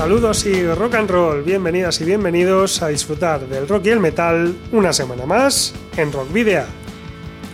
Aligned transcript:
Saludos 0.00 0.46
y 0.46 0.66
rock 0.66 0.94
and 0.94 1.10
roll, 1.10 1.42
bienvenidas 1.42 2.00
y 2.00 2.06
bienvenidos 2.06 2.80
a 2.80 2.88
disfrutar 2.88 3.46
del 3.46 3.68
rock 3.68 3.84
y 3.84 3.90
el 3.90 4.00
metal 4.00 4.56
una 4.72 4.94
semana 4.94 5.26
más 5.26 5.74
en 5.94 6.10
Rock 6.10 6.32
Video. 6.32 6.64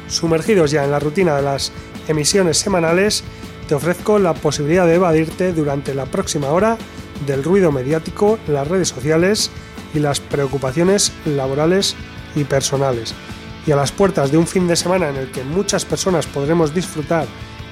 Sumergidos 0.06 0.70
ya 0.70 0.84
en 0.84 0.92
la 0.92 1.00
rutina 1.00 1.34
de 1.34 1.42
las 1.42 1.72
emisiones 2.06 2.58
semanales, 2.58 3.24
te 3.66 3.74
ofrezco 3.74 4.20
la 4.20 4.32
posibilidad 4.32 4.86
de 4.86 4.94
evadirte 4.94 5.52
durante 5.52 5.92
la 5.92 6.06
próxima 6.06 6.50
hora 6.50 6.78
del 7.26 7.42
ruido 7.42 7.72
mediático, 7.72 8.38
las 8.46 8.68
redes 8.68 8.90
sociales 8.90 9.50
y 9.92 9.98
las 9.98 10.20
preocupaciones 10.20 11.12
laborales 11.24 11.96
y 12.36 12.44
personales. 12.44 13.12
Y 13.66 13.72
a 13.72 13.76
las 13.76 13.90
puertas 13.90 14.30
de 14.30 14.38
un 14.38 14.46
fin 14.46 14.68
de 14.68 14.76
semana 14.76 15.08
en 15.08 15.16
el 15.16 15.32
que 15.32 15.42
muchas 15.42 15.84
personas 15.84 16.28
podremos 16.28 16.72
disfrutar 16.72 17.26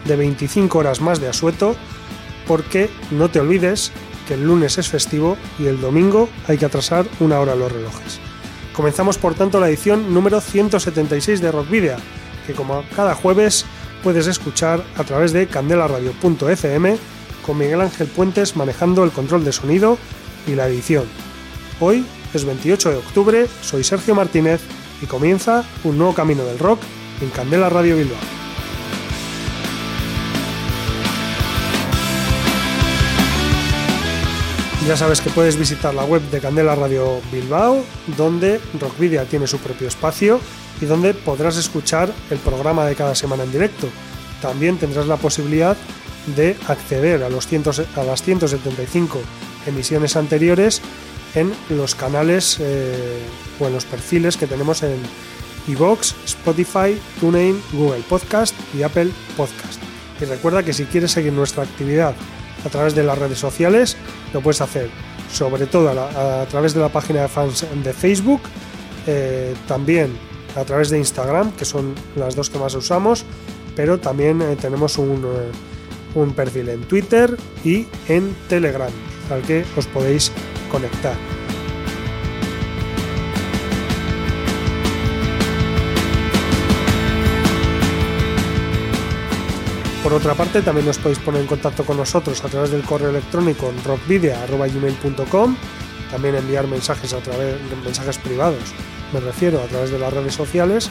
de 0.05 0.17
25 0.17 0.77
horas 0.77 1.01
más 1.01 1.21
de 1.21 1.29
asueto, 1.29 1.77
porque 2.49 2.91
no 3.13 3.31
te 3.31 3.39
olvides 3.39 3.93
que 4.27 4.35
el 4.35 4.45
lunes 4.45 4.79
es 4.79 4.89
festivo 4.89 5.37
y 5.59 5.67
el 5.67 5.81
domingo 5.81 6.29
hay 6.49 6.59
que 6.59 6.67
atrasar 6.67 7.07
una 7.21 7.41
hora 7.41 7.55
los 7.55 7.71
relojes. 7.71 8.21
Comenzamos 8.73 9.19
por 9.19 9.35
tanto 9.35 9.61
la 9.61 9.69
edición 9.69 10.13
número 10.13 10.41
176 10.41 11.41
de 11.41 11.53
Rock 11.53 11.71
Video, 11.71 11.97
que 12.47 12.55
como 12.55 12.85
cada 12.97 13.15
jueves 13.15 13.65
puedes 14.03 14.27
escuchar 14.27 14.85
a 14.97 15.05
través 15.05 15.33
de 15.33 15.47
candelaradio.fm 15.47 16.99
con 17.47 17.59
Miguel 17.59 17.81
Ángel 17.81 18.09
Puentes 18.09 18.57
manejando 18.57 19.05
el 19.05 19.13
control 19.13 19.45
de 19.45 19.53
sonido 19.53 19.99
y 20.47 20.55
la 20.55 20.69
edición. 20.69 21.05
Hoy 21.81 22.05
es 22.33 22.45
28 22.45 22.91
de 22.91 22.97
octubre, 22.97 23.47
soy 23.63 23.85
Sergio 23.85 24.15
Martínez 24.15 24.61
y 25.01 25.07
comienza 25.07 25.65
un 25.85 25.99
nuevo 25.99 26.15
camino 26.15 26.45
del 26.45 26.59
rock 26.59 26.81
en 27.21 27.31
Candela 27.31 27.69
Radio 27.69 27.97
Bilbao. 27.97 28.44
Ya 34.87 34.99
sabes 34.99 35.23
que 35.23 35.31
puedes 35.31 35.57
visitar 35.57 35.95
la 35.95 36.05
web 36.05 36.21
de 36.31 36.41
Candela 36.41 36.75
Radio 36.75 37.23
Bilbao, 37.33 37.83
donde 38.19 38.61
Rockvidia 38.79 39.25
tiene 39.25 39.47
su 39.47 39.57
propio 39.59 39.89
espacio 39.89 40.41
y 40.79 40.85
donde 40.85 41.15
podrás 41.15 41.57
escuchar 41.57 42.13
el 42.31 42.37
programa 42.37 42.85
de 42.85 42.95
cada 42.95 43.15
semana 43.15 43.45
en 43.45 43.53
directo. 43.53 43.89
También 44.43 44.77
tendrás 44.77 45.07
la 45.07 45.17
posibilidad 45.17 45.75
de 46.37 46.55
acceder 46.69 47.23
a, 47.23 47.31
los 47.31 47.49
a 47.97 48.05
las 48.05 48.23
175 48.23 49.21
emisiones 49.67 50.17
anteriores 50.17 50.83
en 51.35 51.51
los 51.71 51.95
canales 51.95 52.59
eh, 52.61 53.23
o 53.61 53.67
en 53.67 53.73
los 53.73 53.87
perfiles 53.87 54.37
que 54.37 54.47
tenemos 54.47 54.83
en 54.83 54.99
iVoox, 55.67 56.13
Spotify, 56.27 57.01
TuneIn, 57.21 57.59
Google 57.73 58.03
Podcast 58.07 58.55
y 58.75 58.83
Apple 58.83 59.09
Podcast. 59.35 59.81
Y 60.21 60.27
recuerda 60.27 60.63
que 60.63 60.75
si 60.75 60.85
quieres 60.85 61.13
seguir 61.13 61.33
nuestra 61.33 61.63
actividad 61.63 62.15
a 62.65 62.69
través 62.69 62.95
de 62.95 63.03
las 63.03 63.19
redes 63.19 63.39
sociales, 63.39 63.97
lo 64.33 64.41
puedes 64.41 64.61
hacer 64.61 64.91
sobre 65.33 65.67
todo 65.67 65.91
a, 65.91 66.47
través 66.47 66.75
de 66.75 66.81
la 66.81 66.89
página 66.89 67.23
de 67.23 67.29
fans 67.29 67.67
de 67.83 67.93
Facebook, 67.93 68.41
eh, 69.07 69.55
también 69.67 70.17
a 70.57 70.65
través 70.65 70.91
de 70.91 70.99
Instagram, 70.99 71.53
que 71.53 71.65
son 71.65 71.95
las 72.15 72.37
dos 72.37 72.51
que 72.51 72.59
más 72.59 72.75
usamos, 72.75 73.25
pero 73.75 73.99
también 73.99 74.41
eh, 74.41 74.57
tenemos 74.61 74.97
eh, 74.99 75.03
un 76.15 76.33
perfil 76.33 76.69
en 76.69 76.83
Twitter 76.83 77.37
y 77.65 77.87
en 78.09 78.35
Telegram, 78.49 78.91
al 79.31 79.43
que 79.43 79.65
os 79.77 79.87
podéis 79.87 80.31
conectar. 80.71 81.34
Por 90.05 90.13
otra 90.13 90.35
parte, 90.35 90.61
también 90.61 90.87
os 90.87 90.99
podéis 90.99 91.19
poner 91.19 91.41
en 91.41 91.47
contacto 91.47 91.83
con 91.83 91.97
nosotros 91.97 92.45
a 92.45 92.49
través 92.49 92.71
del 92.71 92.83
correo 92.83 93.09
electrónico 93.09 93.73
rockvidia.gmail.com, 93.87 95.57
también 96.11 96.35
enviar 96.35 96.67
mensajes 96.67 97.15
a 97.15 97.21
través 97.21 97.57
mensajes 97.83 98.19
privados, 98.19 98.75
me 99.15 99.21
refiero 99.21 99.63
a 99.63 99.67
través 99.67 99.91
de 99.91 99.99
las 99.99 100.13
redes 100.13 100.35
sociales. 100.35 100.91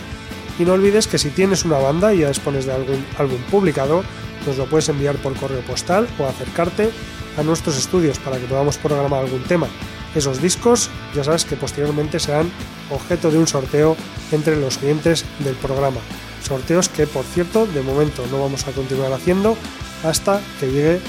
Y 0.57 0.63
no 0.63 0.73
olvides 0.73 1.05
que 1.05 1.19
si 1.19 1.29
tienes 1.29 1.63
una 1.63 1.77
banda 1.77 2.11
y 2.11 2.19
ya 2.19 2.29
dispones 2.29 2.65
de 2.65 2.73
algún 2.73 3.05
álbum 3.19 3.39
publicado, 3.51 4.03
nos 4.47 4.57
lo 4.57 4.65
puedes 4.65 4.89
enviar 4.89 5.15
por 5.17 5.35
correo 5.35 5.61
postal 5.61 6.07
o 6.17 6.25
acercarte 6.25 6.89
a 7.37 7.43
nuestros 7.43 7.77
estudios 7.77 8.17
para 8.17 8.39
que 8.39 8.47
podamos 8.47 8.79
programar 8.79 9.25
algún 9.25 9.43
tema. 9.43 9.67
Esos 10.15 10.41
discos 10.41 10.89
ya 11.15 11.23
sabes 11.23 11.45
que 11.45 11.55
posteriormente 11.55 12.19
serán 12.19 12.51
objeto 12.89 13.29
de 13.29 13.37
un 13.37 13.45
sorteo 13.45 13.95
entre 14.31 14.55
los 14.55 14.79
clientes 14.79 15.23
del 15.37 15.55
programa. 15.55 15.99
Sorteos 16.43 16.89
que, 16.89 17.07
por 17.07 17.23
cierto, 17.23 17.65
de 17.65 17.81
momento 17.81 18.25
no 18.29 18.41
vamos 18.41 18.67
a 18.67 18.71
continuar 18.71 19.13
haciendo 19.13 19.57
hasta 20.03 20.41
que 20.59 20.71
llegue 20.71 20.99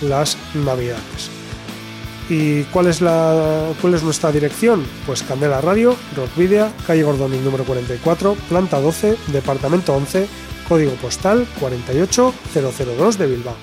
las 0.00 0.36
navidades. 0.54 1.30
¿Y 2.28 2.62
cuál 2.64 2.86
es, 2.86 3.02
nuestra 3.02 4.32
dirección? 4.32 4.86
Pues 5.04 5.22
Candela 5.22 5.60
Radio, 5.60 5.94
Rockvidia, 6.16 6.72
calle 6.86 7.02
Gordoni 7.02 7.38
número 7.38 7.64
44, 7.64 8.34
planta 8.48 8.80
12, 8.80 9.16
departamento 9.28 9.94
11, 9.94 10.26
código 10.66 10.92
postal 10.92 11.46
48002 11.60 13.18
de 13.18 13.26
Bilbao. 13.26 13.56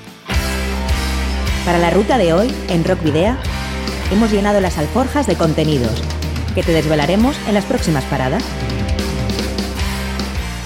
Para 1.66 1.80
la 1.80 1.90
ruta 1.90 2.18
de 2.18 2.34
hoy, 2.34 2.54
en 2.70 2.84
Rockvidea, 2.84 3.40
hemos 4.12 4.32
llenado 4.32 4.62
las 4.62 4.78
alforjas 4.78 5.26
de 5.26 5.36
contenidos 5.36 6.02
que 6.54 6.64
te 6.64 6.72
desvelaremos 6.72 7.36
en 7.48 7.56
las 7.56 7.66
próximas 7.66 8.04
paradas. 8.06 8.44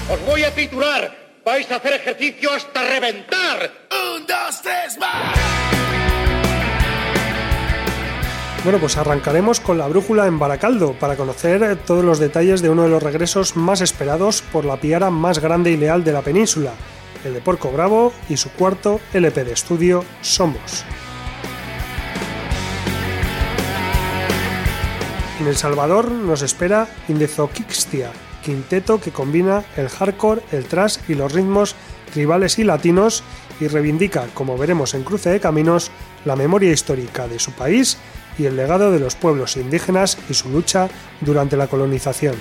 Os 0.08 0.24
voy 0.24 0.44
a 0.44 0.54
titular. 0.54 1.16
Vais 1.44 1.70
a 1.70 1.76
hacer 1.76 1.94
ejercicio 1.94 2.52
hasta 2.52 2.82
reventar. 2.82 3.70
Un, 3.90 4.26
dos, 4.26 4.62
tres, 4.62 4.98
más. 4.98 5.38
Bueno, 8.62 8.78
pues 8.80 8.96
arrancaremos 8.96 9.60
con 9.60 9.78
la 9.78 9.86
brújula 9.86 10.26
en 10.26 10.38
Baracaldo 10.38 10.92
para 10.94 11.16
conocer 11.16 11.76
todos 11.86 12.04
los 12.04 12.18
detalles 12.18 12.62
de 12.62 12.70
uno 12.70 12.82
de 12.82 12.88
los 12.88 13.02
regresos 13.02 13.56
más 13.56 13.80
esperados 13.80 14.42
por 14.42 14.64
la 14.64 14.76
piara 14.76 15.10
más 15.10 15.38
grande 15.38 15.70
y 15.70 15.76
leal 15.76 16.02
de 16.02 16.12
la 16.12 16.22
península, 16.22 16.72
el 17.24 17.34
de 17.34 17.40
Porco 17.40 17.70
Bravo 17.70 18.12
y 18.28 18.36
su 18.36 18.50
cuarto 18.50 19.00
LP 19.12 19.44
de 19.44 19.52
estudio 19.52 20.04
Somos. 20.20 20.84
En 25.40 25.46
El 25.46 25.56
Salvador 25.56 26.10
nos 26.10 26.42
espera 26.42 26.88
Indezokixtia, 27.08 28.10
quinteto 28.46 29.00
que 29.00 29.10
combina 29.10 29.64
el 29.76 29.88
hardcore, 29.88 30.40
el 30.52 30.66
thrash 30.66 30.98
y 31.08 31.14
los 31.14 31.32
ritmos 31.32 31.74
tribales 32.14 32.60
y 32.60 32.64
latinos 32.64 33.24
y 33.58 33.66
reivindica, 33.66 34.28
como 34.34 34.56
veremos 34.56 34.94
en 34.94 35.02
Cruce 35.02 35.30
de 35.30 35.40
Caminos, 35.40 35.90
la 36.24 36.36
memoria 36.36 36.70
histórica 36.70 37.26
de 37.26 37.40
su 37.40 37.50
país 37.50 37.98
y 38.38 38.44
el 38.44 38.54
legado 38.54 38.92
de 38.92 39.00
los 39.00 39.16
pueblos 39.16 39.56
indígenas 39.56 40.16
y 40.30 40.34
su 40.34 40.48
lucha 40.48 40.88
durante 41.20 41.56
la 41.56 41.66
colonización. 41.66 42.36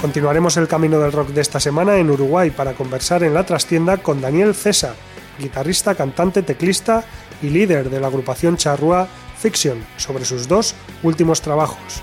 Continuaremos 0.00 0.56
el 0.56 0.66
camino 0.66 0.98
del 0.98 1.12
rock 1.12 1.28
de 1.28 1.42
esta 1.42 1.60
semana 1.60 1.98
en 1.98 2.10
Uruguay 2.10 2.50
para 2.50 2.72
conversar 2.72 3.22
en 3.22 3.34
la 3.34 3.44
trastienda 3.44 3.98
con 3.98 4.22
Daniel 4.22 4.54
César, 4.54 4.94
guitarrista, 5.38 5.94
cantante, 5.94 6.42
teclista 6.42 7.04
y 7.42 7.50
líder 7.50 7.90
de 7.90 8.00
la 8.00 8.06
agrupación 8.06 8.56
charrúa 8.56 9.08
Fiction 9.42 9.84
sobre 9.96 10.24
sus 10.24 10.46
dos 10.46 10.76
últimos 11.02 11.42
trabajos. 11.42 12.00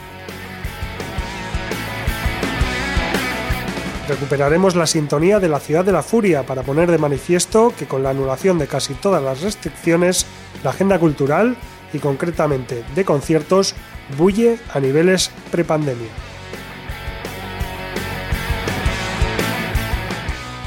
Recuperaremos 4.09 4.75
la 4.75 4.87
sintonía 4.87 5.39
de 5.39 5.47
la 5.47 5.61
ciudad 5.61 5.85
de 5.85 5.93
la 5.93 6.03
furia 6.03 6.43
para 6.45 6.63
poner 6.63 6.91
de 6.91 6.97
manifiesto 6.97 7.71
que 7.77 7.87
con 7.87 8.03
la 8.03 8.09
anulación 8.09 8.59
de 8.59 8.67
casi 8.67 8.93
todas 8.93 9.23
las 9.23 9.41
restricciones, 9.41 10.25
la 10.63 10.71
agenda 10.71 10.99
cultural 10.99 11.55
y 11.93 11.99
concretamente 11.99 12.83
de 12.93 13.05
conciertos 13.05 13.73
bulle 14.17 14.59
a 14.73 14.81
niveles 14.81 15.31
prepandemia. 15.49 16.09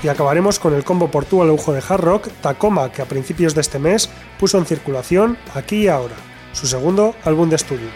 Y 0.02 0.08
acabaremos 0.08 0.58
con 0.58 0.72
el 0.72 0.84
combo 0.84 1.10
portugal 1.10 1.48
lujo 1.48 1.74
de 1.74 1.82
hard 1.86 2.00
rock 2.00 2.28
Tacoma 2.40 2.90
que 2.90 3.02
a 3.02 3.06
principios 3.06 3.54
de 3.54 3.60
este 3.60 3.78
mes 3.78 4.08
puso 4.40 4.56
en 4.56 4.64
circulación 4.64 5.36
aquí 5.54 5.84
y 5.84 5.88
ahora 5.88 6.31
su 6.52 6.66
segundo 6.66 7.14
álbum 7.25 7.49
de 7.49 7.56
estudio. 7.56 7.88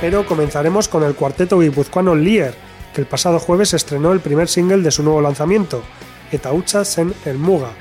pero 0.00 0.24
comenzaremos 0.24 0.88
con 0.88 1.02
el 1.02 1.14
cuarteto 1.14 1.58
guipuzcoano 1.58 2.14
Lier, 2.14 2.54
que 2.94 3.02
el 3.02 3.06
pasado 3.06 3.38
jueves 3.38 3.74
estrenó 3.74 4.12
el 4.12 4.20
primer 4.20 4.48
single 4.48 4.82
de 4.82 4.90
su 4.90 5.02
nuevo 5.02 5.20
lanzamiento, 5.20 5.82
Etaucha 6.32 6.84
Sen 6.84 7.12
el 7.26 7.36
Muga. 7.38 7.72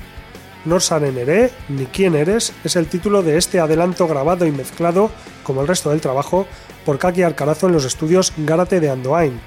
No 0.66 0.82
saben 0.82 1.18
ere, 1.18 1.52
ni 1.70 1.86
quién 1.86 2.16
eres, 2.16 2.52
es 2.64 2.76
el 2.76 2.88
título 2.88 3.24
de 3.24 3.38
este 3.38 3.60
adelanto 3.60 4.08
grabado 4.08 4.46
y 4.46 4.52
mezclado, 4.52 5.10
como 5.44 5.62
el 5.62 5.68
resto 5.68 5.92
del 5.92 6.02
trabajo, 6.02 6.46
por 6.86 7.00
Kaki 7.00 7.24
Arcarazo 7.24 7.68
en 7.68 7.74
los 7.74 7.86
estudios 7.86 8.34
Gárate 8.38 8.82
de 8.82 8.90
Andoain. 8.90 9.40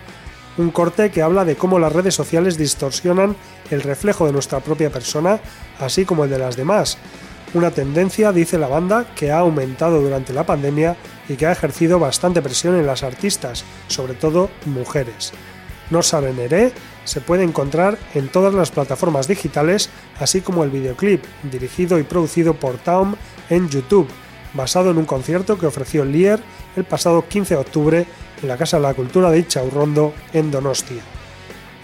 Un 0.59 0.71
corte 0.71 1.11
que 1.11 1.23
habla 1.23 1.45
de 1.45 1.57
cómo 1.57 1.79
las 1.79 1.93
redes 1.93 2.15
sociales 2.15 2.59
distorsionan 2.59 3.37
el 3.71 3.83
reflejo 3.83 4.27
de 4.27 4.33
nuestra 4.33 4.61
propia 4.61 4.91
persona, 4.91 5.41
así 5.81 6.05
como 6.05 6.25
el 6.25 6.31
de 6.31 6.39
las 6.39 6.57
demás. 6.57 6.99
Una 7.55 7.71
tendencia, 7.71 8.33
dice 8.33 8.59
la 8.59 8.69
banda, 8.69 9.07
que 9.15 9.31
ha 9.31 9.39
aumentado 9.39 10.01
durante 10.01 10.33
la 10.33 10.45
pandemia 10.45 10.97
y 11.29 11.37
que 11.37 11.47
ha 11.47 11.53
ejercido 11.53 11.99
bastante 11.99 12.43
presión 12.43 12.77
en 12.77 12.87
las 12.87 13.03
artistas, 13.03 13.65
sobre 13.89 14.15
todo 14.15 14.51
mujeres. 14.67 15.33
No 15.91 16.03
saben 16.03 16.39
Ere 16.39 16.73
se 17.05 17.21
puede 17.21 17.45
encontrar 17.45 17.99
en 18.15 18.29
todas 18.29 18.55
las 18.55 18.71
plataformas 18.71 19.29
digitales, 19.29 19.91
así 20.19 20.41
como 20.41 20.65
el 20.65 20.71
videoclip, 20.71 21.25
dirigido 21.51 21.99
y 21.99 22.05
producido 22.05 22.55
por 22.55 22.79
Taum 22.79 23.17
en 23.51 23.69
YouTube, 23.69 24.09
basado 24.55 24.91
en 24.91 24.99
un 24.99 25.05
concierto 25.05 25.59
que 25.59 25.67
ofreció 25.67 26.05
Lier 26.05 26.41
el 26.77 26.85
pasado 26.85 27.27
15 27.29 27.55
de 27.55 27.61
octubre 27.61 28.07
en 28.43 28.49
la 28.49 28.57
Casa 28.57 28.77
de 28.77 28.83
la 28.83 28.95
Cultura 28.95 29.31
de 29.31 29.41
Ichaurrondo 29.41 30.15
en 30.33 30.51
Donostia. 30.51 31.03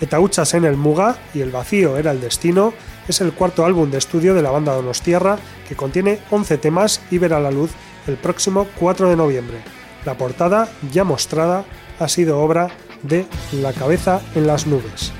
Etauchas 0.00 0.54
en 0.54 0.64
el 0.64 0.76
Muga 0.76 1.16
y 1.34 1.40
El 1.40 1.50
vacío 1.50 1.98
era 1.98 2.12
el 2.12 2.20
destino 2.20 2.72
es 3.08 3.22
el 3.22 3.32
cuarto 3.32 3.64
álbum 3.64 3.90
de 3.90 3.98
estudio 3.98 4.34
de 4.34 4.42
la 4.42 4.50
banda 4.50 4.74
Donostierra 4.74 5.38
que 5.66 5.74
contiene 5.74 6.20
11 6.30 6.58
temas 6.58 7.00
y 7.10 7.18
verá 7.18 7.40
la 7.40 7.50
luz 7.50 7.70
el 8.06 8.16
próximo 8.16 8.66
4 8.78 9.08
de 9.08 9.16
noviembre. 9.16 9.58
La 10.04 10.16
portada, 10.16 10.68
ya 10.92 11.04
mostrada, 11.04 11.64
ha 11.98 12.08
sido 12.08 12.40
obra 12.40 12.68
de 13.02 13.26
La 13.52 13.72
cabeza 13.72 14.20
en 14.34 14.46
las 14.46 14.66
nubes. 14.66 15.12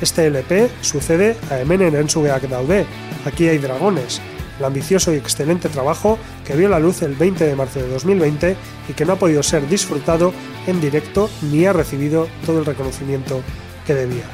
Este 0.00 0.26
LP 0.26 0.70
sucede 0.80 1.36
a 1.50 1.60
Emenen 1.60 1.94
Ensugeak 1.94 2.42
Daude, 2.42 2.86
Aquí 3.24 3.48
hay 3.48 3.58
dragones, 3.58 4.20
el 4.58 4.64
ambicioso 4.64 5.12
y 5.12 5.16
excelente 5.16 5.68
trabajo 5.68 6.18
que 6.44 6.56
vio 6.56 6.68
la 6.68 6.78
luz 6.78 7.02
el 7.02 7.14
20 7.14 7.44
de 7.44 7.56
marzo 7.56 7.80
de 7.80 7.88
2020 7.88 8.56
y 8.88 8.92
que 8.92 9.04
no 9.04 9.14
ha 9.14 9.16
podido 9.16 9.42
ser 9.42 9.68
disfrutado 9.68 10.32
en 10.66 10.80
directo 10.80 11.30
ni 11.42 11.66
ha 11.66 11.72
recibido 11.72 12.28
todo 12.44 12.60
el 12.60 12.66
reconocimiento 12.66 13.42
que 13.86 13.94
debía. 13.94 14.24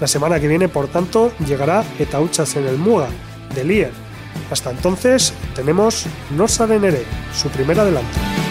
La 0.00 0.06
semana 0.06 0.38
que 0.38 0.48
viene, 0.48 0.68
por 0.68 0.88
tanto, 0.88 1.32
llegará 1.46 1.84
Etauchas 1.98 2.56
en 2.56 2.66
el 2.66 2.76
Muga, 2.76 3.08
de 3.54 3.64
Lier. 3.64 3.92
Hasta 4.50 4.70
entonces, 4.70 5.32
tenemos 5.54 6.06
No 6.36 6.46
Sarenere, 6.46 7.04
su 7.34 7.48
primer 7.48 7.80
adelanto. 7.80 8.45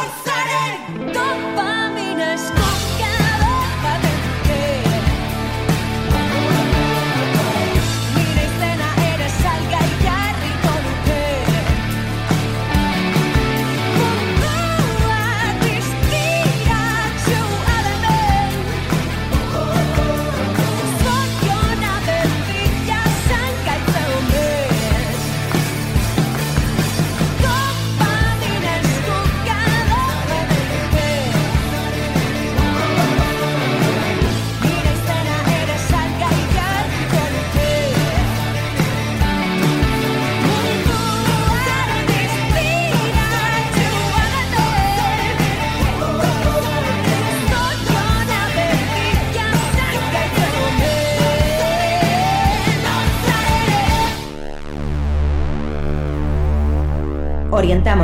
don't 0.00 0.24
South. 0.24 0.29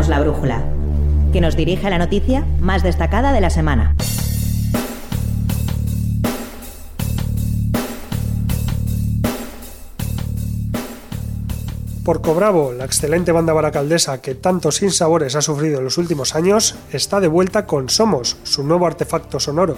La 0.04 0.20
brújula, 0.20 0.62
que 1.32 1.40
nos 1.40 1.56
dirige 1.56 1.86
a 1.86 1.90
la 1.90 1.98
noticia 1.98 2.44
más 2.60 2.82
destacada 2.82 3.32
de 3.32 3.40
la 3.40 3.48
semana. 3.48 3.96
Porco 12.04 12.34
Bravo, 12.34 12.72
la 12.72 12.84
excelente 12.84 13.32
banda 13.32 13.54
baracaldesa 13.54 14.20
que 14.20 14.34
tantos 14.34 14.76
sinsabores 14.76 15.34
ha 15.34 15.40
sufrido 15.40 15.78
en 15.78 15.84
los 15.84 15.96
últimos 15.96 16.34
años, 16.34 16.76
está 16.92 17.18
de 17.18 17.28
vuelta 17.28 17.66
con 17.66 17.88
Somos, 17.88 18.36
su 18.42 18.62
nuevo 18.64 18.86
artefacto 18.86 19.40
sonoro. 19.40 19.76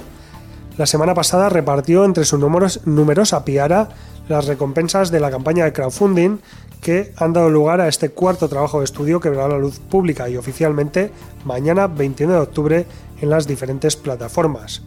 La 0.76 0.86
semana 0.86 1.14
pasada 1.14 1.48
repartió 1.48 2.04
entre 2.04 2.24
su 2.24 2.38
numerosa 2.38 3.44
piara 3.44 3.88
las 4.28 4.46
recompensas 4.46 5.10
de 5.10 5.20
la 5.20 5.30
campaña 5.30 5.64
de 5.64 5.72
crowdfunding 5.72 6.38
que 6.80 7.12
han 7.16 7.32
dado 7.32 7.50
lugar 7.50 7.80
a 7.80 7.88
este 7.88 8.10
cuarto 8.10 8.48
trabajo 8.48 8.78
de 8.78 8.84
estudio 8.84 9.20
que 9.20 9.30
verá 9.30 9.48
la 9.48 9.58
luz 9.58 9.80
pública 9.80 10.28
y 10.28 10.36
oficialmente 10.36 11.10
mañana 11.44 11.86
21 11.86 12.34
de 12.34 12.40
octubre 12.40 12.86
en 13.20 13.30
las 13.30 13.46
diferentes 13.46 13.96
plataformas. 13.96 14.82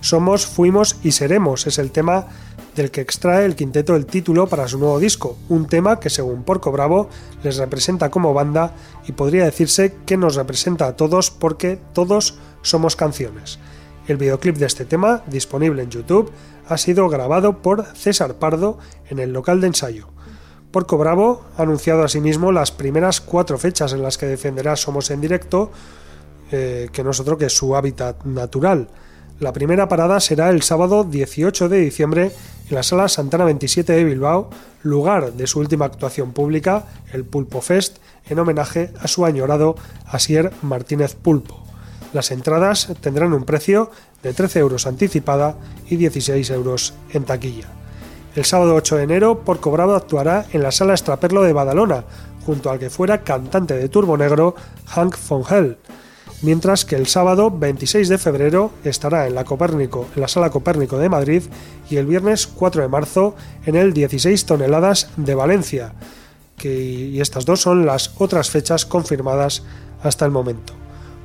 Somos, 0.00 0.46
fuimos 0.46 0.96
y 1.02 1.12
seremos 1.12 1.66
es 1.66 1.78
el 1.78 1.90
tema 1.90 2.26
del 2.74 2.90
que 2.90 3.00
extrae 3.00 3.44
el 3.44 3.56
quinteto 3.56 3.96
el 3.96 4.06
título 4.06 4.46
para 4.46 4.68
su 4.68 4.78
nuevo 4.78 4.98
disco, 4.98 5.36
un 5.48 5.66
tema 5.66 6.00
que 6.00 6.10
según 6.10 6.44
Porco 6.44 6.72
Bravo 6.72 7.08
les 7.42 7.56
representa 7.56 8.10
como 8.10 8.32
banda 8.32 8.72
y 9.06 9.12
podría 9.12 9.44
decirse 9.44 9.94
que 10.06 10.16
nos 10.16 10.36
representa 10.36 10.86
a 10.86 10.96
todos 10.96 11.30
porque 11.30 11.78
todos 11.92 12.38
somos 12.62 12.96
canciones. 12.96 13.58
El 14.06 14.16
videoclip 14.16 14.56
de 14.56 14.66
este 14.66 14.84
tema, 14.84 15.22
disponible 15.26 15.82
en 15.82 15.90
YouTube, 15.90 16.32
ha 16.70 16.78
sido 16.78 17.08
grabado 17.08 17.62
por 17.62 17.84
César 17.96 18.34
Pardo 18.34 18.78
en 19.08 19.18
el 19.18 19.32
local 19.32 19.60
de 19.60 19.66
ensayo. 19.66 20.06
Porco 20.70 20.96
Bravo 20.96 21.44
ha 21.58 21.62
anunciado 21.62 22.04
asimismo 22.04 22.52
las 22.52 22.70
primeras 22.70 23.20
cuatro 23.20 23.58
fechas 23.58 23.92
en 23.92 24.02
las 24.02 24.16
que 24.16 24.26
defenderá 24.26 24.76
Somos 24.76 25.10
en 25.10 25.20
directo, 25.20 25.72
eh, 26.52 26.88
que 26.92 27.02
no 27.02 27.10
es 27.10 27.18
otro 27.18 27.36
que 27.36 27.50
su 27.50 27.74
hábitat 27.74 28.24
natural. 28.24 28.88
La 29.40 29.52
primera 29.52 29.88
parada 29.88 30.20
será 30.20 30.50
el 30.50 30.62
sábado 30.62 31.02
18 31.02 31.68
de 31.68 31.78
diciembre 31.78 32.30
en 32.68 32.74
la 32.76 32.84
Sala 32.84 33.08
Santana 33.08 33.46
27 33.46 33.92
de 33.92 34.04
Bilbao, 34.04 34.50
lugar 34.84 35.32
de 35.32 35.48
su 35.48 35.58
última 35.58 35.86
actuación 35.86 36.32
pública, 36.32 36.84
el 37.12 37.24
Pulpo 37.24 37.60
Fest, 37.62 37.98
en 38.28 38.38
homenaje 38.38 38.92
a 39.00 39.08
su 39.08 39.24
añorado 39.24 39.74
Asier 40.06 40.52
Martínez 40.62 41.16
Pulpo. 41.16 41.69
Las 42.12 42.30
entradas 42.30 42.88
tendrán 43.00 43.32
un 43.32 43.44
precio 43.44 43.90
de 44.22 44.32
13 44.32 44.58
euros 44.58 44.86
anticipada 44.86 45.56
y 45.88 45.96
16 45.96 46.50
euros 46.50 46.94
en 47.12 47.24
taquilla. 47.24 47.68
El 48.34 48.44
sábado 48.44 48.74
8 48.74 48.96
de 48.96 49.02
enero, 49.02 49.40
Porco 49.40 49.70
Bravo 49.70 49.94
actuará 49.94 50.46
en 50.52 50.62
la 50.62 50.72
Sala 50.72 50.94
Estraperlo 50.94 51.42
de 51.42 51.52
Badalona, 51.52 52.04
junto 52.46 52.70
al 52.70 52.78
que 52.78 52.90
fuera 52.90 53.22
cantante 53.22 53.74
de 53.74 53.88
Turbo 53.88 54.16
Negro, 54.16 54.54
Hank 54.86 55.16
von 55.28 55.44
Hell 55.48 55.78
mientras 56.42 56.84
que 56.84 56.96
el 56.96 57.06
sábado 57.06 57.50
26 57.50 58.08
de 58.08 58.18
febrero 58.18 58.72
estará 58.84 59.26
en 59.26 59.34
la, 59.34 59.44
Copérnico, 59.44 60.06
en 60.14 60.22
la 60.22 60.28
Sala 60.28 60.50
Copérnico 60.50 60.98
de 60.98 61.08
Madrid 61.08 61.42
y 61.88 61.96
el 61.96 62.06
viernes 62.06 62.46
4 62.46 62.82
de 62.82 62.88
marzo 62.88 63.34
en 63.66 63.76
el 63.76 63.92
16 63.92 64.46
toneladas 64.46 65.10
de 65.16 65.34
Valencia, 65.34 65.92
y 66.62 67.20
estas 67.20 67.46
dos 67.46 67.60
son 67.60 67.86
las 67.86 68.12
otras 68.18 68.50
fechas 68.50 68.84
confirmadas 68.84 69.62
hasta 70.02 70.26
el 70.26 70.30
momento. 70.30 70.79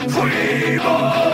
fuimos. 0.08 1.29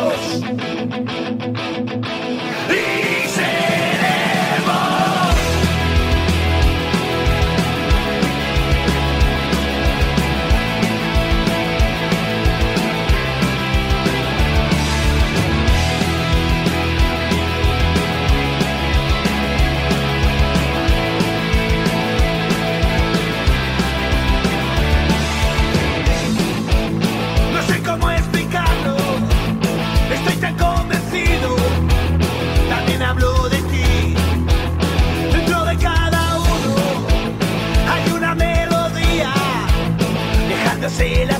see 40.97 41.34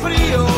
Frio. 0.00 0.57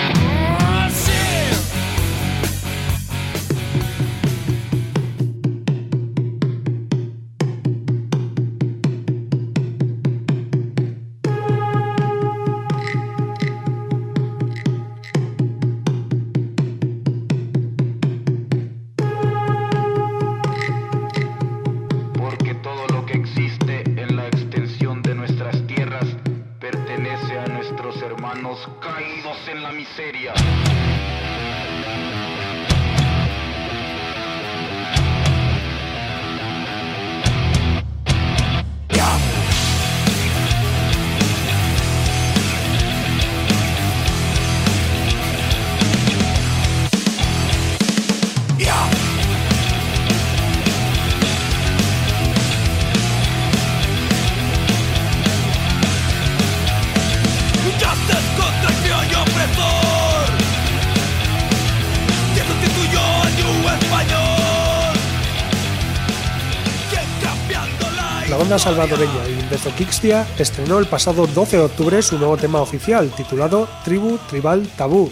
salvadoreña 68.59 69.27
Indezokixtia 69.29 70.27
estrenó 70.37 70.79
el 70.79 70.85
pasado 70.85 71.27
12 71.27 71.57
de 71.57 71.63
octubre 71.63 72.01
su 72.01 72.17
nuevo 72.17 72.37
tema 72.37 72.59
oficial, 72.61 73.09
titulado 73.11 73.69
Tribu 73.85 74.17
Tribal 74.29 74.67
Tabú, 74.75 75.09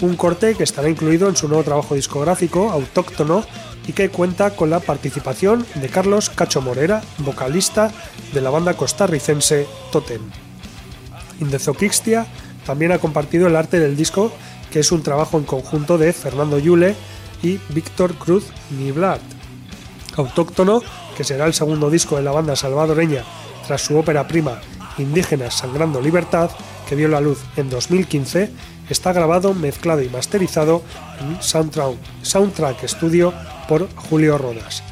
un 0.00 0.16
corte 0.16 0.54
que 0.54 0.64
estará 0.64 0.88
incluido 0.88 1.28
en 1.28 1.36
su 1.36 1.46
nuevo 1.46 1.62
trabajo 1.62 1.94
discográfico, 1.94 2.70
Autóctono, 2.70 3.44
y 3.86 3.92
que 3.92 4.08
cuenta 4.08 4.56
con 4.56 4.70
la 4.70 4.80
participación 4.80 5.66
de 5.74 5.88
Carlos 5.88 6.30
Cacho 6.30 6.62
Morera, 6.62 7.02
vocalista 7.18 7.92
de 8.32 8.40
la 8.40 8.50
banda 8.50 8.74
costarricense 8.74 9.66
Totem. 9.92 10.22
Indezokixtia 11.40 12.26
también 12.66 12.92
ha 12.92 12.98
compartido 12.98 13.46
el 13.46 13.56
arte 13.56 13.78
del 13.78 13.96
disco, 13.96 14.32
que 14.70 14.80
es 14.80 14.90
un 14.90 15.02
trabajo 15.02 15.38
en 15.38 15.44
conjunto 15.44 15.98
de 15.98 16.12
Fernando 16.12 16.58
Yule 16.58 16.96
y 17.42 17.60
Víctor 17.68 18.14
Cruz 18.14 18.46
Niblart. 18.70 19.22
Autóctono 20.16 20.82
que 21.16 21.24
será 21.24 21.46
el 21.46 21.54
segundo 21.54 21.90
disco 21.90 22.16
de 22.16 22.22
la 22.22 22.32
banda 22.32 22.56
salvadoreña 22.56 23.24
tras 23.66 23.82
su 23.82 23.96
ópera 23.96 24.26
prima 24.26 24.60
Indígenas 24.98 25.54
Sangrando 25.54 26.00
Libertad, 26.00 26.50
que 26.88 26.94
vio 26.94 27.08
la 27.08 27.20
luz 27.20 27.42
en 27.56 27.70
2015, 27.70 28.50
está 28.90 29.12
grabado, 29.12 29.54
mezclado 29.54 30.02
y 30.02 30.08
masterizado 30.08 30.82
en 31.20 31.42
Soundtrack, 31.42 31.96
Soundtrack 32.22 32.86
Studio 32.86 33.32
por 33.68 33.88
Julio 33.94 34.38
Rodas. 34.38 34.82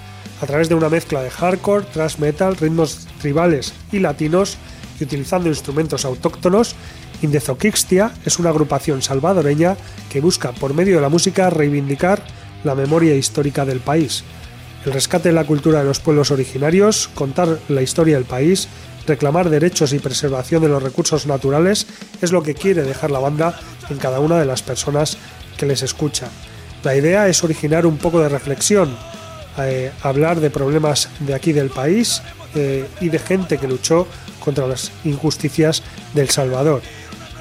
A 0.41 0.47
través 0.47 0.69
de 0.69 0.75
una 0.75 0.89
mezcla 0.89 1.23
de 1.23 1.31
hardcore, 1.31 1.87
thrash 1.93 2.19
metal, 2.19 2.57
ritmos 2.57 3.07
tribales 3.21 3.73
y 3.93 4.01
latinos, 4.01 4.57
y 4.99 5.05
utilizando 5.05 5.49
instrumentos 5.49 6.05
autóctonos, 6.05 6.75
Indezokixtia 7.23 8.13
es 8.25 8.41
una 8.41 8.51
agrupación 8.51 9.01
salvadoreña 9.01 9.77
que 10.11 10.21
busca 10.21 10.51
por 10.53 10.75
medio 10.75 10.97
de 10.97 11.03
la 11.03 11.09
música 11.09 11.51
reivindicar 11.51 12.25
la 12.65 12.75
memoria 12.75 13.15
histórica 13.15 13.65
del 13.65 13.79
país, 13.79 14.25
el 14.85 14.93
rescate 14.93 15.29
de 15.29 15.35
la 15.35 15.45
cultura 15.45 15.81
de 15.81 15.85
los 15.85 16.01
pueblos 16.01 16.31
originarios, 16.31 17.09
contar 17.15 17.59
la 17.69 17.83
historia 17.83 18.17
del 18.17 18.25
país, 18.25 18.69
reclamar 19.07 19.51
derechos 19.51 19.93
y 19.93 19.99
preservación 19.99 20.63
de 20.63 20.69
los 20.69 20.83
recursos 20.83 21.27
naturales 21.27 21.87
es 22.21 22.33
lo 22.33 22.43
que 22.43 22.55
quiere 22.55 22.83
dejar 22.83 23.11
la 23.11 23.19
banda 23.19 23.59
en 23.91 23.99
cada 23.99 24.21
una 24.21 24.39
de 24.39 24.47
las 24.47 24.63
personas 24.63 25.19
que 25.57 25.67
les 25.67 25.83
escucha. 25.83 26.29
La 26.83 26.97
idea 26.97 27.29
es 27.29 27.45
originar 27.45 27.87
un 27.87 27.99
poco 27.99 28.21
de 28.21 28.29
reflexión, 28.29 28.97
eh, 29.59 29.93
hablar 30.03 30.41
de 30.41 30.51
problemas 30.51 31.09
de 31.21 31.35
aquí 31.35 31.53
del 31.53 31.71
país 31.71 32.23
eh, 32.55 32.87
y 33.01 33.09
de 33.09 33.19
gente 33.19 33.59
que 33.59 33.69
luchó 33.69 34.07
contra 34.41 34.67
las 34.67 34.91
injusticias 35.05 35.83
del 36.15 36.31
Salvador. 36.31 36.83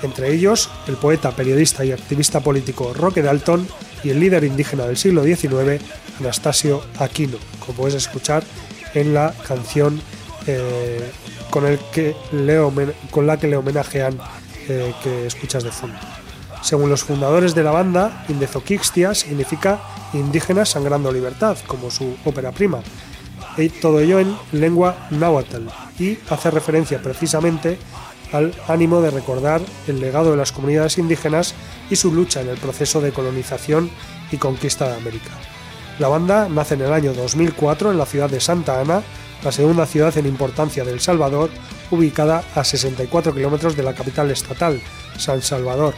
Entre 0.03 0.33
ellos, 0.33 0.69
el 0.87 0.95
poeta, 0.95 1.31
periodista 1.31 1.85
y 1.85 1.91
activista 1.91 2.39
político 2.39 2.93
Roque 2.93 3.21
Dalton 3.21 3.67
y 4.03 4.09
el 4.09 4.19
líder 4.19 4.43
indígena 4.43 4.85
del 4.85 4.97
siglo 4.97 5.23
XIX, 5.23 5.81
Anastasio 6.21 6.81
Aquino, 6.99 7.37
como 7.59 7.73
puedes 7.73 7.95
escuchar 7.95 8.43
en 8.93 9.13
la 9.13 9.33
canción 9.47 10.01
eh, 10.47 11.11
con, 11.49 11.63
la 11.63 13.37
que 13.37 13.47
le 13.47 13.57
homenajean 13.57 14.17
eh, 14.69 14.93
que 15.03 15.27
escuchas 15.27 15.63
de 15.63 15.71
fondo. 15.71 15.97
Según 16.61 16.89
los 16.89 17.03
fundadores 17.03 17.55
de 17.55 17.63
la 17.63 17.71
banda, 17.71 18.25
Indezokixtia 18.29 19.15
significa 19.15 19.81
indígenas 20.13 20.69
sangrando 20.69 21.11
libertad, 21.11 21.57
como 21.67 21.89
su 21.89 22.15
ópera 22.23 22.51
prima, 22.51 22.81
y 23.57 23.69
todo 23.69 23.99
ello 23.99 24.19
en 24.19 24.35
lengua 24.51 25.07
náhuatl, 25.09 25.67
y 25.99 26.17
hace 26.29 26.51
referencia 26.51 27.01
precisamente 27.01 27.79
al 28.31 28.53
ánimo 28.67 29.01
de 29.01 29.11
recordar 29.11 29.61
el 29.87 29.99
legado 29.99 30.31
de 30.31 30.37
las 30.37 30.51
comunidades 30.51 30.97
indígenas 30.97 31.53
y 31.89 31.95
su 31.95 32.13
lucha 32.13 32.41
en 32.41 32.49
el 32.49 32.57
proceso 32.57 33.01
de 33.01 33.11
colonización 33.11 33.89
y 34.31 34.37
conquista 34.37 34.87
de 34.87 34.95
América. 34.95 35.31
La 36.01 36.07
banda 36.07 36.49
nace 36.49 36.73
en 36.73 36.81
el 36.81 36.93
año 36.93 37.13
2004 37.13 37.91
en 37.91 37.99
la 37.99 38.07
ciudad 38.07 38.27
de 38.27 38.39
Santa 38.39 38.81
Ana, 38.81 39.03
la 39.43 39.51
segunda 39.51 39.85
ciudad 39.85 40.17
en 40.17 40.25
importancia 40.25 40.83
de 40.83 40.93
El 40.93 40.99
Salvador, 40.99 41.51
ubicada 41.91 42.43
a 42.55 42.63
64 42.63 43.35
kilómetros 43.35 43.77
de 43.77 43.83
la 43.83 43.93
capital 43.93 44.31
estatal, 44.31 44.81
San 45.19 45.43
Salvador. 45.43 45.93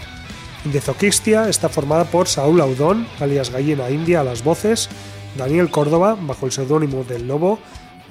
Indezoquistia 0.65 1.47
está 1.47 1.69
formada 1.69 2.03
por 2.03 2.27
Saúl 2.27 2.59
Audón, 2.59 3.07
alias 3.21 3.49
Gallina 3.49 3.89
India 3.89 4.19
a 4.19 4.23
las 4.25 4.43
voces, 4.43 4.89
Daniel 5.37 5.69
Córdoba, 5.69 6.17
bajo 6.19 6.47
el 6.47 6.51
seudónimo 6.51 7.05
del 7.05 7.25
Lobo, 7.25 7.59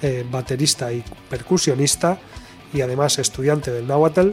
eh, 0.00 0.24
baterista 0.31 0.94
y 0.94 1.05
percusionista, 1.28 2.18
y 2.72 2.81
además 2.81 3.18
estudiante 3.18 3.70
del 3.70 3.87
náhuatl, 3.87 4.31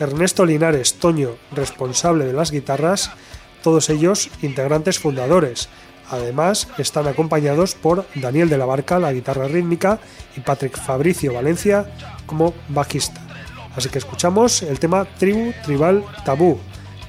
Ernesto 0.00 0.46
Linares 0.46 0.94
Toño, 0.94 1.32
responsable 1.52 2.24
de 2.24 2.32
las 2.32 2.50
guitarras, 2.50 3.10
todos 3.62 3.90
ellos 3.90 4.30
integrantes 4.40 4.98
fundadores. 4.98 5.68
Además, 6.14 6.68
están 6.78 7.06
acompañados 7.06 7.74
por 7.74 8.06
Daniel 8.14 8.48
de 8.48 8.58
la 8.58 8.66
Barca, 8.66 8.98
la 8.98 9.12
guitarra 9.12 9.48
rítmica, 9.48 9.98
y 10.36 10.40
Patrick 10.40 10.78
Fabricio 10.78 11.32
Valencia 11.32 11.86
como 12.26 12.54
bajista. 12.68 13.20
Así 13.76 13.88
que 13.88 13.98
escuchamos 13.98 14.62
el 14.62 14.78
tema 14.78 15.04
Tribu 15.18 15.52
Tribal 15.64 16.04
Tabú 16.24 16.58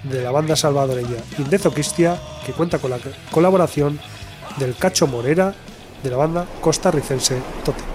de 0.04 0.24
la 0.24 0.32
banda 0.32 0.56
salvadoreña 0.56 1.18
Indezoquistia, 1.38 2.20
que 2.46 2.54
cuenta 2.54 2.80
con 2.80 2.92
la 2.92 3.00
colaboración 3.32 4.00
del 4.58 4.76
Cacho 4.76 5.08
Morera 5.08 5.54
de 6.04 6.10
la 6.10 6.18
banda 6.18 6.46
costarricense 6.62 7.42
Tote. 7.64 7.95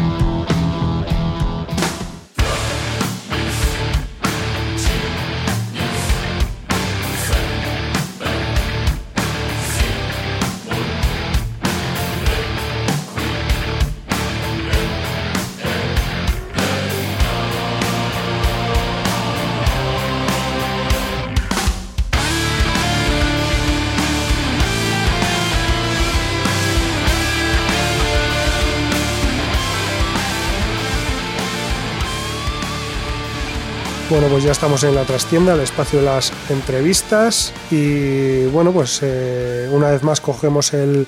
Bueno, 34.11 34.27
pues 34.27 34.43
ya 34.43 34.51
estamos 34.51 34.83
en 34.83 34.93
la 34.93 35.05
trastienda, 35.05 35.53
el 35.53 35.61
espacio 35.61 35.99
de 35.99 36.05
las 36.05 36.33
entrevistas 36.49 37.53
y 37.71 38.45
bueno, 38.47 38.73
pues 38.73 38.99
eh, 39.03 39.69
una 39.71 39.89
vez 39.89 40.03
más 40.03 40.19
cogemos 40.19 40.73
el, 40.73 41.07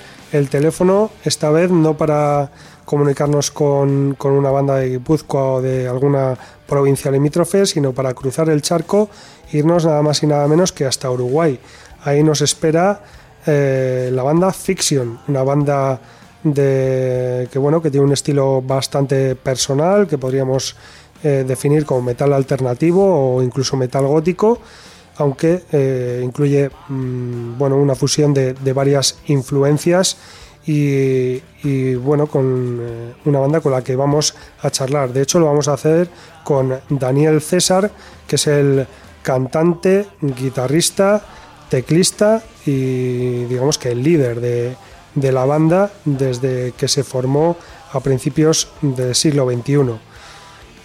teléfono, 0.49 1.11
esta 1.25 1.49
vez 1.49 1.69
no 1.69 1.97
para 1.97 2.49
comunicarnos 2.85 3.51
con, 3.51 4.15
una 4.17 4.51
banda 4.51 4.77
de 4.77 4.91
Guipúzcoa 4.91 5.55
o 5.55 5.61
de 5.61 5.85
alguna 5.85 6.37
provincia 6.65 7.11
limítrofe, 7.11 7.65
sino 7.65 7.91
para 7.91 8.13
cruzar 8.13 8.47
el 8.47 8.61
charco, 8.61 9.09
irnos 9.51 9.83
nada 9.83 10.01
más 10.01 10.23
y 10.23 10.27
nada 10.27 10.47
menos 10.47 10.71
que 10.71 10.85
hasta 10.85 11.11
Uruguay. 11.11 11.59
Ahí 12.05 12.23
nos 12.23 12.39
espera 12.39 13.03
eh, 13.45 14.11
la 14.13 14.23
banda 14.23 14.53
Fiction, 14.53 15.19
una 15.27 15.43
banda 15.43 15.99
de 16.41 17.49
que 17.51 17.59
bueno 17.59 17.81
que 17.81 17.91
tiene 17.91 18.05
un 18.05 18.13
estilo 18.13 18.61
bastante 18.61 19.35
personal 19.35 20.07
que 20.07 20.17
podríamos 20.17 20.77
eh, 21.23 21.45
definir 21.47 21.85
como 21.85 22.01
metal 22.01 22.33
alternativo 22.33 23.35
o 23.35 23.41
incluso 23.41 23.77
metal 23.77 24.05
gótico, 24.05 24.59
aunque 25.17 25.63
eh, 25.71 26.21
incluye 26.21 26.69
mm, 26.89 27.57
bueno, 27.57 27.77
una 27.77 27.95
fusión 27.95 28.33
de, 28.33 28.53
varias 28.73 29.19
influencias 29.27 30.17
y, 30.65 31.39
bueno, 31.95 32.27
con 32.27 32.79
eh, 32.81 33.13
una 33.23 33.39
banda 33.39 33.61
con 33.61 33.71
la 33.71 33.81
que 33.81 33.95
vamos 33.95 34.35
a 34.61 34.69
charlar. 34.69 35.13
De 35.13 35.21
hecho, 35.21 35.39
lo 35.39 35.45
vamos 35.45 35.69
a 35.69 35.73
hacer 35.73 36.09
con 36.43 36.77
Daniel 36.89 37.41
César, 37.41 37.89
que 38.27 38.35
es 38.35 38.47
el 38.47 38.85
cantante, 39.21 40.05
guitarrista, 40.21 41.21
teclista 41.69 42.43
y 42.65 43.45
digamos 43.45 43.77
que 43.77 43.91
el 43.91 44.03
líder 44.03 44.41
de, 44.41 44.75
de 45.15 45.31
la 45.31 45.45
banda 45.45 45.89
desde 46.03 46.73
que 46.73 46.89
se 46.89 47.03
formó 47.03 47.55
a 47.93 47.99
principios 48.01 48.67
del 48.81 49.15
siglo 49.15 49.49
XXI. 49.49 50.12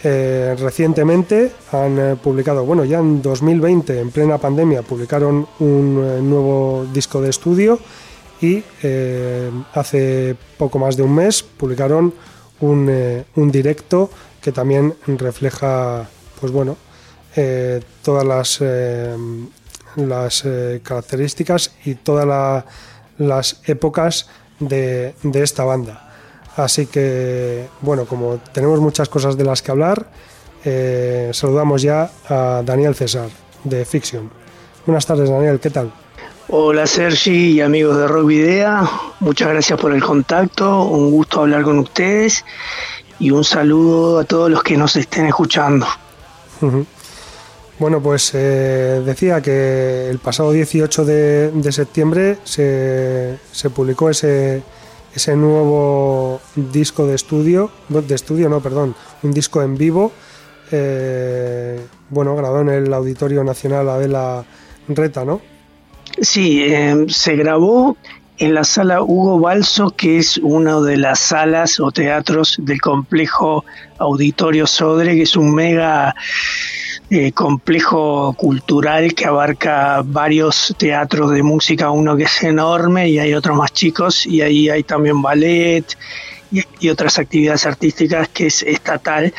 Eh, 0.04 0.54
recientemente 0.56 1.50
han 1.72 1.98
eh, 1.98 2.16
publicado, 2.22 2.64
bueno, 2.64 2.84
ya 2.84 3.00
en 3.00 3.20
2020, 3.20 3.98
en 3.98 4.12
plena 4.12 4.38
pandemia, 4.38 4.82
publicaron 4.82 5.48
un 5.58 6.04
eh, 6.04 6.22
nuevo 6.22 6.86
disco 6.92 7.20
de 7.20 7.30
estudio 7.30 7.80
y 8.40 8.62
hace 9.74 10.36
poco 10.56 10.78
más 10.78 10.96
de 10.96 11.02
un 11.02 11.12
mes 11.12 11.42
publicaron 11.42 12.14
un, 12.60 13.50
directo 13.50 14.10
que 14.40 14.52
también 14.52 14.94
refleja, 15.08 16.08
pues 16.40 16.52
bueno, 16.52 16.76
todas 18.04 18.24
las, 18.24 18.62
características 20.84 21.72
y 21.84 21.96
todas 21.96 22.64
las 23.18 23.60
épocas 23.66 24.28
de 24.60 25.14
esta 25.34 25.64
banda. 25.64 26.07
Así 26.58 26.86
que, 26.86 27.68
bueno, 27.82 28.04
como 28.04 28.40
tenemos 28.52 28.80
muchas 28.80 29.08
cosas 29.08 29.36
de 29.36 29.44
las 29.44 29.62
que 29.62 29.70
hablar, 29.70 30.06
eh, 30.64 31.30
saludamos 31.32 31.82
ya 31.82 32.10
a 32.28 32.62
Daniel 32.64 32.96
César, 32.96 33.28
de 33.62 33.84
Fiction. 33.84 34.28
Buenas 34.84 35.06
tardes, 35.06 35.30
Daniel, 35.30 35.60
¿qué 35.60 35.70
tal? 35.70 35.92
Hola 36.48 36.88
Sergi 36.88 37.52
y 37.52 37.60
amigos 37.60 37.96
de 37.96 38.08
Rock 38.08 38.26
Video, 38.26 38.90
muchas 39.20 39.50
gracias 39.50 39.78
por 39.78 39.92
el 39.92 40.02
contacto, 40.02 40.82
un 40.82 41.12
gusto 41.12 41.42
hablar 41.42 41.62
con 41.62 41.78
ustedes 41.78 42.44
y 43.20 43.30
un 43.30 43.44
saludo 43.44 44.18
a 44.18 44.24
todos 44.24 44.50
los 44.50 44.62
que 44.64 44.76
nos 44.76 44.96
estén 44.96 45.26
escuchando. 45.26 45.86
Bueno, 47.78 48.02
pues 48.02 48.32
eh, 48.34 49.00
decía 49.06 49.40
que 49.40 50.10
el 50.10 50.18
pasado 50.18 50.50
18 50.50 51.04
de, 51.04 51.70
septiembre 51.70 52.38
se, 52.42 53.38
se 53.52 53.70
publicó 53.70 54.10
ese, 54.10 54.64
ese 55.18 55.34
nuevo 55.34 56.40
disco 56.54 57.04
de 57.08 57.16
estudio, 57.16 57.72
de 57.88 58.14
estudio 58.14 58.48
no, 58.48 58.60
perdón, 58.60 58.94
un 59.24 59.32
disco 59.32 59.60
en 59.62 59.76
vivo, 59.76 60.12
eh, 60.70 61.80
bueno, 62.08 62.36
grabado 62.36 62.60
en 62.60 62.68
el 62.68 62.94
Auditorio 62.94 63.42
Nacional 63.42 63.88
Adela 63.88 64.44
Reta, 64.86 65.24
¿no? 65.24 65.40
Sí, 66.20 66.62
eh, 66.62 67.06
se 67.08 67.34
grabó 67.34 67.96
en 68.38 68.54
la 68.54 68.62
sala 68.62 69.02
Hugo 69.02 69.40
Balso, 69.40 69.90
que 69.90 70.18
es 70.18 70.36
una 70.36 70.80
de 70.80 70.96
las 70.96 71.18
salas 71.18 71.80
o 71.80 71.90
teatros 71.90 72.56
del 72.60 72.80
complejo 72.80 73.64
Auditorio 73.98 74.68
Sodre, 74.68 75.16
que 75.16 75.22
es 75.22 75.34
un 75.34 75.52
mega 75.52 76.14
eh, 77.10 77.32
complejo 77.32 78.34
cultural 78.34 79.14
que 79.14 79.24
abarca 79.24 80.02
varios 80.04 80.74
teatros 80.76 81.30
de 81.30 81.42
música, 81.42 81.90
uno 81.90 82.16
que 82.16 82.24
es 82.24 82.42
enorme 82.42 83.08
y 83.08 83.18
hay 83.18 83.32
otros 83.32 83.56
más 83.56 83.72
chicos, 83.72 84.26
y 84.26 84.42
ahí 84.42 84.68
hay 84.68 84.82
también 84.82 85.22
ballet 85.22 85.86
y, 86.50 86.88
otras 86.90 87.18
actividades 87.18 87.64
artísticas 87.64 88.28
que 88.28 88.48
es 88.48 88.62
estatal. 88.62 89.32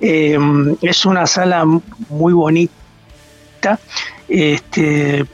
Em, 0.00 0.76
es 0.82 1.04
una 1.04 1.26
sala 1.26 1.64
muy 2.08 2.32
bonita, 2.32 3.80
este, 4.28 5.26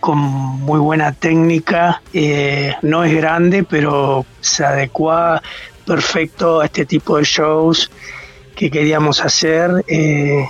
con 0.00 0.18
muy 0.18 0.80
buena 0.80 1.12
técnica, 1.12 2.02
eh, 2.14 2.74
no 2.80 3.04
es 3.04 3.14
grande, 3.14 3.64
pero 3.64 4.24
se 4.40 4.64
adecua 4.64 5.42
perfecto 5.86 6.60
a 6.60 6.64
este 6.64 6.86
tipo 6.86 7.18
de 7.18 7.24
shows 7.24 7.90
que 8.56 8.70
queríamos 8.70 9.20
hacer. 9.20 9.84
Eh, 9.86 10.48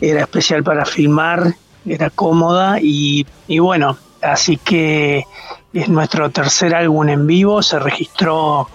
era 0.00 0.22
especial 0.22 0.62
para 0.62 0.84
filmar, 0.84 1.54
era 1.86 2.10
cómoda 2.10 2.78
y, 2.80 3.26
bueno, 3.58 3.96
así 4.22 4.56
que 4.56 5.24
es 5.72 5.88
nuestro 5.88 6.30
tercer 6.30 6.74
álbum 6.74 7.08
en 7.08 7.26
vivo, 7.26 7.62
se 7.62 7.78
registró 7.78 8.68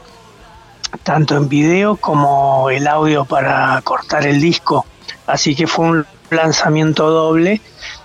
tanto 1.04 1.36
en 1.36 1.50
video 1.50 1.98
como 1.98 2.70
el 2.70 2.88
audio 2.88 3.26
para 3.26 3.82
cortar 3.84 4.26
el 4.26 4.40
disco, 4.40 4.86
así 5.28 5.56
que 5.56 5.68
fue 5.68 5.86
un 5.86 6.06
lanzamiento 6.30 7.10
doble 7.10 7.62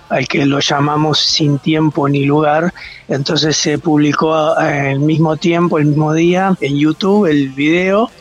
al 0.09 0.27
que 0.27 0.45
lo 0.45 0.59
llamamos 0.59 1.19
sin 1.19 1.57
tiempo 1.57 2.09
ni 2.09 2.25
lugar, 2.25 2.73
entonces 3.07 3.55
se 3.55 3.79
publicó 3.79 4.33
al 4.33 4.99
mismo 4.99 5.37
tiempo, 5.37 5.77
el 5.77 5.85
mismo 5.85 6.13
día 6.13 6.53
en 6.59 6.77
YouTube 6.77 7.27
el 7.27 7.49
video 7.49 8.11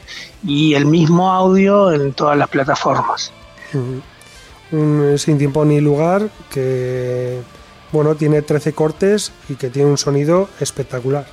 y 0.45 0.75
el 0.75 0.87
mismo 0.87 1.33
audio 1.33 1.93
en 1.93 2.13
todas 2.13 2.39
las 2.39 2.49
plataformas 2.49 3.33
un 4.73 5.19
Sin 5.19 5.39
Tiempo 5.39 5.65
ni 5.65 5.81
Lugar 5.81 6.29
que 6.51 7.41
bueno, 7.93 8.15
tiene 8.15 8.43
13 8.43 8.73
cortes 8.73 9.33
y 9.49 9.55
que 9.55 9.69
tiene 9.69 9.91
un 9.91 9.99
sonido 9.99 10.49
espectacular. 10.61 11.27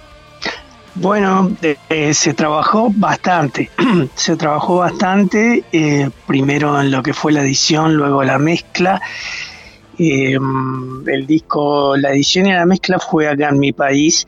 Bueno, 0.95 1.51
eh, 1.61 2.13
se 2.15 2.33
trabajó 2.33 2.89
bastante, 2.91 3.69
se 4.15 4.35
trabajó 4.35 4.77
bastante, 4.77 5.63
eh, 5.71 6.09
primero 6.25 6.81
en 6.81 6.89
lo 6.89 7.03
que 7.03 7.13
fue 7.13 7.31
la 7.31 7.41
edición, 7.41 7.95
luego 7.95 8.23
la 8.23 8.39
mezcla. 8.39 8.99
Eh, 9.99 10.37
el 11.07 11.27
disco, 11.27 11.95
la 11.97 12.11
edición 12.11 12.47
y 12.47 12.53
la 12.53 12.65
mezcla 12.65 12.97
fue 12.97 13.27
acá 13.27 13.49
en 13.49 13.59
mi 13.59 13.73
país, 13.73 14.27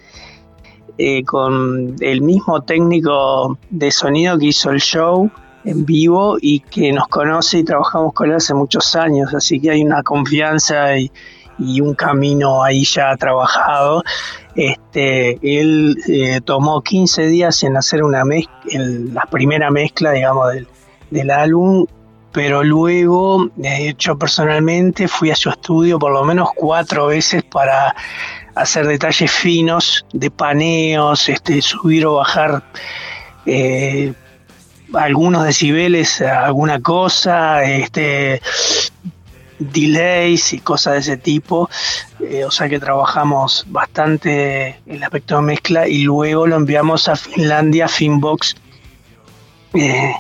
con 1.26 1.96
el 2.02 2.22
mismo 2.22 2.62
técnico 2.62 3.58
de 3.70 3.90
sonido 3.90 4.38
que 4.38 4.48
hizo 4.48 4.70
el 4.70 4.82
show, 4.82 5.32
en 5.64 5.86
vivo 5.86 6.38
y 6.42 6.62
que 6.62 6.92
nos 6.92 7.08
conoce 7.08 7.60
y 7.60 7.64
trabajamos 7.64 8.14
con 8.14 8.30
él 8.30 8.36
hace 8.36 8.54
muchos 8.54 8.96
años, 8.96 9.34
así 9.34 9.60
que 9.60 9.72
hay 9.72 9.82
una 9.82 10.04
confianza 10.04 10.98
y, 10.98 11.12
un 11.82 11.94
camino 11.94 12.64
ahí 12.64 12.86
ya 12.86 13.18
trabajado. 13.18 14.02
Este, 14.56 15.38
él 15.42 15.98
eh, 16.08 16.40
tomó 16.44 16.82
15 16.82 17.28
días 17.28 17.64
en 17.64 17.76
hacer 17.76 18.02
una 18.02 18.24
mezcla, 18.24 18.56
la 19.14 19.26
primera 19.30 19.70
mezcla, 19.70 20.12
digamos, 20.12 20.54
del, 20.54 20.68
del 21.12 21.30
álbum, 21.30 21.86
pero 22.32 22.64
luego, 22.64 23.50
de 23.56 23.90
hecho, 23.90 24.18
personalmente 24.18 25.08
fui 25.08 25.32
a 25.32 25.36
su 25.36 25.50
estudio 25.50 26.00
por 26.00 26.14
lo 26.14 26.24
menos 26.24 26.50
cuatro 26.56 27.08
veces 27.08 27.44
para 27.44 27.96
hacer 28.56 28.88
detalles 28.88 29.32
finos 29.32 30.06
de 30.14 30.30
paneos, 30.30 31.28
este, 31.30 31.62
subir 31.62 32.06
o 32.06 32.16
bajar 32.16 32.64
eh, 33.46 34.14
algunos 34.94 35.44
decibeles 35.44 36.22
alguna 36.22 36.82
cosa, 36.82 37.64
este 37.64 38.42
delays 39.60 40.54
y 40.54 40.60
cosas 40.60 40.94
de 40.94 41.00
ese 41.00 41.18
tipo, 41.18 41.70
eh, 42.22 42.46
o 42.46 42.52
sea 42.52 42.70
que 42.70 42.80
trabajamos 42.80 43.66
bastante 43.68 44.80
el 44.86 45.04
aspecto 45.04 45.36
de 45.36 45.42
mezcla 45.42 45.88
y 45.88 46.04
luego 46.04 46.48
lo 46.48 46.56
enviamos 46.56 47.08
a 47.10 47.16
Finlandia, 47.16 47.88
Finbox, 47.88 48.56
eh, 49.74 50.14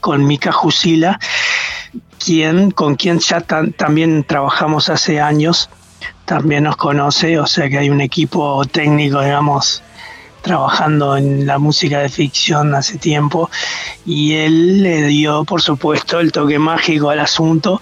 con 0.00 0.26
Mika 0.26 0.50
Jusila, 0.50 1.20
quien, 2.18 2.70
con 2.70 2.96
quien 2.96 3.18
ya 3.18 3.40
también 3.42 4.24
trabajamos 4.24 4.88
hace 4.88 5.20
años, 5.20 5.68
también 6.24 6.64
nos 6.64 6.76
conoce, 6.76 7.38
o 7.38 7.46
sea 7.46 7.68
que 7.68 7.78
hay 7.78 7.90
un 7.90 8.00
equipo 8.00 8.64
técnico, 8.64 9.20
digamos, 9.20 9.82
trabajando 10.46 11.16
en 11.16 11.44
la 11.44 11.58
música 11.58 11.98
de 11.98 12.08
ficción 12.08 12.72
hace 12.76 12.98
tiempo 12.98 13.50
y 14.06 14.34
él 14.34 14.80
le 14.84 15.02
dio, 15.08 15.44
por 15.44 15.60
supuesto, 15.60 16.20
el 16.20 16.30
toque 16.30 16.60
mágico 16.60 17.10
al 17.10 17.18
asunto, 17.18 17.80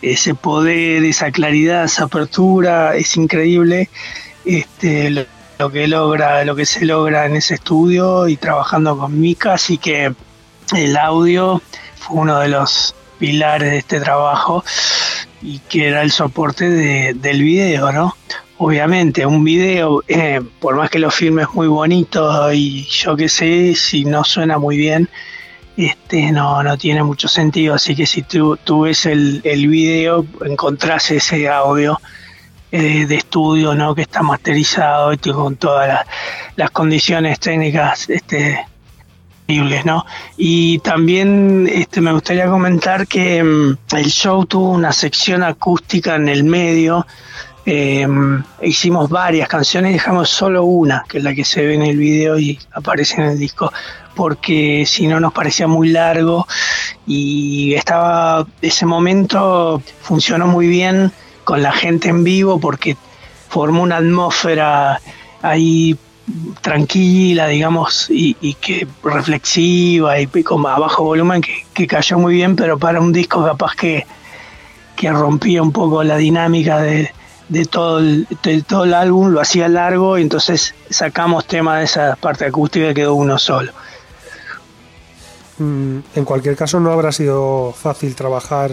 ese 0.00 0.34
poder, 0.34 1.04
esa 1.04 1.30
claridad, 1.30 1.84
esa 1.84 2.04
apertura, 2.04 2.96
es 2.96 3.18
increíble 3.18 3.90
este, 4.46 5.26
lo, 5.58 5.70
que 5.70 5.86
logra, 5.88 6.42
lo 6.46 6.56
que 6.56 6.64
se 6.64 6.86
logra 6.86 7.26
en 7.26 7.36
ese 7.36 7.54
estudio 7.54 8.28
y 8.28 8.38
trabajando 8.38 8.96
con 8.96 9.20
Mika, 9.20 9.52
así 9.52 9.76
que 9.76 10.14
el 10.74 10.96
audio 10.96 11.60
fue 11.96 12.16
uno 12.16 12.38
de 12.38 12.48
los 12.48 12.94
pilares 13.18 13.72
de 13.72 13.76
este 13.76 14.00
trabajo 14.00 14.64
y 15.42 15.58
que 15.58 15.88
era 15.88 16.00
el 16.00 16.12
soporte 16.12 16.70
del 17.12 17.42
video, 17.42 17.92
¿no? 17.92 18.16
Obviamente 18.62 19.24
un 19.24 19.42
video, 19.42 20.02
eh, 20.06 20.42
por 20.60 20.76
más 20.76 20.90
que 20.90 20.98
lo 20.98 21.10
filmes 21.10 21.46
muy 21.54 21.66
bonito 21.66 22.52
y 22.52 22.84
yo 22.84 23.16
qué 23.16 23.26
sé, 23.26 23.74
si 23.74 24.04
no 24.04 24.22
suena 24.22 24.58
muy 24.58 24.76
bien, 24.76 25.08
este 25.78 26.30
no, 26.30 26.62
no 26.62 26.76
tiene 26.76 27.02
mucho 27.02 27.26
sentido. 27.26 27.74
Así 27.74 27.96
que 27.96 28.04
si 28.04 28.20
tú, 28.20 28.58
tú 28.62 28.82
ves 28.82 29.06
el, 29.06 29.40
el 29.44 29.66
video, 29.66 30.26
encontrás 30.44 31.10
ese 31.10 31.48
audio 31.48 31.98
eh, 32.70 33.06
de 33.06 33.14
estudio 33.14 33.74
¿no? 33.74 33.94
que 33.94 34.02
está 34.02 34.20
masterizado 34.22 35.14
y 35.14 35.16
con 35.16 35.56
todas 35.56 36.06
las, 36.54 36.70
condiciones 36.70 37.40
técnicas 37.40 38.10
este, 38.10 38.66
¿no? 39.86 40.04
Y 40.36 40.80
también 40.80 41.66
este, 41.72 42.02
me 42.02 42.12
gustaría 42.12 42.46
comentar 42.46 43.06
que 43.06 43.42
mm, 43.42 43.96
el 43.96 44.10
show 44.10 44.44
tuvo 44.44 44.70
una 44.70 44.92
sección 44.92 45.42
acústica 45.42 46.14
en 46.16 46.28
el 46.28 46.44
medio 46.44 47.06
eh, 47.66 48.06
hicimos 48.62 49.10
varias 49.10 49.48
canciones 49.48 49.92
dejamos 49.92 50.30
solo 50.30 50.64
una, 50.64 51.04
que 51.08 51.18
es 51.18 51.24
la 51.24 51.34
que 51.34 51.44
se 51.44 51.66
ve 51.66 51.74
en 51.74 51.82
el 51.82 51.96
video 51.96 52.38
y 52.38 52.58
aparece 52.72 53.20
en 53.20 53.28
el 53.28 53.38
disco, 53.38 53.72
porque 54.14 54.84
si 54.86 55.06
no 55.06 55.20
nos 55.20 55.32
parecía 55.32 55.66
muy 55.66 55.90
largo 55.90 56.46
y 57.06 57.74
estaba, 57.74 58.46
ese 58.62 58.86
momento 58.86 59.82
funcionó 60.02 60.46
muy 60.46 60.68
bien 60.68 61.12
con 61.44 61.62
la 61.62 61.72
gente 61.72 62.08
en 62.08 62.24
vivo 62.24 62.58
porque 62.60 62.96
formó 63.48 63.82
una 63.82 63.98
atmósfera 63.98 65.00
ahí 65.42 65.96
tranquila, 66.60 67.48
digamos, 67.48 68.06
y, 68.08 68.34
que 68.54 68.86
reflexiva 69.02 70.20
y, 70.20 70.26
como 70.44 70.68
a 70.68 70.78
bajo 70.78 71.04
volumen 71.04 71.40
que, 71.40 71.66
que, 71.74 71.86
cayó 71.86 72.18
muy 72.18 72.34
bien, 72.34 72.56
pero 72.56 72.78
para 72.78 73.00
un 73.00 73.12
disco 73.12 73.44
capaz 73.44 73.74
que, 73.74 74.06
que 74.96 75.10
rompía 75.10 75.62
un 75.62 75.72
poco 75.72 76.04
la 76.04 76.16
dinámica 76.16 76.80
de, 76.80 77.10
de 77.50 77.66
todo 77.66 77.98
el, 77.98 78.26
de 78.42 78.62
todo 78.62 78.84
el 78.84 78.94
álbum, 78.94 79.28
lo 79.32 79.40
hacía 79.40 79.68
largo 79.68 80.16
y 80.16 80.22
entonces 80.22 80.74
sacamos 80.88 81.46
tema 81.46 81.78
de 81.78 81.84
esa 81.84 82.16
parte 82.16 82.46
acústica 82.46 82.90
y 82.90 82.94
quedó 82.94 83.14
uno 83.14 83.38
solo. 83.38 83.72
Mm, 85.58 85.98
en 86.14 86.24
cualquier 86.24 86.56
caso 86.56 86.80
no 86.80 86.90
habrá 86.92 87.12
sido 87.12 87.74
fácil 87.76 88.14
trabajar 88.14 88.70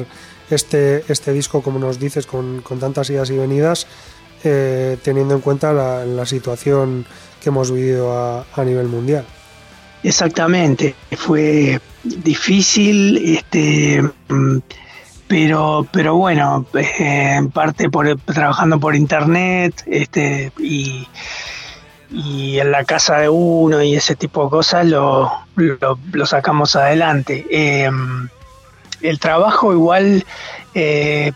este, 0.50 1.04
este 1.10 1.34
disco, 1.34 1.62
como 1.62 1.80
nos 1.80 2.00
dices, 2.00 2.28
con, 2.28 2.64
tantas 2.80 3.10
idas 3.10 3.32
y 3.32 3.38
venidas, 3.38 3.88
eh, 4.44 4.98
teniendo 5.04 5.34
en 5.34 5.42
cuenta 5.42 5.74
la, 5.74 6.06
la, 6.06 6.26
situación 6.26 7.06
que 7.42 7.50
hemos 7.50 7.72
vivido 7.72 8.16
a, 8.16 8.46
a 8.56 8.64
nivel 8.64 8.88
mundial. 8.88 9.26
Exactamente, 10.04 10.96
fue 11.18 11.82
difícil, 12.04 13.18
este 13.38 14.04
mm, 14.30 14.58
pero 15.28 15.86
pero 15.92 16.16
bueno 16.16 16.66
eh, 16.74 17.36
en 17.38 17.52
parte 17.52 17.90
por 17.90 18.16
trabajando 18.18 18.80
por 18.80 18.96
internet 18.96 19.84
este 19.86 20.52
y, 20.58 21.08
y 22.10 22.60
en 22.60 22.72
la 22.72 22.84
casa 22.86 23.18
de 23.18 23.30
uno 23.30 23.82
y 23.84 23.96
ese 23.96 24.16
tipo 24.16 24.46
de 24.46 24.50
cosas 24.50 24.86
lo, 24.86 25.32
lo, 25.56 26.26
sacamos 26.26 26.76
adelante. 26.76 27.46
Em, 27.50 28.30
el 29.02 29.20
trabajo 29.20 29.74
igual 29.74 30.26
eh, 30.74 31.32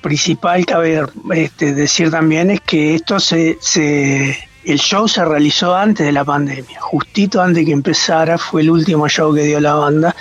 principal 0.00 0.64
cabe 0.64 1.02
este, 1.34 1.74
decir 1.74 2.10
también 2.10 2.50
es 2.50 2.60
que 2.60 2.94
esto 2.94 3.20
se, 3.20 3.58
se 3.60 4.38
el 4.64 4.78
show 4.78 5.08
se 5.08 5.24
realizó 5.24 5.74
antes 5.74 6.06
de 6.06 6.12
la 6.12 6.24
pandemia. 6.24 6.80
Justito 6.80 7.42
antes 7.42 7.64
que 7.64 7.72
empezara 7.72 8.38
fue 8.38 8.62
el 8.62 8.70
último 8.70 9.08
show 9.08 9.34
que 9.34 9.42
dio 9.42 9.60
la 9.60 9.74
banda. 9.74 10.14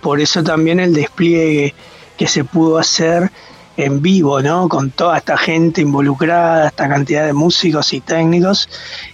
Por 0.00 0.20
eso 0.20 0.42
también 0.42 0.80
el 0.80 0.94
despliegue 0.94 1.74
que 2.16 2.26
se 2.26 2.44
pudo 2.44 2.78
hacer 2.78 3.30
en 3.76 4.00
vivo, 4.00 4.40
¿no? 4.40 4.68
Con 4.68 4.90
toda 4.90 5.18
esta 5.18 5.36
gente 5.36 5.80
involucrada, 5.82 6.68
esta 6.68 6.88
cantidad 6.88 7.26
de 7.26 7.32
músicos 7.32 7.92
y 7.92 8.00
técnicos, 8.00 8.68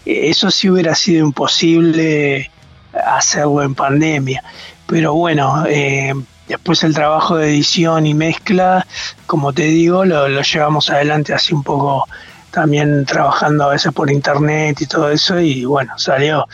eh, 0.07 0.31
eso 0.31 0.51
sí 0.51 0.71
hubiera 0.71 0.95
sido 0.95 1.27
imposible 1.27 2.51
hacerlo 2.93 3.63
en 3.63 3.75
pandemia. 3.75 4.43
Pero 4.87 5.15
bueno, 5.15 5.65
eh, 5.69 6.15
después 6.49 6.83
el 6.85 6.95
trabajo 6.95 7.37
de 7.37 7.49
edición 7.49 8.07
y 8.07 8.15
mezcla, 8.15 8.87
como 9.27 9.53
te 9.53 9.63
digo, 9.63 10.05
lo, 10.05 10.29
llevamos 10.43 10.91
adelante 10.91 11.35
así 11.35 11.55
un 11.55 11.63
poco 11.63 12.07
también 12.51 13.07
trabajando 13.07 13.65
a 13.65 13.69
veces 13.69 13.93
por 13.93 14.11
internet 14.11 14.81
y 14.81 14.87
todo 14.87 15.11
eso 15.11 15.41
y 15.41 15.65
bueno, 15.65 15.99
salió. 15.99 16.47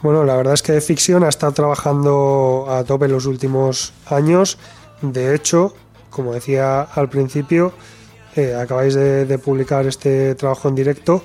Bueno, 0.00 0.22
la 0.22 0.36
verdad 0.36 0.54
es 0.54 0.62
que 0.62 0.80
Ficción 0.80 1.24
ha 1.24 1.28
estado 1.28 1.50
trabajando 1.50 2.66
a 2.70 2.84
tope 2.84 3.08
los 3.08 3.26
últimos 3.26 3.92
años 4.06 4.56
de 5.02 5.34
hecho, 5.34 5.74
como 6.10 6.32
decía 6.32 6.82
al 6.82 7.08
principio, 7.08 7.72
eh, 8.36 8.54
acabáis 8.54 8.94
de, 8.94 9.38
publicar 9.38 9.86
este 9.86 10.34
trabajo 10.34 10.68
en 10.68 10.74
directo, 10.74 11.22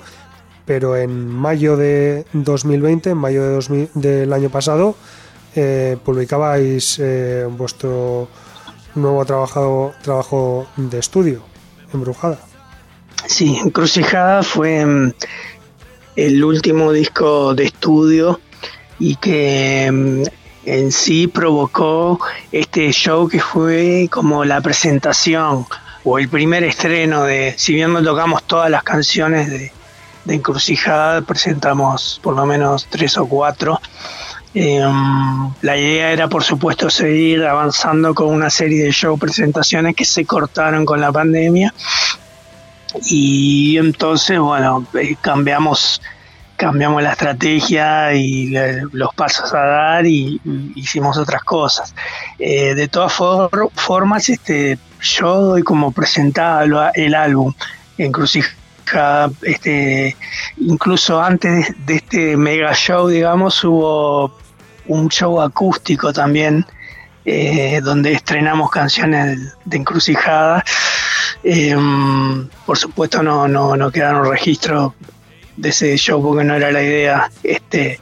pero 0.64 0.96
en 0.96 1.28
mayo 1.28 1.76
de 1.76 2.24
2020, 2.32 3.10
en 3.10 3.18
mayo 3.18 3.60
de 3.60 3.88
del 3.94 4.32
año 4.32 4.50
pasado, 4.50 4.96
eh, 5.54 5.96
publicabais 6.04 6.98
eh, 6.98 7.46
vuestro 7.48 8.28
nuevo 8.94 9.24
trabajo, 9.24 9.92
trabajo 10.02 10.66
de 10.76 10.98
estudio, 10.98 11.42
Embrujada. 11.92 12.38
Sí, 13.26 13.56
Encrucijada 13.64 14.42
fue 14.42 14.84
mm, 14.84 15.12
el 16.16 16.44
último 16.44 16.92
disco 16.92 17.54
de 17.54 17.64
estudio 17.64 18.40
y 18.98 19.16
que 19.16 19.90
mm, 19.92 20.22
en 20.66 20.92
sí 20.92 21.26
provocó 21.26 22.20
este 22.52 22.90
show 22.92 23.28
que 23.28 23.40
fue 23.40 24.08
como 24.10 24.44
la 24.44 24.60
presentación 24.60 25.66
o 26.04 26.18
el 26.18 26.28
primer 26.28 26.64
estreno 26.64 27.24
de, 27.24 27.54
si 27.56 27.74
bien 27.74 27.92
no 27.92 28.02
tocamos 28.02 28.42
todas 28.44 28.70
las 28.70 28.82
canciones 28.82 29.50
de, 29.50 29.72
de 30.24 30.34
Encrucijada, 30.34 31.22
presentamos 31.22 32.20
por 32.22 32.36
lo 32.36 32.46
menos 32.46 32.86
tres 32.90 33.16
o 33.16 33.26
cuatro. 33.26 33.80
Em, 34.54 35.52
la 35.62 35.76
idea 35.76 36.12
era, 36.12 36.28
por 36.28 36.44
supuesto, 36.44 36.88
seguir 36.88 37.44
avanzando 37.44 38.14
con 38.14 38.28
una 38.28 38.50
serie 38.50 38.84
de 38.84 38.92
show 38.92 39.18
presentaciones 39.18 39.96
que 39.96 40.04
se 40.04 40.24
cortaron 40.24 40.84
con 40.84 41.00
la 41.00 41.10
pandemia. 41.10 41.74
Y 43.06 43.76
entonces, 43.78 44.38
bueno, 44.38 44.86
eh, 44.94 45.16
cambiamos 45.20 46.00
cambiamos 46.56 47.02
la 47.02 47.12
estrategia 47.12 48.14
y 48.14 48.54
los 48.92 49.14
pasos 49.14 49.52
a 49.54 49.60
dar 49.60 50.06
y, 50.06 50.40
hicimos 50.74 51.16
otras 51.18 51.42
cosas. 51.42 51.94
Eh, 52.38 52.74
de 52.74 52.88
todas 52.88 53.12
formas, 53.12 54.28
este, 54.28 54.78
yo 55.00 55.40
doy 55.40 55.62
como 55.62 55.92
presentado 55.92 56.90
el 56.94 57.14
álbum 57.14 57.52
Encrucijada, 57.98 59.30
este, 59.42 60.16
incluso 60.58 61.22
antes 61.22 61.74
de 61.86 61.96
este 61.96 62.36
mega 62.36 62.74
show, 62.74 63.08
digamos, 63.08 63.62
hubo 63.64 64.36
un 64.86 65.08
show 65.08 65.40
acústico 65.40 66.12
también, 66.12 66.66
eh, 67.24 67.80
donde 67.82 68.12
estrenamos 68.12 68.70
canciones 68.70 69.54
de 69.64 69.76
Encrucijada. 69.76 70.64
Em, 71.42 72.48
por 72.64 72.78
supuesto 72.78 73.22
no, 73.22 73.46
no, 73.46 73.76
no 73.76 73.90
quedaron 73.90 74.30
registros 74.30 74.94
de 75.56 75.68
ese 75.68 75.96
show 75.96 76.22
porque 76.22 76.44
no 76.44 76.54
era 76.54 76.70
la 76.72 76.82
idea 76.82 77.30
este 77.42 78.00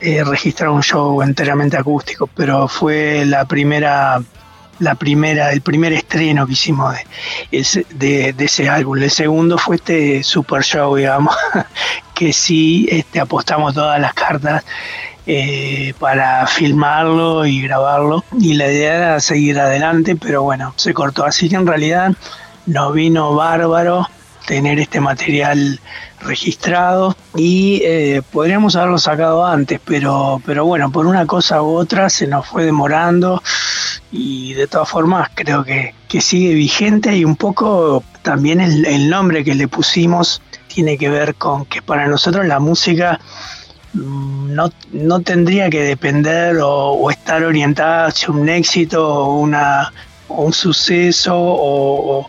eh, 0.00 0.24
registrar 0.24 0.68
un 0.68 0.82
show 0.82 1.22
enteramente 1.22 1.76
acústico, 1.76 2.26
pero 2.26 2.68
fue 2.68 3.24
la 3.24 3.46
primera 3.46 4.20
la 4.78 4.96
primera, 4.96 5.52
el 5.52 5.60
primer 5.60 5.92
estreno 5.92 6.46
que 6.46 6.52
hicimos 6.52 6.94
de, 7.50 8.34
ese 8.36 8.68
álbum. 8.68 8.98
El 8.98 9.10
segundo 9.10 9.56
fue 9.56 9.76
este 9.76 10.22
super 10.24 10.62
show, 10.62 10.96
digamos, 10.96 11.34
que 12.14 12.32
sí 12.32 12.88
este, 12.90 13.20
apostamos 13.20 13.74
todas 13.74 14.00
las 14.00 14.12
cartas 14.12 14.64
eh, 15.26 15.94
para 16.00 16.46
filmarlo 16.48 17.46
y 17.46 17.62
grabarlo. 17.62 18.24
Y 18.38 18.54
la 18.54 18.72
idea 18.72 18.96
era 18.96 19.20
seguir 19.20 19.60
adelante, 19.60 20.16
pero 20.16 20.42
bueno, 20.42 20.74
se 20.76 20.92
cortó. 20.92 21.24
Así 21.24 21.48
que 21.48 21.56
en 21.56 21.66
realidad 21.66 22.12
nos 22.66 22.92
vino 22.92 23.34
bárbaro 23.34 24.08
tener 24.46 24.80
este 24.80 25.00
material 25.00 25.80
registrado 26.24 27.16
y 27.36 27.80
eh, 27.84 28.22
podríamos 28.30 28.76
haberlo 28.76 28.98
sacado 28.98 29.44
antes, 29.44 29.80
pero, 29.84 30.40
pero 30.44 30.64
bueno, 30.64 30.90
por 30.90 31.06
una 31.06 31.26
cosa 31.26 31.62
u 31.62 31.74
otra 31.74 32.08
se 32.10 32.26
nos 32.26 32.46
fue 32.46 32.64
demorando 32.64 33.42
y 34.10 34.54
de 34.54 34.66
todas 34.66 34.88
formas 34.88 35.30
creo 35.34 35.64
que, 35.64 35.94
que 36.08 36.20
sigue 36.20 36.54
vigente 36.54 37.16
y 37.16 37.24
un 37.24 37.36
poco 37.36 38.04
también 38.22 38.60
el, 38.60 38.84
el 38.86 39.08
nombre 39.08 39.44
que 39.44 39.54
le 39.54 39.68
pusimos 39.68 40.42
tiene 40.72 40.96
que 40.96 41.08
ver 41.08 41.34
con 41.34 41.64
que 41.66 41.82
para 41.82 42.06
nosotros 42.06 42.46
la 42.46 42.58
música 42.58 43.20
mm, 43.94 44.54
no, 44.54 44.70
no 44.92 45.20
tendría 45.20 45.70
que 45.70 45.82
depender 45.82 46.58
o, 46.62 47.10
estar 47.10 47.42
orientada 47.42 48.06
hacia 48.06 48.30
un 48.30 48.48
éxito 48.48 49.06
o, 49.06 49.38
una, 49.38 49.92
un 50.28 50.52
suceso 50.52 51.34
o, 51.36 52.28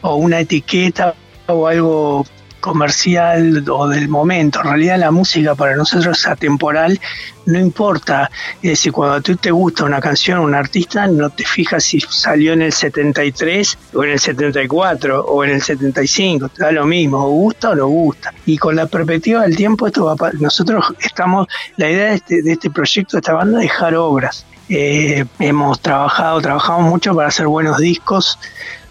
o 0.00 0.14
una 0.16 0.40
etiqueta 0.40 1.14
o 1.46 1.66
algo 1.66 2.26
comercial 2.60 3.64
o 3.68 3.88
del 3.88 4.08
momento. 4.08 4.60
En 4.60 4.66
realidad 4.66 4.98
la 4.98 5.10
música 5.10 5.54
para 5.54 5.76
nosotros 5.76 6.18
es 6.18 6.26
atemporal, 6.26 7.00
no 7.46 7.58
importa. 7.58 8.30
Es 8.62 8.70
decir, 8.70 8.92
cuando 8.92 9.16
a 9.16 9.20
ti 9.20 9.36
te 9.36 9.50
gusta 9.50 9.84
una 9.84 10.00
canción, 10.00 10.40
un 10.40 10.54
artista, 10.54 11.06
no 11.06 11.30
te 11.30 11.44
fijas 11.44 11.84
si 11.84 12.00
salió 12.00 12.52
en 12.52 12.62
el 12.62 12.72
73 12.72 13.78
o 13.94 14.04
en 14.04 14.10
el 14.10 14.18
74 14.18 15.24
o 15.24 15.44
en 15.44 15.50
el 15.50 15.62
75, 15.62 16.48
te 16.50 16.64
da 16.64 16.72
lo 16.72 16.84
mismo, 16.84 17.28
gusta 17.28 17.70
o 17.70 17.74
no 17.74 17.86
gusta. 17.86 18.32
Y 18.46 18.58
con 18.58 18.76
la 18.76 18.86
perspectiva 18.86 19.42
del 19.42 19.56
tiempo, 19.56 19.86
esto 19.86 20.04
va 20.04 20.16
nosotros 20.38 20.94
estamos, 21.00 21.46
la 21.76 21.90
idea 21.90 22.10
de 22.10 22.14
este, 22.16 22.42
de 22.42 22.52
este 22.52 22.70
proyecto, 22.70 23.16
de 23.16 23.20
esta 23.20 23.32
banda, 23.34 23.58
es 23.58 23.64
dejar 23.64 23.94
obras. 23.94 24.44
Eh, 24.68 25.24
hemos 25.38 25.80
trabajado, 25.80 26.40
trabajamos 26.42 26.90
mucho 26.90 27.14
para 27.14 27.28
hacer 27.28 27.46
buenos 27.46 27.78
discos, 27.78 28.38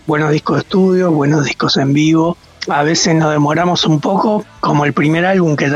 buenos 0.08 0.32
discos 0.32 0.56
de 0.56 0.62
estudio, 0.62 1.12
buenos 1.12 1.46
discos 1.46 1.78
en 1.78 1.94
vivo, 1.94 2.38
a 2.70 2.84
veces 2.84 3.16
nos 3.16 3.32
demoramos 3.32 3.86
un 3.86 4.00
poco, 4.00 4.46
como 4.60 4.86
el 4.86 4.94
primer 4.94 5.26
álbum 5.26 5.56
que 5.56 5.72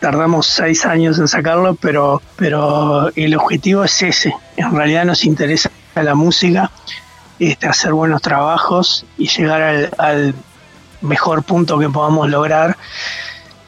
tardamos 0.00 0.46
seis 0.46 0.84
años 0.86 1.18
en 1.18 1.28
sacarlo, 1.28 1.74
pero, 1.74 2.22
pero 2.36 3.10
el 3.16 3.36
objetivo 3.36 3.84
es 3.84 4.02
ese. 4.02 4.34
En 4.56 4.74
realidad 4.74 5.04
nos 5.04 5.24
interesa 5.24 5.70
la 5.94 6.14
música, 6.14 6.70
este, 7.38 7.66
hacer 7.66 7.92
buenos 7.92 8.22
trabajos 8.22 9.04
y 9.18 9.28
llegar 9.28 9.90
al, 9.98 10.34
mejor 11.02 11.42
punto 11.42 11.78
que 11.78 11.88
podamos 11.88 12.28
lograr. 12.30 12.76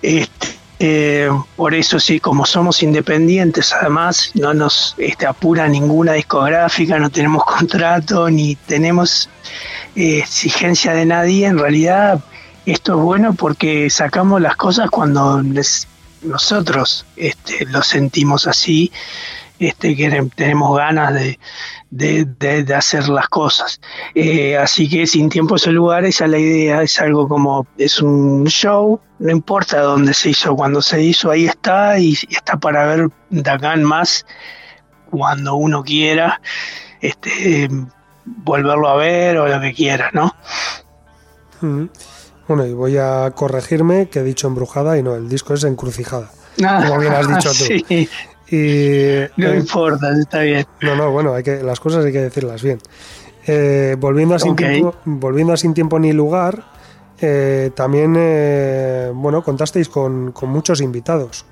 Este, 0.03 0.49
eh, 0.81 1.29
por 1.57 1.75
eso 1.75 1.99
sí, 1.99 2.21
como 2.21 2.47
somos 2.47 2.83
independientes, 2.83 3.73
además 3.73 4.31
no 4.35 4.55
nos 4.55 4.95
este, 4.99 5.27
apura 5.27 5.69
ninguna 5.69 6.13
discográfica, 6.13 6.99
no 6.99 7.11
tenemos 7.11 7.45
contrato 7.59 8.31
ni 8.31 8.55
tenemos 8.55 9.29
eh, 9.97 10.19
exigencia 10.19 10.93
de 10.95 11.05
nadie. 11.05 11.47
En 11.47 11.59
realidad 11.59 12.21
esto 12.73 12.97
es 12.97 13.03
bueno 13.03 13.33
porque 13.33 13.89
sacamos 13.89 14.41
las 14.41 14.57
cosas 14.57 14.91
cuando 14.91 15.43
nosotros 16.23 17.07
este, 17.17 17.65
lo 17.67 17.83
sentimos 17.83 18.47
así, 18.47 18.93
este, 19.59 19.97
que 19.97 20.29
tenemos 20.35 20.77
ganas 20.77 21.15
de, 21.91 22.69
hacer 22.77 23.09
las 23.09 23.29
cosas. 23.29 23.81
Eh, 24.15 24.59
así 24.59 24.89
que 24.89 25.07
sin 25.07 25.31
tiempo 25.31 25.57
ese 25.57 25.73
lugar, 25.73 26.05
esa 26.05 26.27
es 26.27 26.31
la 26.31 26.39
idea, 26.39 26.83
es 26.83 27.01
algo 27.01 27.27
como, 27.27 27.67
es 27.79 28.03
un 28.03 28.45
show, 28.47 29.01
no 29.19 29.33
importa 29.33 29.81
dónde 29.81 30.13
se 30.13 30.31
hizo, 30.31 30.55
cuando 30.55 30.83
se 30.83 31.03
hizo, 31.03 31.31
ahí 31.31 31.47
está 31.47 31.99
y, 31.99 32.19
está 32.29 32.59
para 32.59 32.85
ver 32.85 33.09
en 33.31 33.85
más 33.85 34.27
cuando 35.11 35.55
uno 35.55 35.83
quiera, 35.83 36.41
este, 37.01 37.71
volverlo 38.27 38.89
a 38.89 38.97
ver 38.97 39.39
o 39.39 39.49
lo 39.49 39.59
que 39.59 39.73
quiera, 39.73 40.11
¿no? 40.13 40.35
Bueno, 42.49 42.67
y 42.67 42.73
voy 42.73 42.97
a 42.97 43.31
corregirme 43.35 44.09
que 44.09 44.21
he 44.21 44.25
dicho 44.25 44.49
embrujada 44.49 44.97
y 44.97 45.03
no, 45.03 45.15
el 45.15 45.29
disco 45.29 45.53
es 45.53 45.65
encrucijada. 45.65 46.31
Ah, 46.65 46.83
como 46.87 46.99
bien 46.99 47.13
has 47.13 47.29
dicho 47.29 47.51
tú. 47.53 47.85
Sí. 48.49 49.29
no 49.37 49.49
eh, 49.49 49.59
importa, 49.59 50.11
está 50.19 50.41
bien. 50.41 50.65
No, 50.81 50.97
no, 50.97 51.11
bueno, 51.11 51.35
hay 51.35 51.43
que, 51.43 51.63
las 51.63 51.81
cosas 51.81 52.07
hay 52.07 52.13
que 52.13 52.23
decirlas 52.23 52.63
bien. 52.63 52.79
Eh, 53.47 53.95
volviendo, 53.99 54.35
a 54.35 54.39
sin 54.39 54.57
tiempo, 54.57 54.95
volviendo 55.05 55.53
a 55.53 55.59
Sin 55.59 55.75
Tiempo 55.75 55.99
ni 55.99 56.15
Lugar, 56.15 56.65
eh, 57.21 57.71
también, 57.75 58.15
bueno, 59.15 59.45
contasteis 59.45 59.91
con, 59.91 60.33
con, 60.33 60.49
muchos 60.49 60.81
invitados. 60.81 61.45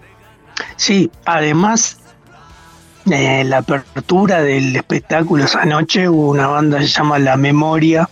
Sí, 0.76 1.10
además, 1.26 1.98
la 3.04 3.58
apertura 3.58 4.40
del 4.40 4.74
espectáculo 4.74 5.44
esa 5.44 5.66
noche 5.66 6.08
hubo 6.08 6.30
una 6.30 6.46
banda 6.46 6.78
que 6.78 6.86
se 6.86 6.94
llama 6.94 7.18
La 7.18 7.36
Memoria, 7.36 8.08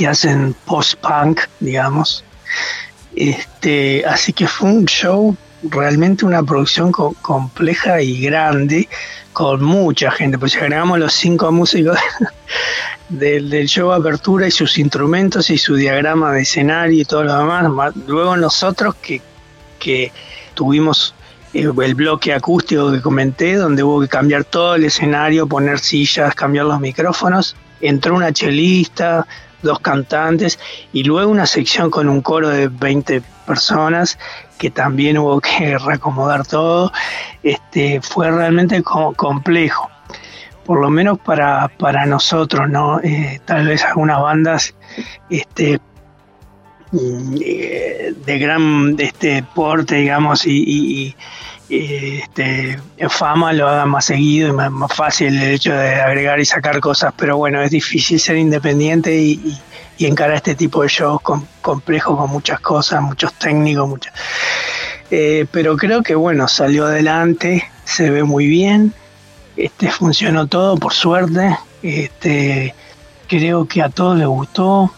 que 0.00 0.06
hacen 0.06 0.56
post-punk, 0.64 1.42
digamos. 1.60 2.24
Este, 3.14 4.02
así 4.06 4.32
que 4.32 4.46
fue 4.46 4.70
un 4.70 4.86
show, 4.86 5.36
realmente 5.62 6.24
una 6.24 6.42
producción 6.42 6.90
compleja 6.90 8.00
y 8.00 8.18
grande, 8.18 8.88
con 9.34 9.62
mucha 9.62 10.10
gente, 10.10 10.38
pues 10.38 10.56
agregamos 10.56 10.98
los 10.98 11.12
cinco 11.12 11.52
músicos 11.52 11.98
del, 13.10 13.50
del, 13.50 13.68
show 13.68 13.92
Apertura 13.92 14.48
y 14.48 14.50
sus 14.50 14.78
instrumentos 14.78 15.50
y 15.50 15.58
su 15.58 15.74
diagrama 15.74 16.32
de 16.32 16.42
escenario 16.42 17.02
y 17.02 17.04
todo 17.04 17.24
lo 17.24 17.36
demás, 17.36 17.94
luego 18.06 18.38
nosotros 18.38 18.94
que, 19.02 19.20
que 19.78 20.12
tuvimos 20.54 21.14
eh, 21.52 21.70
el 21.82 21.94
bloque 21.94 22.32
acústico 22.32 22.90
que 22.90 23.02
comenté, 23.02 23.56
donde 23.56 23.82
hubo 23.82 24.00
que 24.00 24.08
cambiar 24.08 24.44
todo 24.44 24.76
el 24.76 24.84
escenario, 24.84 25.46
poner 25.46 25.78
sillas, 25.78 26.34
cambiar 26.34 26.64
los 26.64 26.80
micrófonos, 26.80 27.54
entró 27.82 28.14
una 28.14 28.32
chelista, 28.32 29.26
dos 29.62 29.80
cantantes 29.80 30.58
y 30.92 31.04
luego 31.04 31.30
una 31.30 31.46
sección 31.46 31.90
con 31.90 32.08
un 32.08 32.20
coro 32.20 32.48
de 32.48 32.68
20 32.68 33.22
personas 33.46 34.18
que 34.60 34.70
también 34.70 35.18
hubo 35.18 35.40
que 35.40 35.78
reacomodar 35.84 36.46
todo. 36.46 36.92
Este, 37.42 38.00
fue 38.02 38.30
realmente 38.30 38.82
complejo, 38.82 39.90
por 40.64 40.80
lo 40.80 40.90
menos 40.90 41.18
para, 41.18 41.68
para 41.68 42.06
nosotros, 42.06 42.68
¿no? 42.68 43.00
Eh, 43.00 43.40
tal 43.44 43.66
vez 43.66 43.84
algunas 43.84 44.20
bandas 44.20 44.74
este, 45.30 45.80
mm, 46.92 47.36
eh, 47.40 48.14
de 48.24 48.38
gran 48.38 48.96
este, 48.98 49.42
porte, 49.54 49.96
digamos, 49.96 50.46
y, 50.46 51.16
este, 51.70 52.78
fama 53.08 53.52
lo 53.52 53.68
haga 53.68 53.86
más 53.86 54.06
seguido 54.06 54.48
y 54.48 54.52
más, 54.52 54.92
fácil 54.92 55.40
el 55.40 55.50
hecho 55.52 55.72
de 55.72 55.94
agregar 55.94 56.40
y 56.40 56.44
sacar 56.44 56.80
cosas, 56.80 57.14
pero 57.16 57.36
bueno, 57.36 57.62
es 57.62 57.70
difícil 57.70 58.18
ser 58.18 58.36
independiente 58.36 59.16
y, 59.16 59.58
encarar 59.98 60.36
este 60.36 60.54
tipo 60.54 60.82
de 60.82 60.88
shows 60.88 61.20
complejos 61.60 62.16
con 62.16 62.30
muchas 62.30 62.58
cosas, 62.60 63.02
muchos 63.02 63.34
técnicos, 63.34 63.86
muchas. 63.86 64.14
Eh, 65.10 65.44
pero 65.50 65.76
creo 65.76 66.02
que 66.02 66.14
bueno, 66.14 66.48
salió 66.48 66.86
adelante, 66.86 67.70
se 67.84 68.08
ve 68.08 68.24
muy 68.24 68.46
bien, 68.46 68.94
este, 69.58 69.90
funcionó 69.90 70.46
todo 70.46 70.78
por 70.78 70.94
suerte, 70.94 71.54
este, 71.82 72.74
creo 73.28 73.66
que 73.66 73.82
a 73.82 73.90
todos 73.90 74.16
les 74.16 74.26
gustó, 74.26 74.90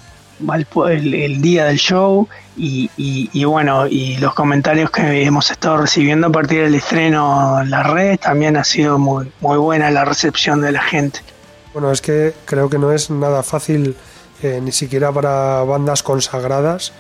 el, 0.89 1.43
día 1.43 1.65
del 1.65 1.79
show 1.79 2.29
y, 2.57 3.45
bueno, 3.45 3.87
y 3.87 4.17
los 4.19 4.35
comentarios 4.35 4.91
que 4.91 5.25
hemos 5.25 5.51
estado 5.51 5.79
recibiendo 5.79 6.27
a 6.27 6.31
partir 6.31 6.63
del 6.63 6.75
estreno 6.75 7.61
en 7.63 7.71
la 7.71 7.83
red 7.83 8.19
también 8.19 8.57
ha 8.57 8.65
sido 8.65 8.99
muy, 8.99 9.33
muy 9.41 9.57
buena 9.59 9.91
la 9.91 10.05
recepción 10.05 10.61
de 10.61 10.73
la 10.73 10.83
gente. 10.83 11.21
Bueno, 11.73 11.91
es 11.91 12.01
que 12.01 12.35
creo 12.45 12.69
que 12.69 12.79
no 12.79 12.93
es 12.93 13.11
nada 13.11 13.43
fácil, 13.43 13.97
eh, 14.43 14.61
ni 14.63 14.73
siquiera 14.73 15.11
para 15.11 15.63
bandas 15.65 16.03
consagradas, 16.03 16.93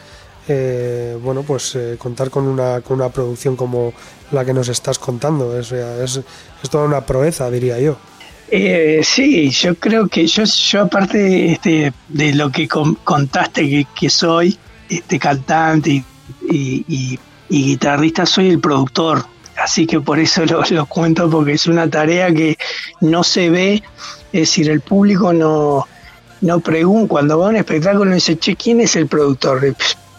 eh, 0.48 1.16
bueno, 1.22 1.42
pues 1.42 1.74
eh, 1.76 1.96
contar 1.98 2.30
con 2.30 2.48
una, 2.48 2.80
con 2.80 3.00
una 3.00 3.10
producción 3.10 3.54
como 3.54 3.92
la 4.32 4.44
que 4.44 4.52
nos 4.52 4.68
estás 4.68 4.98
contando. 4.98 5.58
Es, 5.58 5.70
es, 5.72 6.20
es 6.62 6.70
toda 6.70 6.84
una 6.84 7.04
proeza, 7.04 7.50
diría 7.50 7.78
yo. 7.78 7.96
Eh, 8.54 9.00
sí, 9.02 9.48
yo 9.48 9.74
creo 9.76 10.08
que 10.08 10.26
yo, 10.26 10.44
yo 10.44 10.82
aparte 10.82 11.52
este, 11.52 11.90
de 12.08 12.34
lo 12.34 12.50
que 12.50 12.68
contaste 12.68 13.86
que, 13.98 14.10
soy, 14.10 14.58
este 14.88 15.18
cantante 15.18 16.04
y, 16.48 17.18
guitarrista, 17.48 18.26
soy 18.26 18.48
el 18.48 18.60
productor. 18.60 19.24
Así 19.56 19.86
que 19.86 20.00
por 20.00 20.18
eso 20.18 20.44
lo, 20.70 20.86
cuento, 20.86 21.30
porque 21.30 21.52
es 21.52 21.66
una 21.66 21.88
tarea 21.88 22.32
que 22.32 22.56
no 23.00 23.22
se 23.22 23.50
ve, 23.50 23.82
es 24.32 24.40
decir, 24.40 24.70
el 24.70 24.80
público 24.80 25.32
no, 25.32 25.86
no 26.40 26.60
pregunta, 26.60 27.08
cuando 27.08 27.38
va 27.38 27.46
a 27.46 27.50
un 27.50 27.56
espectáculo 27.56 28.14
dice, 28.14 28.38
che, 28.38 28.56
¿quién 28.56 28.80
es 28.80 28.96
el 28.96 29.06
productor? 29.06 29.74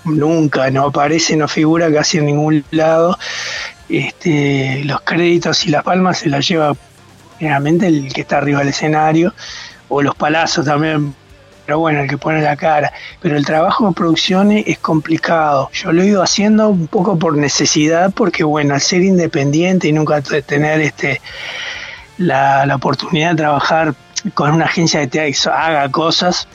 nunca, 0.06 0.70
no 0.70 0.88
aparece, 0.88 1.36
no 1.36 1.48
figura 1.48 1.92
casi 1.92 2.18
en 2.18 2.26
ningún 2.26 2.66
lado. 2.72 3.18
Este, 3.90 4.84
los 4.86 5.02
créditos 5.02 5.66
y 5.66 5.70
las 5.70 5.84
palmas 5.84 6.20
se 6.20 6.30
las 6.30 6.48
lleva 6.48 6.76
generalmente 7.40 7.88
el 7.88 8.14
que 8.14 8.22
está 8.22 8.38
arriba 8.38 8.60
del 8.60 8.70
escenario, 8.70 9.34
o 9.90 10.02
los 10.02 10.16
palazos 10.16 10.66
también 10.66 11.14
pero 11.66 11.80
bueno, 11.80 12.02
el 12.02 12.10
que 12.10 12.18
pone 12.18 12.42
la 12.42 12.56
cara. 12.56 12.92
Pero 13.22 13.38
el 13.38 13.46
trabajo 13.46 13.88
de 13.88 13.94
producción 13.94 14.52
es 14.52 14.78
complicado. 14.80 15.70
Yo 15.74 15.92
lo 15.92 16.02
he 16.02 16.08
ido 16.08 16.24
haciendo 16.24 16.70
un 16.70 16.88
poco 16.88 17.18
por 17.18 17.38
necesidad, 17.38 18.12
porque 18.14 18.44
bueno, 18.44 18.74
al 18.74 18.82
ser 18.82 19.02
independiente 19.02 19.88
y 19.88 19.92
nunca 19.92 20.22
tener 20.22 20.82
este 20.82 21.22
la, 22.18 22.66
la 22.66 22.76
oportunidad 22.76 23.32
de 23.32 23.38
trabajar 23.38 23.96
con 24.34 24.52
una 24.52 24.66
agencia 24.66 25.00
de 25.00 25.08
teatro 25.08 25.54
haga 25.54 25.90
cosas, 25.90 26.48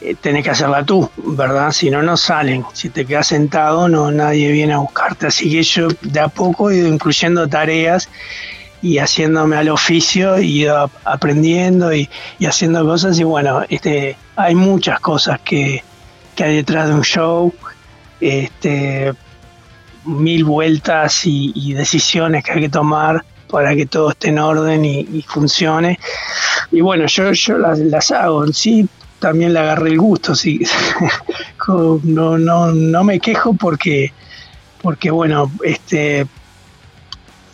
eh, 0.00 0.14
tenés 0.20 0.44
que 0.44 0.50
hacerla 0.50 0.84
tú, 0.84 1.08
¿verdad? 1.16 1.70
Si 1.72 1.90
no, 1.90 2.02
no 2.02 2.16
salen. 2.16 2.64
Si 2.72 2.90
te 2.90 3.06
quedas 3.06 3.28
sentado, 3.28 3.88
no 3.88 4.10
nadie 4.10 4.50
viene 4.50 4.74
a 4.74 4.78
buscarte. 4.78 5.28
Así 5.28 5.50
que 5.50 5.62
yo 5.62 5.88
de 6.02 6.20
a 6.20 6.28
poco 6.28 6.70
he 6.70 6.76
ido 6.76 6.88
incluyendo 6.88 7.48
tareas 7.48 8.08
y 8.84 8.98
haciéndome 8.98 9.56
al 9.56 9.70
oficio 9.70 10.38
y 10.38 10.66
aprendiendo 10.66 11.94
y, 11.94 12.06
haciendo 12.46 12.84
cosas 12.84 13.18
y 13.18 13.24
bueno, 13.24 13.62
este, 13.70 14.14
hay 14.36 14.54
muchas 14.54 15.00
cosas 15.00 15.40
que, 15.40 15.82
hay 16.36 16.56
detrás 16.56 16.88
de 16.88 16.94
un 16.94 17.02
show, 17.02 17.54
este, 18.20 19.14
mil 20.04 20.44
vueltas 20.44 21.22
y, 21.24 21.72
decisiones 21.72 22.44
que 22.44 22.52
hay 22.52 22.60
que 22.60 22.68
tomar 22.68 23.24
para 23.48 23.74
que 23.74 23.86
todo 23.86 24.10
esté 24.10 24.28
en 24.28 24.38
orden 24.38 24.84
y, 24.84 25.24
funcione. 25.26 25.98
Y 26.70 26.82
bueno, 26.82 27.06
yo, 27.06 27.32
yo 27.32 27.56
las, 27.56 28.10
hago, 28.10 28.46
sí, 28.48 28.86
también 29.18 29.54
le 29.54 29.60
agarré 29.60 29.92
el 29.92 29.98
gusto, 29.98 30.34
sí. 30.34 30.60
no, 32.02 32.36
no, 32.36 32.66
no 32.70 33.02
me 33.04 33.18
quejo 33.18 33.54
porque, 33.54 34.12
porque 34.82 35.10
bueno, 35.10 35.50
este 35.64 36.26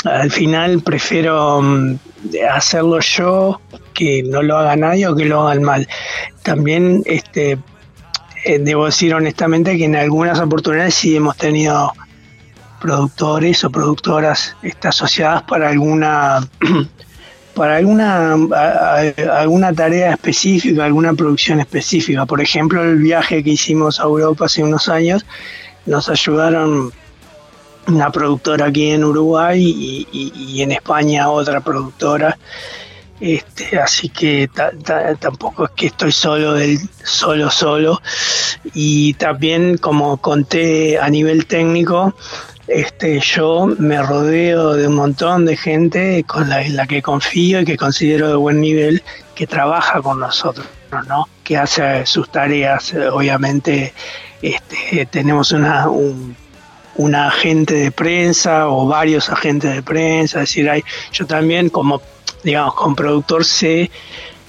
al 0.04 0.30
final 0.30 0.82
prefiero 0.82 1.60
mm, 1.62 1.98
hacerlo 2.50 3.00
yo 3.00 3.60
que 3.94 4.22
no 4.22 4.42
lo 4.42 4.56
haga 4.56 4.76
nadie 4.76 5.06
o 5.08 5.14
que 5.14 5.24
lo 5.24 5.42
hagan 5.42 5.62
mal. 5.62 5.88
También 6.42 7.02
este 7.06 7.58
eh, 8.44 8.58
debo 8.58 8.86
decir 8.86 9.14
honestamente 9.14 9.76
que 9.76 9.84
en 9.84 9.96
algunas 9.96 10.40
oportunidades 10.40 10.94
sí 10.94 11.16
hemos 11.16 11.36
tenido 11.36 11.92
productores 12.80 13.62
o 13.64 13.70
productoras 13.70 14.56
este, 14.62 14.88
asociadas 14.88 15.42
para 15.42 15.68
alguna 15.68 16.40
para 17.54 17.76
alguna 17.76 18.36
alguna 19.34 19.72
tarea 19.74 20.12
específica, 20.12 20.86
alguna 20.86 21.12
producción 21.12 21.60
específica. 21.60 22.24
Por 22.24 22.40
ejemplo, 22.40 22.82
el 22.82 22.96
viaje 22.96 23.44
que 23.44 23.50
hicimos 23.50 24.00
a 24.00 24.04
Europa 24.04 24.46
hace 24.46 24.62
unos 24.62 24.88
años 24.88 25.26
nos 25.84 26.08
ayudaron 26.08 26.92
una 27.90 28.10
productora 28.10 28.66
aquí 28.66 28.90
en 28.90 29.04
Uruguay 29.04 30.06
y, 30.12 30.62
en 30.62 30.72
España 30.72 31.28
otra 31.28 31.60
productora. 31.60 32.38
Este, 33.20 33.78
así 33.78 34.08
que 34.08 34.48
tampoco 35.18 35.66
es 35.66 35.70
que 35.72 35.86
estoy 35.88 36.10
solo 36.10 36.54
del 36.54 36.78
solo 37.04 37.50
solo 37.50 38.00
y 38.72 39.12
también 39.14 39.76
como 39.76 40.16
conté 40.16 40.98
a 40.98 41.10
nivel 41.10 41.44
técnico 41.44 42.14
este, 42.70 43.18
yo 43.20 43.66
me 43.66 44.00
rodeo 44.00 44.74
de 44.74 44.86
un 44.86 44.94
montón 44.94 45.44
de 45.44 45.56
gente 45.56 46.24
con 46.24 46.48
la, 46.48 46.66
la 46.68 46.86
que 46.86 47.02
confío 47.02 47.60
y 47.60 47.64
que 47.64 47.76
considero 47.76 48.28
de 48.28 48.36
buen 48.36 48.60
nivel 48.60 49.02
que 49.34 49.46
trabaja 49.46 50.00
con 50.00 50.20
nosotros, 50.20 50.66
¿no? 51.08 51.28
que 51.42 51.56
hace 51.56 52.06
sus 52.06 52.30
tareas. 52.30 52.94
Obviamente 53.12 53.92
este, 54.40 55.06
tenemos 55.06 55.50
una, 55.50 55.88
un, 55.88 56.36
una 56.96 57.28
agente 57.28 57.74
de 57.74 57.92
prensa 57.92 58.68
o 58.68 58.86
varios 58.86 59.30
agentes 59.30 59.74
de 59.74 59.82
prensa, 59.82 60.42
es 60.42 60.48
decir, 60.48 60.68
hay, 60.68 60.82
yo 61.12 61.26
también 61.26 61.68
como, 61.68 62.02
digamos, 62.42 62.74
como 62.74 62.96
productor 62.96 63.44
sé 63.44 63.90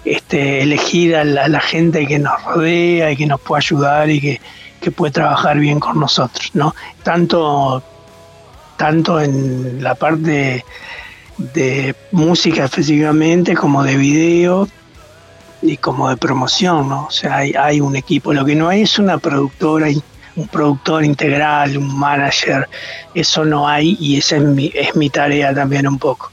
este, 0.03 0.63
elegir 0.63 1.15
a 1.15 1.23
la, 1.23 1.59
gente 1.59 2.07
que 2.07 2.17
nos 2.17 2.43
rodea 2.43 3.11
y 3.11 3.17
que 3.17 3.27
nos 3.27 3.39
puede 3.39 3.59
ayudar 3.59 4.09
y 4.09 4.19
que, 4.19 4.41
puede 4.95 5.11
trabajar 5.11 5.59
bien 5.59 5.79
con 5.79 5.99
nosotros, 5.99 6.49
¿no? 6.55 6.73
Tanto, 7.03 7.83
tanto 8.77 9.21
en 9.21 9.83
la 9.83 9.93
parte 9.93 10.65
de 11.37 11.95
música 12.11 12.65
específicamente 12.65 13.53
como 13.53 13.83
de 13.83 13.95
video 13.95 14.67
y 15.61 15.77
como 15.77 16.09
de 16.09 16.17
promoción, 16.17 16.89
¿no? 16.89 17.05
O 17.05 17.11
sea, 17.11 17.37
hay, 17.37 17.53
hay 17.53 17.79
un 17.79 17.95
equipo. 17.95 18.33
Lo 18.33 18.43
que 18.43 18.55
no 18.55 18.69
hay 18.69 18.81
es 18.81 18.97
una 18.97 19.19
productora 19.19 19.87
un 20.35 20.47
productor 20.47 21.03
integral, 21.03 21.77
un 21.77 21.97
manager, 21.97 22.67
eso 23.13 23.45
no 23.45 23.67
hay 23.67 23.97
y 23.99 24.17
esa 24.17 24.37
es 24.37 24.43
mi, 24.43 24.71
es 24.73 24.95
mi 24.95 25.09
tarea 25.09 25.53
también 25.53 25.87
un 25.87 25.97
poco. 25.97 26.31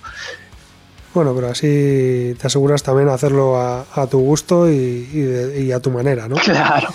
Bueno, 1.15 1.35
pero 1.35 1.49
así 1.49 2.37
te 2.39 2.47
aseguras 2.47 2.83
también 2.83 3.09
hacerlo 3.09 3.57
a, 3.61 4.07
tu 4.09 4.21
gusto 4.21 4.71
y, 4.71 5.73
a 5.73 5.81
tu 5.81 5.91
manera, 5.91 6.29
¿no? 6.29 6.37
Claro. 6.37 6.89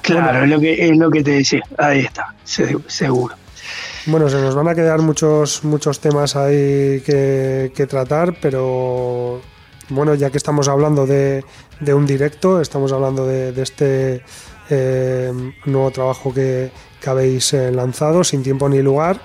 Claro, 0.00 0.44
es, 0.44 0.50
lo 0.50 0.60
que, 0.60 0.88
es 0.88 0.96
lo 0.96 1.10
que 1.10 1.22
te 1.22 1.32
decía. 1.32 1.62
Ahí 1.78 2.00
está, 2.00 2.34
seguro. 2.44 3.34
Bueno, 4.06 4.28
se 4.28 4.40
nos 4.40 4.54
van 4.54 4.68
a 4.68 4.74
quedar 4.74 5.00
muchos, 5.00 5.64
muchos 5.64 5.98
temas 6.00 6.36
ahí 6.36 7.02
que, 7.04 7.86
tratar, 7.88 8.36
pero 8.40 9.40
bueno, 9.88 10.14
ya 10.14 10.30
que 10.30 10.36
estamos 10.38 10.68
hablando 10.68 11.06
de, 11.06 11.44
un 11.94 12.06
directo, 12.06 12.60
estamos 12.60 12.92
hablando 12.92 13.26
de 13.26 13.60
este 13.60 14.22
eh, 14.70 15.32
nuevo 15.66 15.90
trabajo 15.90 16.32
que, 16.32 16.70
habéis 17.06 17.52
eh, 17.52 17.70
lanzado, 17.70 18.24
Sin 18.24 18.42
Tiempo 18.42 18.68
ni 18.68 18.80
Lugar. 18.80 19.20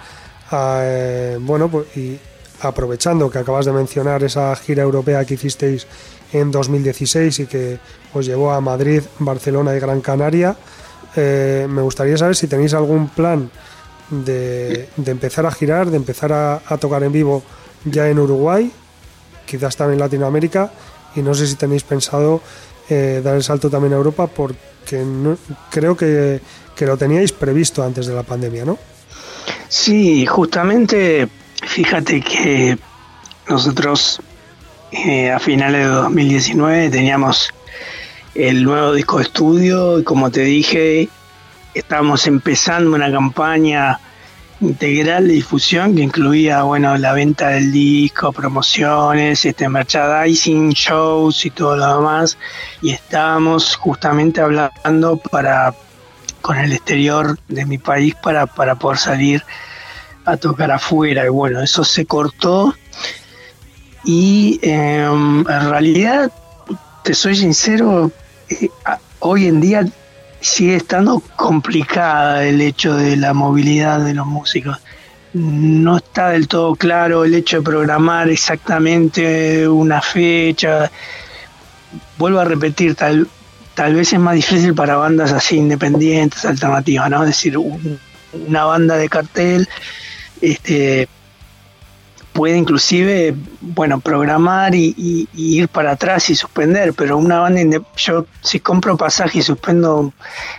Ah, 0.51 0.81
eh, 0.83 1.37
bueno, 1.39 1.69
pues, 1.69 1.95
y 1.95 2.19
aprovechando 2.61 3.29
que 3.29 3.37
acabas 3.37 3.65
de 3.65 3.71
mencionar 3.71 4.23
esa 4.23 4.53
gira 4.55 4.83
europea 4.83 5.23
que 5.23 5.35
hicisteis 5.35 5.87
en 6.33 6.51
2016 6.51 7.39
y 7.39 7.45
que 7.45 7.79
os 8.13 8.25
llevó 8.25 8.51
a 8.51 8.59
Madrid, 8.59 9.01
Barcelona 9.19 9.75
y 9.75 9.79
Gran 9.79 10.01
Canaria, 10.01 10.57
eh, 11.15 11.67
me 11.69 11.81
gustaría 11.81 12.17
saber 12.17 12.35
si 12.35 12.47
tenéis 12.47 12.73
algún 12.73 13.07
plan 13.09 13.49
de, 14.09 14.89
empezar 15.05 15.45
a 15.45 15.51
girar, 15.51 15.89
de 15.89 15.97
empezar 15.97 16.33
a, 16.33 16.77
tocar 16.79 17.03
en 17.03 17.11
vivo 17.11 17.43
ya 17.85 18.09
en 18.09 18.19
Uruguay, 18.19 18.71
quizás 19.45 19.77
también 19.77 19.95
en 19.95 19.99
Latinoamérica, 20.01 20.71
y 21.15 21.21
no 21.21 21.33
sé 21.33 21.47
si 21.47 21.55
tenéis 21.55 21.83
pensado 21.83 22.41
dar 22.89 23.35
el 23.35 23.43
salto 23.43 23.69
también 23.69 23.93
a 23.93 23.97
Europa 23.97 24.25
por 24.25 24.55
que 24.89 25.05
creo 25.69 25.95
que, 25.95 26.41
lo 26.79 26.97
teníais 26.97 27.31
previsto 27.31 27.83
antes 27.83 28.07
de 28.07 28.15
la 28.15 28.23
pandemia, 28.23 28.65
¿no? 28.65 28.79
Sí, 29.67 30.25
justamente, 30.25 31.27
fíjate 31.61 32.21
que 32.21 32.77
nosotros 33.47 34.21
eh, 34.91 35.29
a 35.29 35.39
finales 35.39 35.81
de 35.81 35.87
2019 35.87 36.89
teníamos 36.89 37.53
el 38.33 38.63
nuevo 38.63 38.93
disco 38.93 39.17
de 39.17 39.23
estudio 39.23 39.99
y 39.99 40.03
como 40.03 40.31
te 40.31 40.41
dije, 40.41 41.09
estábamos 41.73 42.25
empezando 42.27 42.95
una 42.95 43.11
campaña 43.11 43.99
integral 44.61 45.27
de 45.27 45.35
difusión 45.35 45.95
que 45.95 46.01
incluía 46.01 46.63
bueno 46.63 46.97
la 46.97 47.13
venta 47.13 47.49
del 47.49 47.71
disco, 47.71 48.31
promociones, 48.31 49.45
este 49.45 49.69
merchandising, 49.69 50.71
shows 50.71 51.45
y 51.45 51.49
todo 51.49 51.77
lo 51.77 51.97
demás. 51.97 52.37
Y 52.81 52.91
estábamos 52.91 53.75
justamente 53.75 54.41
hablando 54.41 55.17
para 55.17 55.73
con 56.41 56.57
el 56.57 56.71
exterior 56.71 57.37
de 57.47 57.65
mi 57.65 57.77
país 57.77 58.15
para, 58.15 58.45
para 58.45 58.75
poder 58.75 58.97
salir 58.97 59.43
a 60.25 60.37
tocar 60.37 60.71
afuera. 60.71 61.25
Y 61.25 61.29
bueno 61.29 61.61
eso 61.61 61.83
se 61.83 62.05
cortó. 62.05 62.73
Y 64.03 64.59
em, 64.63 65.39
en 65.39 65.69
realidad 65.69 66.31
te 67.03 67.13
soy 67.13 67.35
sincero 67.35 68.11
eh, 68.49 68.69
hoy 69.19 69.47
en 69.47 69.61
día 69.61 69.85
sigue 70.41 70.75
estando 70.75 71.21
complicada 71.35 72.45
el 72.45 72.61
hecho 72.61 72.95
de 72.95 73.17
la 73.17 73.33
movilidad 73.33 74.03
de 74.03 74.13
los 74.13 74.25
músicos. 74.25 74.77
No 75.33 75.97
está 75.97 76.29
del 76.29 76.47
todo 76.47 76.75
claro 76.75 77.23
el 77.23 77.35
hecho 77.35 77.57
de 77.57 77.63
programar 77.63 78.29
exactamente 78.29 79.67
una 79.67 80.01
fecha. 80.01 80.89
Vuelvo 82.17 82.39
a 82.39 82.45
repetir, 82.45 82.95
tal, 82.95 83.27
tal 83.75 83.95
vez 83.95 84.13
es 84.13 84.19
más 84.19 84.35
difícil 84.35 84.73
para 84.73 84.95
bandas 84.95 85.31
así 85.31 85.57
independientes, 85.57 86.45
alternativas, 86.45 87.09
¿no? 87.09 87.21
Es 87.23 87.29
decir, 87.29 87.57
una 87.57 88.63
banda 88.65 88.95
de 88.97 89.09
cartel 89.09 89.67
este, 90.41 91.07
puede 92.33 92.57
inclusive, 92.57 93.35
bueno, 93.61 93.99
programar 93.99 94.75
y, 94.75 95.27
ir 95.33 95.67
para 95.67 95.91
atrás 95.91 96.29
y 96.29 96.35
suspender, 96.35 96.93
pero 96.93 97.17
una 97.17 97.39
banda, 97.39 97.61
yo 97.97 98.25
si 98.41 98.59
compro 98.59 98.97
pasaje 98.97 99.39
y 99.39 99.41
suspendo, 99.41 99.97
o 99.99 100.13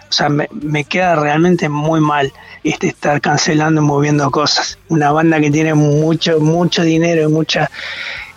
sea, 0.08 0.28
me, 0.28 0.84
queda 0.84 1.16
realmente 1.16 1.68
muy 1.68 2.00
mal 2.00 2.32
este 2.64 2.88
estar 2.88 3.20
cancelando 3.20 3.80
y 3.80 3.84
moviendo 3.84 4.30
cosas. 4.30 4.78
Una 4.88 5.12
banda 5.12 5.40
que 5.40 5.50
tiene 5.50 5.74
mucho, 5.74 6.40
mucho 6.40 6.82
dinero 6.82 7.28
y 7.28 7.32
mucha 7.32 7.70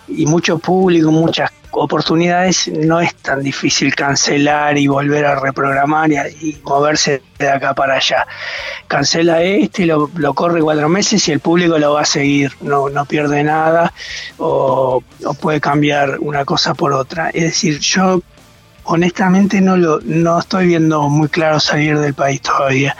y 0.08 0.26
mucho 0.26 0.58
público, 0.58 1.10
muchas 1.10 1.50
oportunidades, 1.74 2.68
no 2.68 3.00
es 3.00 3.14
tan 3.16 3.42
difícil 3.42 3.94
cancelar 3.94 4.78
y 4.78 4.86
volver 4.86 5.26
a 5.26 5.38
reprogramar 5.38 6.10
y, 6.10 6.58
moverse 6.64 7.22
de 7.38 7.50
acá 7.50 7.74
para 7.74 7.94
allá. 7.94 8.26
Cancela 8.88 9.42
este 9.42 9.82
y 9.82 9.86
lo, 9.86 10.08
corre 10.34 10.60
cuatro 10.60 10.88
meses 10.88 11.26
y 11.28 11.32
el 11.32 11.40
público 11.40 11.78
lo 11.78 11.94
va 11.94 12.02
a 12.02 12.06
seguir, 12.06 12.52
no, 12.60 12.88
no 12.88 13.04
pierde 13.04 13.42
nada 13.44 13.92
o, 14.38 15.02
puede 15.40 15.60
cambiar 15.60 16.18
una 16.20 16.44
cosa 16.44 16.74
por 16.74 16.92
otra. 16.92 17.30
Es 17.30 17.44
decir, 17.44 17.78
yo 17.78 18.22
honestamente 18.84 19.60
no 19.60 19.76
lo 19.76 20.00
no 20.02 20.38
estoy 20.38 20.66
viendo 20.66 21.08
muy 21.08 21.28
claro 21.28 21.60
salir 21.60 21.98
del 21.98 22.14
país 22.14 22.40
todavía. 22.40 22.96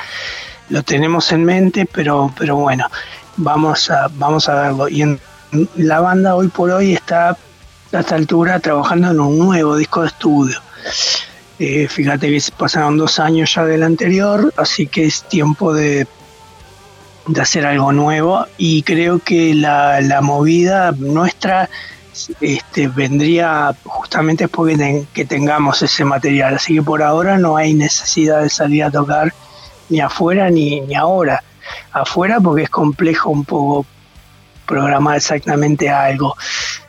Lo 0.70 0.82
tenemos 0.82 1.30
en 1.32 1.44
mente, 1.44 1.86
pero 1.90 2.32
pero 2.38 2.56
bueno, 2.56 2.90
vamos 3.36 3.90
a 3.90 4.08
vamos 4.14 4.48
a 4.48 4.54
verlo. 4.54 4.88
Y 4.88 5.02
en, 5.02 5.20
la 5.76 6.00
banda 6.00 6.34
hoy 6.34 6.48
por 6.48 6.70
hoy 6.70 6.94
está 6.94 7.36
a 7.98 8.00
esta 8.00 8.16
altura 8.16 8.60
trabajando 8.60 9.10
en 9.10 9.20
un 9.20 9.38
nuevo 9.38 9.76
disco 9.76 10.02
de 10.02 10.08
estudio. 10.08 10.60
Eh, 11.58 11.86
fíjate 11.88 12.28
que 12.28 12.42
pasaron 12.56 12.98
dos 12.98 13.18
años 13.18 13.54
ya 13.54 13.64
del 13.64 13.82
anterior, 13.82 14.52
así 14.56 14.86
que 14.86 15.04
es 15.04 15.22
tiempo 15.22 15.72
de, 15.72 16.06
de 17.26 17.40
hacer 17.40 17.64
algo 17.64 17.92
nuevo 17.92 18.46
y 18.58 18.82
creo 18.82 19.20
que 19.20 19.54
la, 19.54 20.00
la 20.00 20.20
movida 20.20 20.92
nuestra 20.92 21.70
este, 22.40 22.88
vendría 22.88 23.74
justamente 23.84 24.48
porque 24.48 25.06
que 25.12 25.24
tengamos 25.24 25.82
ese 25.82 26.04
material. 26.04 26.54
Así 26.56 26.74
que 26.74 26.82
por 26.82 27.02
ahora 27.02 27.38
no 27.38 27.56
hay 27.56 27.74
necesidad 27.74 28.42
de 28.42 28.50
salir 28.50 28.84
a 28.84 28.90
tocar 28.90 29.32
ni 29.88 30.00
afuera 30.00 30.50
ni, 30.50 30.80
ni 30.80 30.94
ahora. 30.94 31.42
Afuera 31.92 32.40
porque 32.40 32.64
es 32.64 32.70
complejo 32.70 33.30
un 33.30 33.44
poco 33.44 33.86
programar 34.66 35.16
exactamente 35.16 35.90
algo 35.90 36.36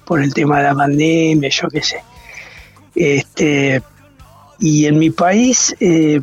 por 0.05 0.21
el 0.21 0.33
tema 0.33 0.59
de 0.59 0.63
la 0.63 0.75
pandemia, 0.75 1.49
yo 1.49 1.67
qué 1.69 1.81
sé. 1.81 2.03
Este, 2.95 3.81
y 4.59 4.85
en 4.85 4.99
mi 4.99 5.09
país, 5.09 5.75
eh, 5.79 6.21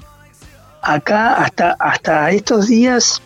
acá 0.81 1.35
hasta, 1.35 1.77
hasta 1.79 2.31
estos 2.31 2.69
días 2.69 3.23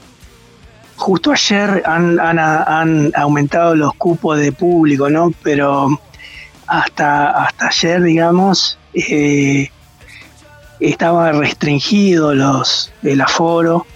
Justo 0.97 1.31
ayer 1.31 1.83
han, 1.85 2.19
han, 2.19 3.13
aumentado 3.15 3.75
los 3.77 3.93
cupos 3.95 4.39
de 4.39 4.51
público, 4.51 5.11
¿no? 5.11 5.33
Pero 5.43 6.01
hasta, 6.67 7.45
hasta 7.45 7.69
ayer, 7.69 8.03
digamos, 8.03 8.79
eh, 8.95 9.71
estaba 10.81 11.33
restringido 11.33 12.35
los, 12.35 12.93
el 13.03 13.21
aforo 13.21 13.87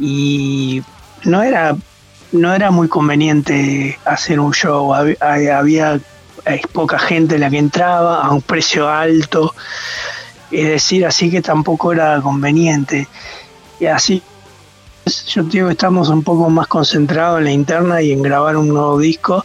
y 0.00 0.82
no 1.24 1.42
era, 1.44 1.76
no 2.32 2.54
era 2.54 2.70
muy 2.70 2.88
conveniente 2.88 3.98
hacer 4.04 4.40
un 4.40 4.52
show. 4.52 4.92
Había, 4.94 6.00
poca 6.72 6.98
gente 6.98 7.38
la 7.38 7.50
que 7.50 7.58
entraba 7.58 8.22
a 8.22 8.30
un 8.30 8.42
precio 8.42 8.88
alto. 8.88 9.54
Es 10.50 10.68
decir, 10.68 11.06
así 11.06 11.30
que 11.30 11.42
tampoco 11.42 11.92
era 11.92 12.20
conveniente. 12.20 13.06
Y 13.78 13.86
así 13.86 14.22
yo 15.26 15.42
digo 15.42 15.68
estamos 15.68 16.08
un 16.08 16.22
poco 16.22 16.48
más 16.48 16.68
concentrados 16.68 17.38
en 17.38 17.44
la 17.44 17.50
interna 17.50 18.02
y 18.02 18.12
en 18.12 18.22
grabar 18.22 18.56
un 18.56 18.68
nuevo 18.68 18.98
disco 18.98 19.44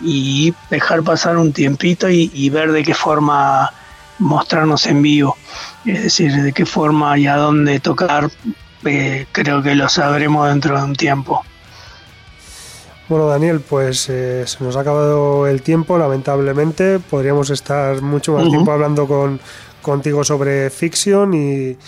y 0.00 0.54
dejar 0.70 1.02
pasar 1.02 1.36
un 1.38 1.52
tiempito 1.52 2.08
y, 2.08 2.50
ver 2.50 2.70
de 2.72 2.84
qué 2.84 2.94
forma 2.94 3.72
mostrarnos 4.18 4.86
en 4.86 5.02
vivo. 5.02 5.36
Es 5.84 6.02
decir, 6.04 6.32
de 6.32 6.52
qué 6.52 6.66
forma 6.66 7.18
y 7.18 7.26
a 7.26 7.36
dónde 7.36 7.80
tocar, 7.80 8.30
eh, 8.84 9.26
creo 9.32 9.62
que 9.62 9.74
lo 9.74 9.88
sabremos 9.88 10.48
dentro 10.48 10.78
de 10.78 10.84
un 10.84 10.94
tiempo. 10.94 11.44
Bueno, 13.08 13.26
Daniel, 13.26 13.60
pues 13.60 14.08
eh, 14.10 14.44
se 14.46 14.62
nos 14.62 14.76
ha 14.76 14.80
acabado 14.80 15.46
el 15.46 15.62
tiempo, 15.62 15.96
lamentablemente. 15.96 16.98
Podríamos 16.98 17.48
estar 17.50 18.02
mucho 18.02 18.34
más 18.34 18.48
tiempo 18.48 18.70
hablando 18.70 19.06
con, 19.06 19.40
contigo 19.80 20.24
sobre 20.24 20.68
Fiction 20.68 21.32
y, 21.32 21.78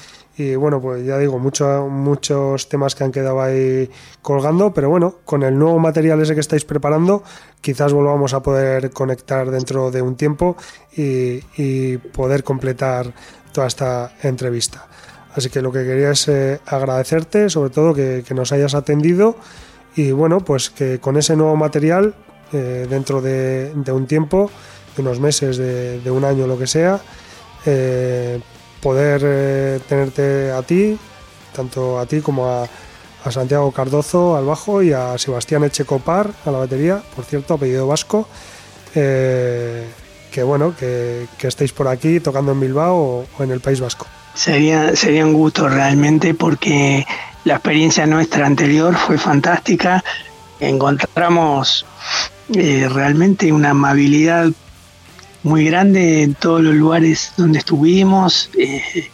y 0.40 0.54
bueno, 0.54 0.80
pues 0.80 1.04
ya 1.04 1.18
digo, 1.18 1.38
muchos 1.38 2.68
temas 2.70 2.94
que 2.94 3.04
han 3.04 3.12
quedado 3.12 3.42
ahí 3.42 3.90
colgando, 4.22 4.72
pero 4.72 4.88
bueno, 4.88 5.16
con 5.26 5.42
el 5.42 5.58
nuevo 5.58 5.78
material 5.78 6.22
ese 6.22 6.34
que 6.34 6.40
estáis 6.40 6.64
preparando, 6.64 7.22
quizás 7.60 7.92
volvamos 7.92 8.32
a 8.32 8.42
poder 8.42 8.90
conectar 8.90 9.50
dentro 9.50 9.90
de 9.90 10.00
un 10.00 10.16
tiempo 10.16 10.56
y, 10.96 11.98
poder 11.98 12.42
completar 12.42 13.12
toda 13.52 13.66
esta 13.66 14.12
entrevista. 14.22 14.88
Así 15.34 15.50
que 15.50 15.60
lo 15.60 15.70
que 15.70 15.84
quería 15.84 16.12
es 16.12 16.26
eh, 16.28 16.60
agradecerte, 16.64 17.50
sobre 17.50 17.68
todo 17.68 17.92
que, 17.92 18.24
nos 18.34 18.52
hayas 18.52 18.74
atendido 18.74 19.36
y 19.96 20.12
bueno, 20.12 20.40
pues 20.40 20.70
que 20.70 20.98
con 20.98 21.16
ese 21.16 21.36
nuevo 21.36 21.56
material, 21.56 22.14
eh, 22.52 22.86
dentro 22.88 23.20
de, 23.20 23.72
un 23.92 24.06
tiempo, 24.06 24.50
de 24.96 25.02
unos 25.02 25.20
meses, 25.20 25.56
de, 25.56 26.10
un 26.10 26.24
año, 26.24 26.46
lo 26.46 26.58
que 26.58 26.66
sea, 26.66 27.00
eh, 27.66 28.40
poder 28.80 29.22
eh, 29.24 29.80
tenerte 29.88 30.52
a 30.52 30.62
ti, 30.62 30.98
tanto 31.54 31.98
a 31.98 32.06
ti 32.06 32.20
como 32.20 32.46
a, 32.46 32.68
Santiago 33.30 33.70
Cardozo 33.70 34.34
al 34.34 34.46
bajo 34.46 34.82
y 34.82 34.94
a 34.94 35.18
Sebastián 35.18 35.62
Echecopar 35.64 36.30
a 36.46 36.50
la 36.50 36.58
batería, 36.58 37.02
por 37.14 37.26
cierto, 37.26 37.52
apellido 37.52 37.86
vasco. 37.86 38.26
Que 38.94 40.42
bueno, 40.44 40.74
que, 40.74 41.26
estéis 41.42 41.72
por 41.72 41.88
aquí 41.88 42.20
tocando 42.20 42.52
en 42.52 42.60
Bilbao 42.60 43.26
o, 43.38 43.42
en 43.42 43.50
el 43.50 43.60
País 43.60 43.80
Vasco. 43.80 44.06
Sería, 44.34 44.94
sería 44.94 45.26
un 45.26 45.32
gusto 45.32 45.68
realmente 45.68 46.34
porque 46.34 47.04
la 47.44 47.54
experiencia 47.54 48.06
nuestra 48.06 48.46
anterior 48.46 48.94
fue 48.94 49.18
fantástica. 49.18 50.04
Encontramos 50.58 51.86
eh, 52.54 52.88
realmente 52.90 53.52
una 53.52 53.70
amabilidad 53.70 54.50
muy 55.42 55.64
grande 55.64 56.22
en 56.22 56.34
todos 56.34 56.60
los 56.60 56.74
lugares 56.74 57.32
donde 57.36 57.60
estuvimos. 57.60 58.50
Eh, 58.58 59.10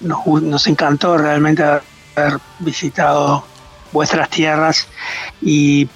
nos, 0.00 0.66
encantó 0.66 1.18
realmente 1.18 1.62
haber 1.62 2.40
visitado 2.60 3.44
vuestras 3.92 4.30
tierras 4.30 4.88
y, 5.42 5.88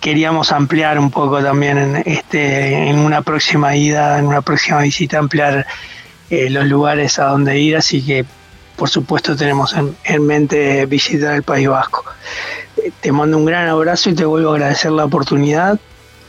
queríamos 0.00 0.52
ampliar 0.52 0.96
un 0.96 1.10
poco 1.10 1.42
también 1.42 1.76
en, 1.76 1.96
este, 2.06 2.88
en 2.88 3.00
una 3.00 3.20
próxima 3.22 3.74
ida, 3.74 4.18
en 4.18 4.26
una 4.26 4.40
próxima 4.40 4.80
visita, 4.80 5.18
ampliar 5.18 5.66
eh, 6.30 6.48
los 6.48 6.66
lugares 6.66 7.18
a 7.18 7.24
donde 7.24 7.58
ir, 7.58 7.76
así 7.76 8.00
que 8.00 8.24
por 8.82 8.90
supuesto 8.90 9.36
tenemos 9.36 9.76
en, 9.76 10.26
mente 10.26 10.86
visitar 10.86 11.36
el 11.36 11.44
País 11.44 11.68
Vasco. 11.68 12.04
Eh, 12.76 12.90
te 13.00 13.12
mando 13.12 13.38
un 13.38 13.44
gran 13.44 13.68
abrazo 13.68 14.10
y 14.10 14.14
te 14.16 14.24
vuelvo 14.24 14.50
a 14.50 14.54
agradecer 14.54 14.90
la 14.90 15.04
oportunidad. 15.04 15.78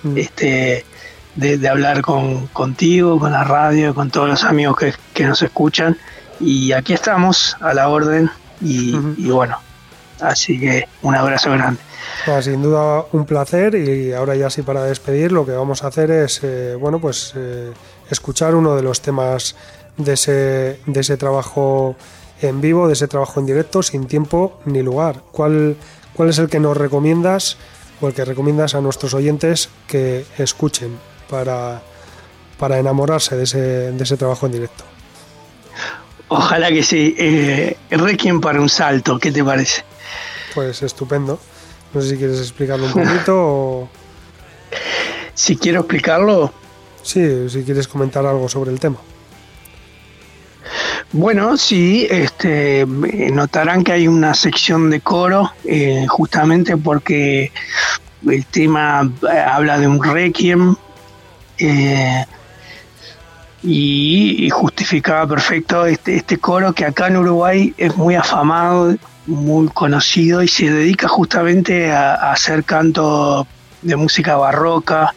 Mm. 0.03 0.17
Este, 0.19 0.85
de, 1.35 1.67
hablar 1.67 2.03
con, 2.03 2.45
contigo, 2.49 3.17
con 3.17 3.31
la 3.31 3.43
radio, 3.43 3.95
con 3.95 4.11
todos 4.11 4.29
los 4.29 4.43
amigos 4.43 4.77
que, 5.15 5.25
nos 5.25 5.41
escuchan. 5.41 5.97
Y 6.39 6.73
aquí 6.73 6.93
estamos 6.93 7.57
a 7.59 7.73
la 7.73 7.89
orden 7.89 8.29
y, 8.61 8.91
bueno, 9.31 9.57
así 10.21 10.59
que 10.59 10.87
un 11.01 11.15
abrazo 11.15 11.49
grande. 11.53 11.81
sin 12.43 12.61
duda 12.61 13.05
un 13.13 13.25
placer 13.25 13.73
y 13.73 14.13
ahora 14.13 14.35
ya 14.35 14.51
sí 14.51 14.61
para 14.61 14.83
despedir 14.83 15.31
lo 15.31 15.43
que 15.43 15.53
vamos 15.53 15.83
a 15.83 15.87
hacer 15.87 16.11
es, 16.11 16.39
eh, 16.43 16.75
bueno, 16.79 16.99
pues 16.99 17.33
eh, 17.35 17.73
escuchar 18.11 18.53
uno 18.53 18.75
de 18.75 18.83
los 18.83 19.01
temas 19.01 19.55
de 19.97 20.13
ese, 20.13 20.79
de 20.85 20.99
ese 20.99 21.17
trabajo 21.17 21.95
en 22.47 22.61
vivo, 22.61 22.87
de 22.87 22.93
ese 22.93 23.07
trabajo 23.07 23.39
en 23.39 23.45
directo, 23.45 23.83
sin 23.83 24.07
tiempo 24.07 24.59
ni 24.65 24.81
lugar. 24.81 25.23
¿Cuál, 25.31 25.77
cuál 26.13 26.29
es 26.29 26.37
el 26.39 26.49
que 26.49 26.59
nos 26.59 26.77
recomiendas 26.77 27.57
o 28.01 28.07
el 28.07 28.13
que 28.13 28.25
recomiendas 28.25 28.75
a 28.75 28.81
nuestros 28.81 29.13
oyentes 29.13 29.69
que 29.87 30.25
escuchen? 30.37 30.97
para, 31.33 31.81
para 32.59 32.77
enamorarse 32.77 33.35
de 33.35 33.43
ese, 33.43 33.59
de 33.91 34.03
ese 34.03 34.17
trabajo 34.17 34.45
en 34.45 34.51
directo. 34.51 34.83
Ojalá 36.27 36.69
que 36.69 36.83
sí. 36.83 37.15
Eh, 37.17 37.75
Requiem 37.89 38.39
para 38.39 38.61
un 38.61 38.69
salto, 38.69 39.17
¿qué 39.17 39.31
te 39.31 39.43
parece? 39.43 39.83
Pues 40.53 40.83
estupendo. 40.83 41.39
No 41.93 42.01
sé 42.01 42.11
si 42.11 42.17
quieres 42.17 42.39
explicarlo 42.39 42.85
un 42.85 42.93
poquito 42.93 43.33
o... 43.35 43.89
Si 45.35 45.57
quiero 45.57 45.79
explicarlo. 45.79 46.53
Sí, 47.01 47.49
si 47.49 47.63
quieres 47.63 47.87
comentar 47.87 48.23
algo 48.23 48.47
sobre 48.47 48.71
el 48.71 48.79
tema. 48.79 48.97
Bueno, 51.11 51.57
sí, 51.57 52.07
este, 52.09 52.85
notarán 52.85 53.83
que 53.83 53.91
hay 53.91 54.07
una 54.07 54.33
sección 54.33 54.89
de 54.89 55.01
coro, 55.01 55.51
eh, 55.65 56.05
justamente 56.07 56.77
porque 56.77 57.51
el 58.27 58.45
tema 58.45 59.09
eh, 59.31 59.39
habla 59.39 59.77
de 59.77 59.87
un 59.87 60.03
requiem, 60.03 60.75
eh, 61.59 62.25
y, 63.63 64.49
justificaba 64.49 65.25
perfecto 65.27 65.85
este, 65.85 66.17
este 66.17 66.37
coro 66.37 66.73
que 66.73 66.85
acá 66.85 67.07
en 67.07 67.17
Uruguay 67.17 67.73
es 67.77 67.95
muy 67.95 68.15
afamado, 68.15 68.95
muy 69.25 69.67
conocido 69.69 70.43
y 70.43 70.47
se 70.47 70.69
dedica 70.69 71.07
justamente 71.07 71.91
a, 71.91 72.31
hacer 72.31 72.63
canto 72.65 73.47
de 73.81 73.95
música 73.95 74.35
barroca. 74.35 75.13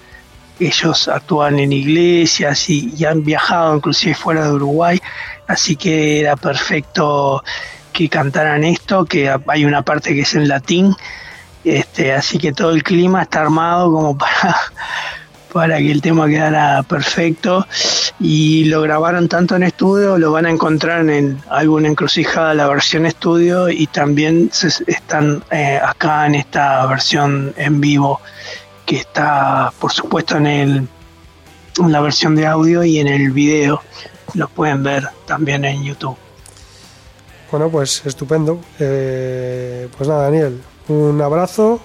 Ellos 0.58 1.08
actúan 1.08 1.58
en 1.58 1.72
iglesias 1.72 2.68
y, 2.70 3.04
han 3.04 3.24
viajado 3.24 3.76
inclusive 3.76 4.14
fuera 4.14 4.46
de 4.46 4.52
Uruguay, 4.52 5.00
así 5.46 5.76
que 5.76 6.20
era 6.20 6.36
perfecto 6.36 7.42
que 7.92 8.08
cantaran 8.08 8.64
esto, 8.64 9.04
que 9.04 9.34
hay 9.46 9.64
una 9.64 9.82
parte 9.82 10.14
que 10.14 10.22
es 10.22 10.34
en 10.34 10.48
latín, 10.48 10.94
este, 11.64 12.12
así 12.12 12.38
que 12.38 12.52
todo 12.52 12.70
el 12.70 12.82
clima 12.82 13.22
está 13.22 13.40
armado 13.42 13.92
como 13.92 14.16
para 14.18 14.56
para 15.56 15.78
que 15.78 15.90
el 15.90 16.02
tema 16.02 16.28
quedara 16.28 16.82
perfecto. 16.82 17.66
Y 18.20 18.64
lo 18.64 18.82
grabaron 18.82 19.26
tanto 19.26 19.56
en 19.56 19.62
estudio, 19.62 20.18
lo 20.18 20.30
van 20.30 20.44
a 20.44 20.50
encontrar 20.50 21.08
en 21.08 21.40
alguna 21.48 21.88
encrucijada 21.88 22.52
la 22.52 22.68
versión 22.68 23.06
estudio 23.06 23.70
y 23.70 23.86
también 23.86 24.50
están 24.86 25.42
eh, 25.50 25.80
acá 25.82 26.26
en 26.26 26.34
esta 26.34 26.84
versión 26.84 27.54
en 27.56 27.80
vivo 27.80 28.20
que 28.86 28.96
está 28.96 29.72
por 29.78 29.92
supuesto 29.92 30.36
en 30.36 30.46
el 30.46 30.88
en 31.78 31.92
la 31.92 32.00
versión 32.00 32.34
de 32.34 32.46
audio 32.46 32.84
y 32.84 32.98
en 32.98 33.08
el 33.08 33.32
video 33.32 33.82
lo 34.34 34.48
pueden 34.48 34.82
ver 34.82 35.08
también 35.26 35.64
en 35.64 35.84
YouTube. 35.84 36.16
Bueno, 37.50 37.68
pues 37.68 38.04
estupendo. 38.06 38.60
Eh, 38.78 39.88
pues 39.96 40.08
nada, 40.08 40.24
Daniel, 40.24 40.60
un 40.88 41.20
abrazo. 41.20 41.80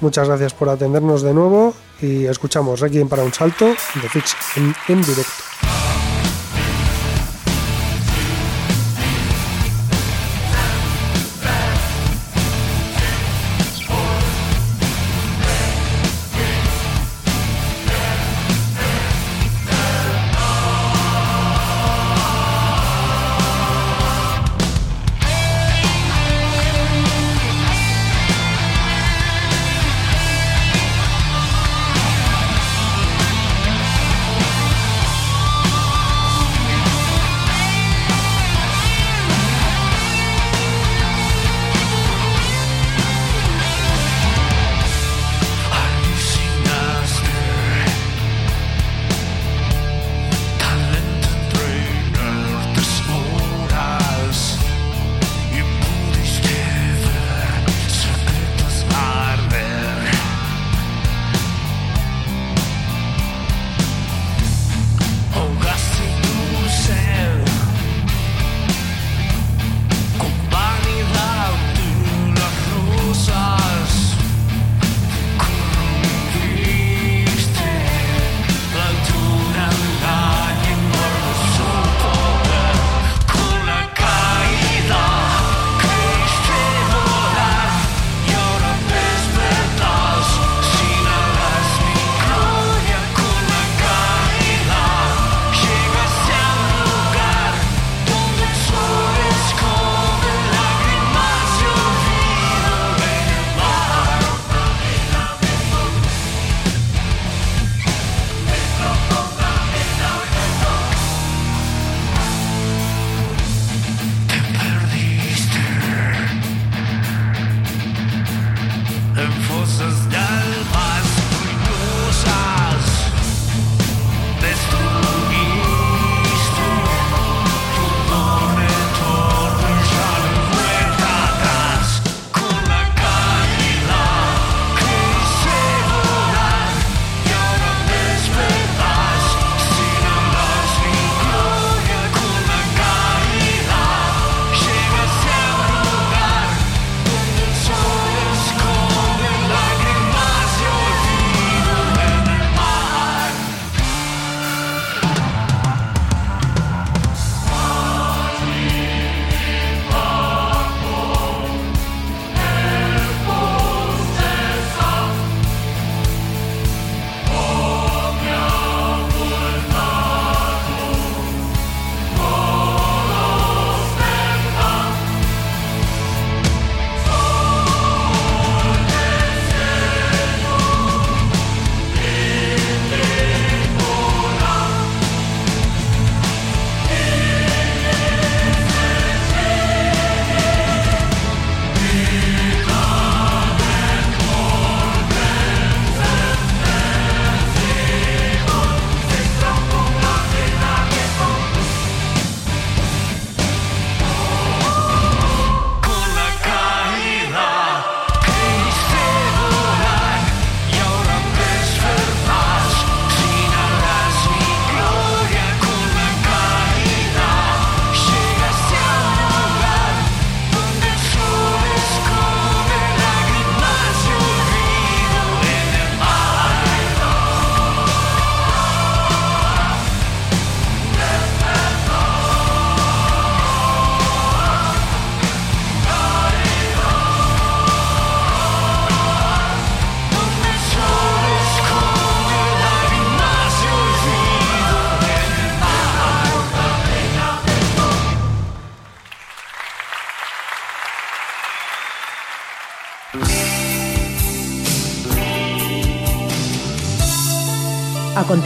Muchas 0.00 0.28
gracias 0.28 0.54
por 0.54 0.68
atendernos 0.68 1.22
de 1.22 1.34
nuevo 1.34 1.74
y 2.00 2.24
escuchamos 2.24 2.80
Requiem 2.80 3.08
para 3.08 3.22
un 3.22 3.32
salto 3.32 3.66
de 3.66 4.08
Fix 4.08 4.34
en 4.56 5.02
directo. 5.02 5.49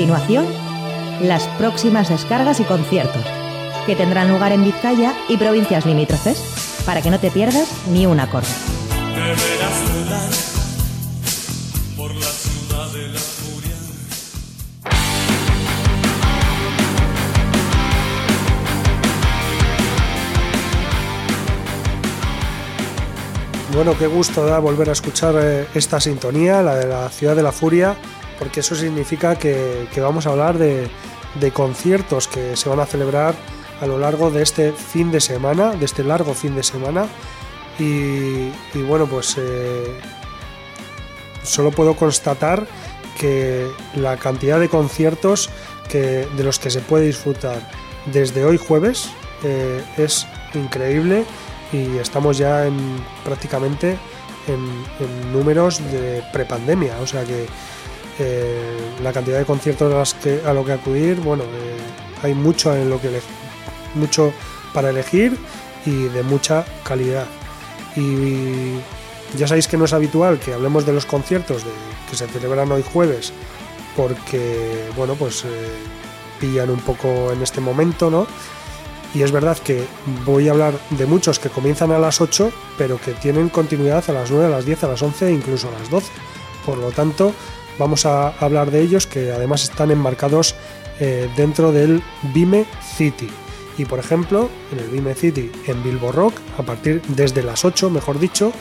Continuación, 0.04 0.44
las 1.22 1.48
próximas 1.56 2.10
descargas 2.10 2.60
y 2.60 2.64
conciertos, 2.64 3.24
que 3.86 3.96
tendrán 3.96 4.28
lugar 4.28 4.52
en 4.52 4.62
Vizcaya 4.62 5.14
y 5.30 5.38
provincias 5.38 5.86
limítrofes, 5.86 6.82
para 6.84 7.00
que 7.00 7.10
no 7.10 7.18
te 7.18 7.30
pierdas 7.30 7.66
ni 7.90 8.04
un 8.04 8.20
acorde. 8.20 8.46
Bueno, 23.72 23.96
qué 23.98 24.06
gusto 24.06 24.44
da 24.44 24.58
volver 24.58 24.90
a 24.90 24.92
escuchar 24.92 25.34
eh, 25.38 25.66
esta 25.74 25.98
sintonía, 25.98 26.62
la 26.62 26.74
de 26.74 26.86
la 26.88 27.08
Ciudad 27.08 27.34
de 27.34 27.42
la 27.42 27.52
Furia, 27.52 27.96
porque 28.38 28.60
eso 28.60 28.74
significa 28.74 29.36
que, 29.36 29.86
vamos 29.96 30.26
a 30.26 30.30
hablar 30.30 30.58
de, 30.58 30.88
conciertos 31.52 32.28
que 32.28 32.56
se 32.56 32.68
van 32.68 32.80
a 32.80 32.86
celebrar 32.86 33.34
a 33.80 33.86
lo 33.86 33.98
largo 33.98 34.30
de 34.30 34.42
este 34.42 34.72
fin 34.72 35.10
de 35.10 35.20
semana, 35.20 35.72
de 35.72 35.84
este 35.84 36.04
largo 36.04 36.34
fin 36.34 36.54
de 36.54 36.62
semana. 36.62 37.06
Y, 37.78 38.50
bueno, 38.86 39.06
pues 39.06 39.36
eh, 39.38 40.00
solo 41.42 41.70
puedo 41.70 41.96
constatar 41.96 42.66
que 43.18 43.68
la 43.96 44.16
cantidad 44.16 44.60
de 44.60 44.68
conciertos 44.68 45.50
que, 45.88 46.26
de 46.36 46.44
los 46.44 46.58
que 46.58 46.70
se 46.70 46.80
puede 46.80 47.06
disfrutar 47.06 47.68
desde 48.06 48.44
hoy 48.44 48.58
jueves 48.58 49.10
eh, 49.42 49.82
es 49.96 50.26
increíble 50.54 51.24
y 51.72 51.98
estamos 51.98 52.38
ya 52.38 52.66
en 52.66 52.76
prácticamente 53.24 53.98
en, 54.46 55.32
números 55.32 55.80
de 55.90 56.22
prepandemia, 56.32 56.94
o 57.00 57.06
sea 57.06 57.24
que 57.24 57.46
eh, 58.18 58.76
la 59.02 59.12
cantidad 59.12 59.38
de 59.38 59.44
conciertos 59.44 59.92
a, 59.92 59.98
los 59.98 60.14
que, 60.14 60.40
a 60.44 60.52
lo 60.52 60.64
que 60.64 60.72
acudir, 60.72 61.16
bueno, 61.20 61.44
eh, 61.44 61.76
hay 62.22 62.34
mucho 62.34 62.74
en 62.74 62.88
lo 62.88 63.00
que 63.00 63.10
mucho 63.94 64.32
para 64.72 64.90
elegir 64.90 65.36
y 65.86 66.04
de 66.04 66.22
mucha 66.22 66.64
calidad. 66.84 67.26
Y 67.96 68.78
ya 69.36 69.48
sabéis 69.48 69.68
que 69.68 69.76
no 69.76 69.84
es 69.84 69.92
habitual 69.92 70.38
que 70.38 70.54
hablemos 70.54 70.86
de 70.86 70.92
los 70.92 71.06
conciertos 71.06 71.62
que 72.10 72.16
se 72.16 72.26
celebran 72.28 72.70
hoy 72.70 72.84
jueves, 72.92 73.32
porque 73.96 74.88
bueno, 74.96 75.14
pues 75.14 75.44
eh, 75.44 75.48
pillan 76.40 76.70
un 76.70 76.80
poco 76.80 77.32
en 77.32 77.42
este 77.42 77.60
momento, 77.60 78.10
¿no? 78.10 78.26
Y 79.14 79.22
es 79.22 79.30
verdad 79.30 79.56
que 79.58 79.84
voy 80.24 80.48
a 80.48 80.52
hablar 80.52 80.74
de 80.90 81.06
muchos 81.06 81.38
que 81.38 81.48
comienzan 81.48 81.92
a 81.92 81.98
las 81.98 82.20
8, 82.20 82.52
pero 82.76 83.00
que 83.00 83.12
tienen 83.12 83.48
continuidad 83.48 84.02
a 84.08 84.12
las 84.12 84.30
9, 84.30 84.46
a 84.46 84.50
las 84.50 84.64
10, 84.64 84.84
a 84.84 84.88
las 84.88 85.02
11 85.02 85.28
e 85.28 85.32
incluso 85.32 85.68
a 85.68 85.78
las 85.78 85.88
12. 85.88 86.10
Por 86.66 86.78
lo 86.78 86.90
tanto, 86.90 87.32
vamos 87.78 88.06
a 88.06 88.28
hablar 88.38 88.70
de 88.70 88.80
ellos 88.80 89.06
que 89.06 89.32
además 89.32 89.64
están 89.64 89.90
enmarcados 89.90 90.54
eh, 91.00 91.28
dentro 91.36 91.72
del 91.72 92.02
Vime 92.34 92.66
City. 92.96 93.28
Y 93.76 93.84
por 93.86 93.98
ejemplo, 93.98 94.48
en 94.72 94.78
el 94.78 94.88
Vime 94.88 95.14
City, 95.14 95.50
en 95.66 95.82
Bilbo 95.82 96.12
Rock, 96.12 96.34
a 96.58 96.62
partir 96.62 97.02
desde 97.08 97.42
las 97.42 97.64
8, 97.64 97.90
mejor 97.90 98.18
dicho, 98.18 98.52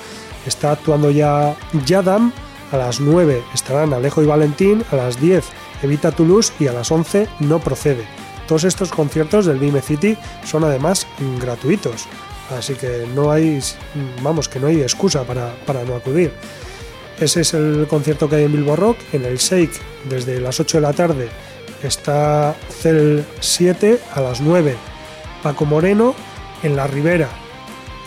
está 0.46 0.72
actuando 0.72 1.12
ya 1.12 1.56
Yadam. 1.86 2.32
A 2.72 2.78
las 2.78 3.00
9 3.00 3.44
estarán 3.54 3.94
Alejo 3.94 4.24
y 4.24 4.26
Valentín, 4.26 4.84
a 4.92 4.96
las 4.96 5.22
10 5.22 5.46
Evita 5.84 6.12
Toulouse 6.12 6.54
y 6.60 6.68
a 6.68 6.74
las 6.74 6.92
11 6.92 7.28
No 7.42 7.60
Procede. 7.60 8.06
Todos 8.48 8.64
estos 8.64 8.92
conciertos 8.92 9.46
del 9.46 9.60
Vime 9.60 9.82
City 9.82 10.18
son 10.44 10.64
además 10.64 11.08
gratuitos, 11.40 12.06
así 12.58 12.74
que 12.74 13.08
no 13.14 13.32
hay, 13.32 13.60
vamos, 14.22 14.50
que 14.50 14.60
no 14.60 14.68
hay 14.68 14.82
excusa 14.82 15.24
para, 15.24 15.84
no 15.86 15.96
acudir. 15.96 16.34
Ese 17.20 17.42
es 17.42 17.54
el 17.54 17.88
concierto 17.90 18.30
que 18.30 18.38
hay 18.38 18.44
en 18.44 18.54
Bilbo 18.54 18.76
Rock. 18.76 18.98
En 19.14 19.26
el 19.26 19.38
Shake, 19.38 19.80
desde 20.10 20.40
las 20.40 20.60
8 20.60 20.78
de 20.78 20.82
la 20.82 20.94
tarde, 20.94 21.30
está 21.82 22.56
Cel 22.70 23.26
7 23.40 24.00
a 24.14 24.22
las 24.22 24.42
9. 24.42 24.76
Paco 25.42 25.66
Moreno 25.66 26.16
en 26.64 26.76
la 26.76 26.88
Ribera. 26.88 27.30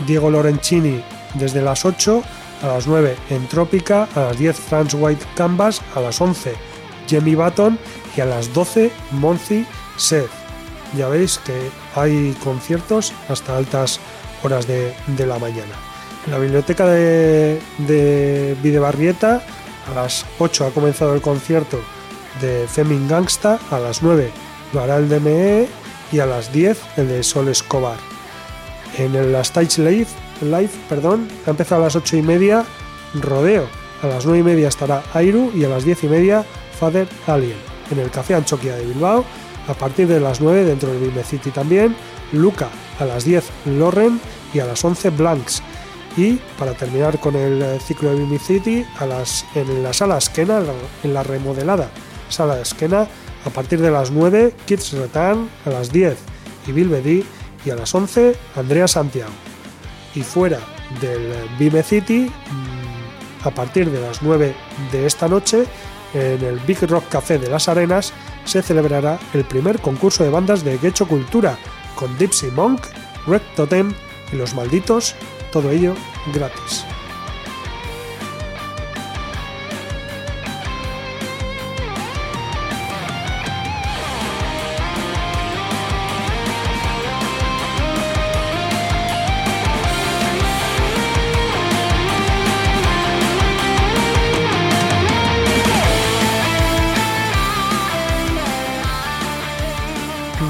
Diego 0.06 0.30
Lorencini 0.30 1.02
desde 1.34 1.62
las 1.62 1.84
8 1.84 2.22
a 2.62 2.66
las 2.66 2.86
9 2.86 3.16
en 3.30 3.46
Trópica, 3.48 4.08
a 4.14 4.20
las 4.20 4.38
10 4.38 4.56
Franz 4.56 4.94
White 4.94 5.24
Canvas, 5.34 5.82
a 5.94 6.00
las 6.00 6.20
11 6.20 6.54
Jimmy 7.06 7.34
Button 7.34 7.78
y 8.16 8.20
a 8.20 8.26
las 8.26 8.52
12 8.52 8.90
Monzi 9.12 9.64
Sed. 9.96 10.26
Ya 10.96 11.08
veis 11.08 11.38
que 11.38 11.70
hay 11.94 12.36
conciertos 12.42 13.12
hasta 13.28 13.56
altas 13.56 14.00
horas 14.42 14.66
de, 14.66 14.94
la 15.26 15.38
mañana. 15.38 15.74
En 16.26 16.32
la 16.32 16.38
biblioteca 16.38 16.86
de, 16.86 17.60
de 17.78 18.56
Videbarrieta, 18.62 19.42
a 19.90 19.94
las 19.94 20.26
8 20.38 20.66
ha 20.66 20.70
comenzado 20.70 21.14
el 21.14 21.20
concierto 21.20 21.80
de 22.40 22.66
Femin 22.68 23.08
Gangsta, 23.08 23.58
a 23.70 23.78
las 23.78 24.02
9 24.02 24.30
lo 24.72 24.80
hará 24.80 24.96
el 24.96 25.08
DME 25.08 25.68
y 26.12 26.18
a 26.18 26.26
las 26.26 26.52
10 26.52 26.78
el 26.96 27.08
de 27.08 27.22
Sol 27.22 27.48
Escobar. 27.48 27.96
En 28.98 29.14
el 29.14 29.34
Stage 29.36 29.82
Live, 29.82 30.08
live 30.42 30.70
perdón, 30.88 31.28
ha 31.46 31.50
empezado 31.50 31.82
a 31.82 31.84
las 31.84 31.96
8 31.96 32.16
y 32.16 32.22
media 32.22 32.64
Rodeo. 33.14 33.68
A 34.02 34.08
las 34.08 34.26
9 34.26 34.40
y 34.40 34.42
media 34.42 34.68
estará 34.68 35.02
Airu 35.14 35.52
y 35.54 35.64
a 35.64 35.68
las 35.68 35.84
10 35.84 36.04
y 36.04 36.08
media 36.08 36.44
Father 36.78 37.08
Alien. 37.26 37.58
En 37.90 38.00
el 38.00 38.10
Café 38.10 38.34
Anchoquia 38.34 38.74
de 38.74 38.84
Bilbao 38.84 39.24
a 39.68 39.74
partir 39.74 40.06
de 40.08 40.20
las 40.20 40.40
9 40.40 40.64
dentro 40.64 40.92
del 40.92 41.00
Vime 41.00 41.24
City 41.24 41.50
también, 41.50 41.96
Luca 42.32 42.68
a 42.98 43.04
las 43.04 43.24
10 43.24 43.44
Loren 43.66 44.20
y 44.54 44.60
a 44.60 44.66
las 44.66 44.84
11 44.84 45.10
Blanks. 45.10 45.62
Y 46.16 46.36
para 46.58 46.72
terminar 46.72 47.20
con 47.20 47.36
el 47.36 47.60
eh, 47.62 47.78
ciclo 47.80 48.10
de 48.10 48.20
Vime 48.20 48.38
City, 48.38 48.86
a 48.98 49.06
las, 49.06 49.44
en 49.54 49.82
la 49.82 49.92
sala 49.92 50.16
Esquena, 50.16 50.62
en 51.02 51.14
la 51.14 51.22
remodelada 51.22 51.90
sala 52.28 52.60
Esquena, 52.60 53.06
a 53.44 53.50
partir 53.50 53.80
de 53.80 53.90
las 53.90 54.10
9 54.10 54.54
Kids 54.66 54.92
Return, 54.92 55.48
a 55.64 55.70
las 55.70 55.92
10 55.92 56.16
y 56.66 56.72
Bilbedi 56.72 57.24
y 57.64 57.70
a 57.70 57.76
las 57.76 57.94
11 57.94 58.34
Andrea 58.56 58.88
Santiago. 58.88 59.30
Y 60.14 60.22
fuera 60.22 60.58
del 61.00 61.34
Vime 61.58 61.82
City, 61.82 62.30
mm, 62.30 63.46
a 63.46 63.50
partir 63.50 63.90
de 63.90 64.00
las 64.00 64.22
9 64.22 64.54
de 64.90 65.06
esta 65.06 65.28
noche, 65.28 65.64
en 66.14 66.42
el 66.42 66.58
Big 66.60 66.80
Rock 66.88 67.08
Café 67.08 67.38
de 67.38 67.50
las 67.50 67.68
Arenas 67.68 68.12
se 68.44 68.62
celebrará 68.62 69.18
el 69.34 69.44
primer 69.44 69.80
concurso 69.80 70.24
de 70.24 70.30
bandas 70.30 70.64
de 70.64 70.78
Gecho 70.78 71.06
Cultura 71.06 71.58
con 71.94 72.16
Dipsy 72.16 72.46
Monk, 72.52 72.80
Red 73.26 73.42
Totem 73.54 73.92
y 74.32 74.36
Los 74.36 74.54
Malditos, 74.54 75.14
todo 75.50 75.70
ello 75.70 75.94
gratis. 76.32 76.84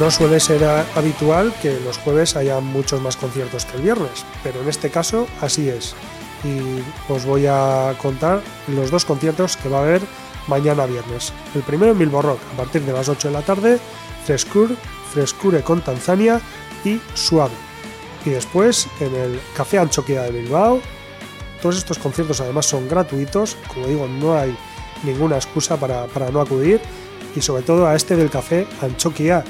No 0.01 0.11
suele 0.11 0.41
ser 0.41 0.63
habitual 0.95 1.55
que 1.63 1.81
los 1.81 1.97
jueves 1.97 2.37
haya 2.37 2.61
muchos 2.61 3.01
más 3.01 3.17
conciertos 3.17 3.65
que 3.65 3.79
el 3.79 3.83
viernes, 3.83 4.27
pero 4.43 4.61
en 4.61 4.69
este 4.69 4.91
caso 4.91 5.27
así 5.41 5.71
es. 5.71 5.95
Y 6.45 6.83
os 7.11 7.25
voy 7.25 7.47
a 7.47 7.95
contar 8.03 8.43
los 8.69 8.91
dos 8.91 9.07
conciertos 9.07 9.57
que 9.57 9.71
va 9.71 9.79
a 9.79 9.83
haber 9.83 10.03
mañana 10.49 10.85
viernes. 10.85 11.33
El 11.55 11.63
primero 11.63 11.93
en 11.93 11.99
Bilbo 11.99 12.21
Rock, 12.21 12.41
a 12.53 12.57
partir 12.59 12.83
de 12.83 12.93
las 12.93 13.09
8 13.09 13.29
de 13.29 13.35
la 13.35 13.41
tarde, 13.41 13.79
Frescure, 14.27 14.75
Frescure 15.15 15.63
con 15.63 15.81
Tanzania 15.81 16.43
y 16.85 17.01
Suave. 17.15 17.55
Y 18.27 18.31
después 18.31 18.89
en 19.01 19.15
el 19.15 19.41
Café 19.57 19.79
Anchoquia 19.79 20.23
de 20.23 20.31
Bilbao. 20.43 20.81
Todos 21.63 21.79
estos 21.79 21.99
conciertos 21.99 22.43
además 22.43 22.67
son 22.67 22.87
gratuitos, 22.87 23.57
como 23.73 23.87
digo, 23.87 24.07
no 24.07 24.37
hay 24.37 24.55
ninguna 25.05 25.37
excusa 25.37 25.79
para, 25.79 26.05
para 26.07 26.31
no 26.31 26.43
acudir. 26.43 26.83
Y 27.35 27.41
sobre 27.41 27.63
todo 27.63 27.87
a 27.87 27.97
este 27.97 28.15
del 28.15 28.29
Café 28.29 28.67
Anchoquia, 28.83 29.43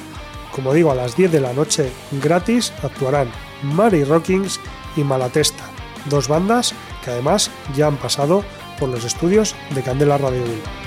como 0.57 0.73
digo, 0.73 0.91
a 0.91 0.95
las 0.95 1.15
10 1.17 1.31
de 1.33 1.41
la 1.41 1.53
noche 1.53 1.93
gratis 2.13 2.73
actuarán 2.83 3.31
Mary 3.63 4.05
Rockings 4.05 4.59
y 4.97 5.05
Malatesta, 5.05 5.65
dos 6.07 6.29
bandas 6.29 6.75
que 7.05 7.11
además 7.11 7.51
ya 7.77 7.89
han 7.89 7.99
pasado 7.99 8.43
por 8.81 8.89
los 8.89 9.05
estudios 9.05 9.55
de 9.75 9.83
Candela 9.83 10.17
Radio 10.17 10.43
Bilbao. 10.43 10.86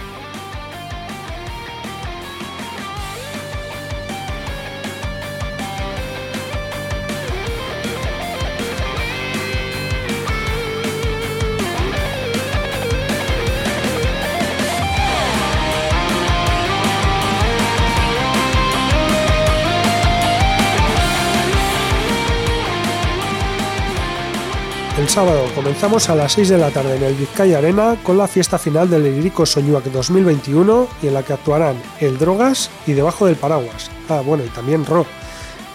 Sábado 25.10 25.44
comenzamos 25.56 26.08
a 26.10 26.16
las 26.16 26.34
6 26.34 26.50
de 26.50 26.58
la 26.60 26.70
tarde 26.70 26.96
en 26.96 27.02
el 27.02 27.16
Vizcaya 27.16 27.58
Arena 27.58 27.98
con 28.04 28.16
la 28.16 28.28
fiesta 28.28 28.60
final 28.60 28.88
del 28.92 29.04
Lirico 29.04 29.44
Soñuac 29.44 29.86
2021 29.86 30.88
y 31.02 31.08
en 31.08 31.16
la 31.16 31.24
que 31.24 31.34
actuarán 31.34 31.82
El 32.00 32.20
Drogas 32.20 32.70
y 32.86 32.94
Debajo 32.94 33.26
del 33.26 33.36
Paraguas. 33.36 33.90
Ah, 34.08 34.22
bueno, 34.24 34.44
y 34.46 34.50
también 34.50 34.86
Rock. 34.86 35.08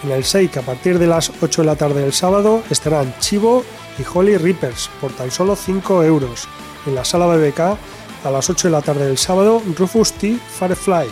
En 0.05 0.13
el 0.13 0.23
Seik 0.23 0.59
a 0.59 0.63
partir 0.63 1.01
de 1.01 1.09
las 1.09 1.33
8 1.43 1.63
de 1.63 1.67
la 1.67 1.75
tarde 1.75 2.03
del 2.03 2.13
sábado 2.13 2.63
estarán 2.71 3.13
Chivo 3.19 3.65
y 3.99 4.05
Holly 4.05 4.37
Rippers 4.37 4.89
por 5.01 5.11
tan 5.11 5.33
solo 5.33 5.57
5 5.57 6.05
euros. 6.05 6.47
En 6.87 6.95
la 6.95 7.05
sala 7.05 7.27
BBK 7.27 7.61
a 7.61 8.31
las 8.31 8.49
8 8.49 8.69
de 8.69 8.73
la 8.73 8.83
tarde 8.83 9.07
del 9.07 9.19
sábado 9.19 9.61
Rufus 9.77 10.13
T. 10.13 10.39
Firefly. 10.61 11.09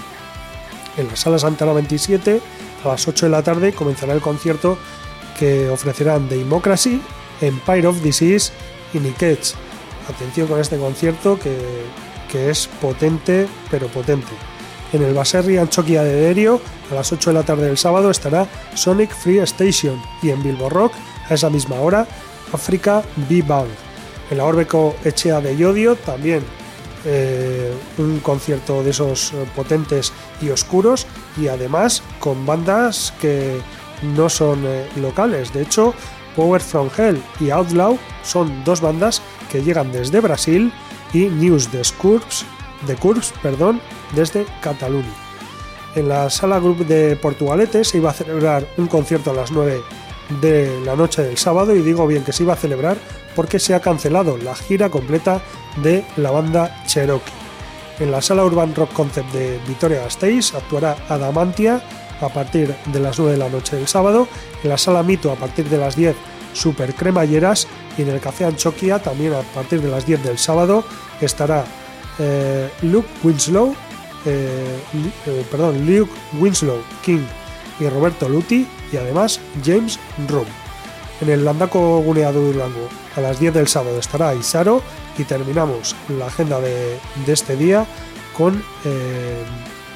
En 0.97 1.09
la 1.09 1.17
sala 1.17 1.41
Santana 1.41 1.73
27 1.73 2.41
a 2.85 2.89
las 2.89 3.09
8 3.09 3.27
de 3.27 3.33
la 3.33 3.43
tarde 3.43 3.73
comenzará 3.73 4.13
el 4.13 4.21
concierto 4.21 4.79
que 5.37 5.69
ofrecerán 5.71 6.29
Democracy 6.29 7.03
Empire 7.43 7.87
of 7.87 8.03
Disease 8.03 8.53
y 8.95 8.99
Nickets. 8.99 9.55
Atención 10.09 10.49
con 10.49 10.61
este 10.61 10.79
concierto 10.79 11.39
que, 11.39 12.51
es 12.51 12.67
potente, 12.81 13.47
pero 13.71 13.89
potente. 13.89 14.33
En 14.95 15.03
el 15.03 15.13
Baserri 15.13 15.59
Anchoquia 15.59 16.03
de 16.03 16.15
Derio, 16.15 16.63
a 16.91 16.95
las 16.95 17.13
8 17.13 17.31
de 17.31 17.35
la 17.35 17.43
tarde 17.43 17.67
del 17.67 17.77
sábado, 17.77 18.11
estará 18.11 18.49
Sonic 18.75 19.15
Free 19.15 19.39
Station 19.41 20.01
y 20.23 20.31
en 20.31 20.43
Bilbo 20.43 20.71
Rock, 20.71 20.95
a 21.29 21.35
esa 21.35 21.51
misma 21.51 21.77
hora, 21.77 22.07
África 22.53 23.03
B-Band. 23.29 23.71
En 24.31 24.39
la 24.39 24.45
Orbeco 24.45 24.97
Echea 25.05 25.43
de 25.43 25.55
Yodio 25.57 25.95
también 25.97 26.43
eh, 27.05 27.75
un 27.99 28.21
concierto 28.21 28.85
de 28.85 28.91
esos 28.91 29.33
eh, 29.33 29.45
potentes 29.57 30.13
y 30.41 30.51
oscuros 30.51 31.07
y 31.37 31.49
además 31.49 32.01
con 32.21 32.47
bandas 32.47 33.13
que 33.21 33.61
no 34.03 34.29
son 34.29 34.65
eh, 34.65 34.87
locales. 34.97 35.53
De 35.53 35.63
hecho, 35.63 35.95
Power 36.37 36.61
From 36.61 36.89
Hell 36.97 37.23
y 37.41 37.51
Outlaw 37.51 37.99
son 38.23 38.65
dos 38.65 38.81
bandas 38.81 39.23
que 39.51 39.63
llegan 39.63 39.93
desde 39.93 40.21
Brasil 40.21 40.73
y 41.13 41.27
News 41.27 41.71
de 41.71 41.85
Scurps, 41.85 42.45
de 42.87 42.97
perdón, 43.43 43.81
desde 44.15 44.47
Cataluña. 44.61 45.13
En 45.95 46.09
la 46.09 46.31
sala 46.31 46.59
Group 46.59 46.87
de 46.87 47.17
Portugalete 47.17 47.85
se 47.85 47.99
iba 47.99 48.11
a 48.11 48.15
celebrar 48.15 48.67
un 48.79 48.87
concierto 48.87 49.31
a 49.31 49.35
las 49.35 49.53
9 49.53 49.83
de 50.41 50.81
la 50.85 50.97
noche 50.97 51.23
del 51.23 51.37
sábado 51.37 51.75
y 51.75 51.83
digo 51.83 52.07
bien 52.07 52.25
que 52.25 52.33
se 52.33 52.45
iba 52.45 52.55
a 52.55 52.57
celebrar 52.57 52.97
porque 53.37 53.59
se 53.59 53.75
ha 53.75 53.81
cancelado 53.81 54.39
la 54.39 54.55
gira 54.55 54.89
completa 54.89 55.43
de 55.83 56.05
la 56.17 56.31
banda 56.31 56.83
Cherokee. 56.87 57.33
En 57.99 58.11
la 58.11 58.23
sala 58.23 58.45
Urban 58.45 58.75
Rock 58.75 58.93
Concept 58.93 59.33
de 59.33 59.61
Vitoria 59.69 60.03
Gasteiz 60.03 60.55
actuará 60.55 60.97
Adamantia 61.09 61.83
a 62.23 62.29
partir 62.29 62.75
de 62.87 63.01
las 63.01 63.19
9 63.19 63.33
de 63.33 63.39
la 63.39 63.49
noche 63.49 63.77
del 63.77 63.89
sábado, 63.89 64.29
en 64.63 64.71
la 64.71 64.79
sala 64.79 65.03
Mito 65.03 65.31
a 65.33 65.37
partir 65.37 65.69
de 65.69 65.79
las 65.79 65.97
10 65.97 66.15
Super 66.53 66.95
Cremalleras 66.95 67.67
y 67.97 68.03
en 68.03 68.09
el 68.09 68.21
Café 68.21 68.45
Anchoquia 68.45 69.01
también 69.01 69.35
a 69.35 69.41
partir 69.41 69.81
de 69.81 69.91
las 69.91 70.07
10 70.07 70.23
del 70.23 70.39
sábado 70.39 70.85
estará 71.21 71.65
eh, 72.19 72.71
Luke 72.83 73.09
Winslow, 73.23 73.75
eh, 74.27 74.79
eh, 75.27 75.47
perdón, 75.51 75.87
Luke 75.87 76.13
Winslow 76.39 76.83
King 77.03 77.25
y 77.81 77.89
Roberto 77.89 78.29
Luti 78.29 78.67
y 78.93 78.97
además 78.97 79.41
James 79.65 79.99
Room. 80.29 80.47
En 81.21 81.31
el 81.31 81.45
Landaco 81.45 82.01
Guneado 82.01 82.41
Durango 82.41 82.89
a 83.17 83.21
las 83.21 83.39
10 83.39 83.55
del 83.55 83.69
sábado 83.69 83.99
estará 83.99 84.35
Isaro 84.35 84.83
y 85.17 85.25
terminamos 85.25 85.95
la 86.19 86.27
agenda 86.27 86.61
de, 86.61 86.99
este 87.27 87.57
día 87.57 87.87
con 88.37 88.63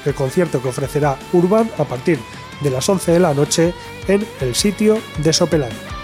el 0.07 0.15
concierto 0.15 0.61
que 0.61 0.69
ofrecerá 0.69 1.17
Urban 1.33 1.69
a 1.77 1.83
partir 1.83 2.19
de 2.61 2.69
las 2.69 2.87
11 2.87 3.11
de 3.11 3.19
la 3.19 3.33
noche 3.33 3.73
en 4.07 4.25
el 4.41 4.55
sitio 4.55 4.99
de 5.17 5.33
Sopelán. 5.33 5.96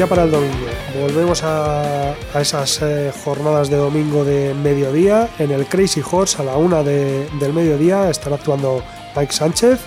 Ya 0.00 0.06
para 0.06 0.22
el 0.22 0.30
domingo, 0.30 0.54
volvemos 0.98 1.42
a, 1.44 2.14
esas 2.34 2.80
eh, 2.80 3.12
jornadas 3.22 3.68
de 3.68 3.76
domingo 3.76 4.24
de 4.24 4.54
mediodía. 4.54 5.28
En 5.38 5.50
el 5.50 5.66
Crazy 5.66 6.00
Horse 6.10 6.40
a 6.40 6.44
la 6.46 6.56
una 6.56 6.82
del 6.82 7.52
mediodía 7.52 8.08
estará 8.08 8.36
actuando 8.36 8.82
Mike 9.14 9.34
Sánchez. 9.34 9.78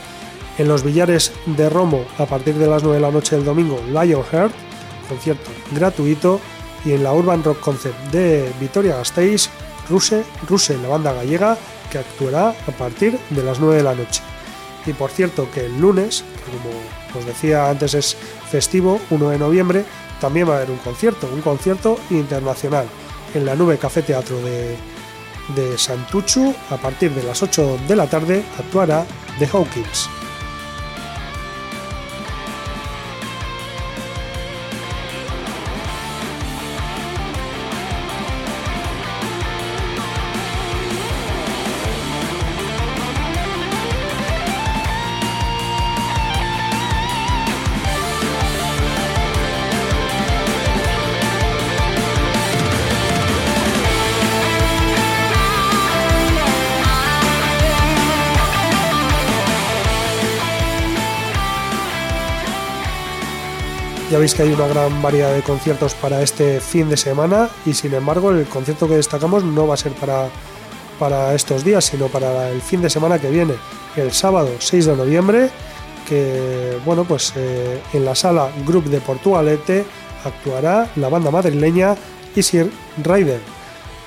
En 0.59 0.67
los 0.67 0.83
billares 0.83 1.31
de 1.47 1.67
Romo 1.67 2.05
a 2.19 2.27
partir 2.27 2.53
de 2.53 2.67
las 2.67 2.83
9 2.83 2.97
de 2.97 3.01
la 3.01 3.09
noche 3.09 3.35
del 3.35 3.43
domingo, 3.43 3.81
Lionheart, 3.87 4.53
concierto 5.09 5.49
gratuito. 5.71 6.39
Y 6.85 6.91
en 6.91 7.01
la 7.01 7.11
Urban 7.11 7.43
Rock 7.43 7.59
Concept 7.61 7.97
de 8.11 8.51
Vitoria 8.59 8.97
Gasteiz, 8.97 9.49
Ruse, 9.89 10.23
Ruse, 10.47 10.77
la 10.77 10.89
banda 10.89 11.13
gallega, 11.13 11.57
que 11.91 11.97
actuará 11.97 12.49
a 12.49 12.71
partir 12.77 13.17
de 13.31 13.41
las 13.41 13.59
9 13.59 13.77
de 13.77 13.83
la 13.83 13.95
noche. 13.95 14.21
Y 14.85 14.93
por 14.93 15.09
cierto 15.09 15.49
que 15.51 15.65
el 15.65 15.81
lunes, 15.81 16.23
como 16.45 17.19
os 17.19 17.25
decía 17.25 17.69
antes 17.69 17.95
es 17.95 18.15
festivo, 18.51 18.99
1 19.09 19.29
de 19.29 19.39
noviembre, 19.39 19.85
también 20.23 20.47
va 20.47 20.53
a 20.53 20.57
haber 20.59 20.71
un 20.71 20.77
concierto, 20.77 21.27
un 21.33 21.41
concierto 21.41 21.97
internacional 22.09 22.85
en 23.33 23.45
la 23.45 23.55
Nube 23.55 23.77
Café 23.77 24.03
Teatro 24.03 24.37
de, 24.37 24.77
de 25.53 25.77
Santuchu. 25.77 26.55
A 26.69 26.77
partir 26.77 27.11
de 27.11 27.23
las 27.23 27.43
8 27.43 27.79
de 27.89 27.95
la 27.97 28.07
tarde 28.07 28.41
actuará 28.57 29.05
The 29.37 29.49
Hawkins. 29.51 30.22
Ya 64.13 64.19
veis 64.19 64.35
que 64.35 64.43
hay 64.43 64.53
una 64.53 64.67
gran 64.67 65.01
variedad 65.01 65.33
de 65.33 65.41
conciertos 65.41 65.95
para 65.95 66.21
este 66.21 66.59
fin 66.59 66.87
de 66.87 66.97
semana 66.97 67.49
y 67.65 67.73
sin 67.73 67.95
embargo 67.95 68.29
el 68.29 68.45
concierto 68.45 68.87
que 68.87 68.97
destacamos 68.97 69.43
no 69.43 69.65
va 69.65 69.73
a 69.73 69.77
ser 69.77 69.91
para, 69.93 70.29
para 70.99 71.33
estos 71.33 71.63
días, 71.63 71.85
sino 71.85 72.09
para 72.09 72.51
el 72.51 72.61
fin 72.61 72.79
de 72.83 72.91
semana 72.91 73.17
que 73.17 73.31
viene, 73.31 73.55
el 73.95 74.11
sábado 74.11 74.51
6 74.59 74.85
de 74.85 74.95
noviembre, 74.95 75.49
que 76.07 76.77
bueno, 76.85 77.05
pues 77.05 77.33
eh, 77.35 77.81
en 77.91 78.05
la 78.05 78.13
sala 78.13 78.51
Group 78.67 78.83
de 78.83 79.01
Portugalete 79.01 79.83
actuará 80.23 80.91
la 80.95 81.09
banda 81.09 81.31
madrileña 81.31 81.95
Easy 82.35 82.69
Rider. 83.03 83.39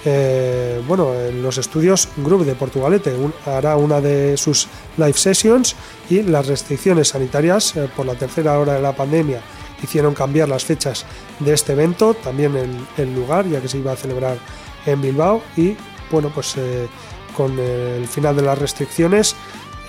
Eh, 0.05 0.83
bueno, 0.87 1.13
en 1.15 1.43
los 1.43 1.59
estudios 1.59 2.09
Group 2.19 2.45
de 2.45 2.55
Portugalete 2.55 3.13
hará 3.45 3.77
una 3.77 4.01
de 4.01 4.37
sus 4.37 4.69
live 4.99 5.15
sessions 5.15 5.75
y 6.09 6.23
las 6.23 6.47
restricciones 6.47 7.09
sanitarias 7.09 7.75
eh, 7.75 7.89
por 7.97 8.07
la 8.07 8.15
tercera 8.15 8.57
hora 8.61 8.75
de 8.75 8.83
la 8.83 8.95
pandemia 8.95 9.41
hicieron 9.83 10.15
cambiar 10.15 10.49
las 10.49 10.65
fechas 10.65 11.05
de 11.41 11.53
este 11.53 11.73
evento, 11.73 12.15
también 12.15 12.57
el, 12.57 12.77
el 12.97 13.15
lugar, 13.15 13.47
ya 13.47 13.61
que 13.61 13.69
se 13.69 13.79
iba 13.79 13.93
a 13.93 13.97
celebrar 13.97 14.39
en 14.87 15.01
Bilbao 15.03 15.43
y 15.57 15.77
bueno, 16.11 16.31
pues 16.35 16.57
eh, 16.57 16.89
con 17.37 17.59
el 17.59 18.07
final 18.07 18.37
de 18.37 18.43
las 18.43 18.59
restricciones 18.59 19.37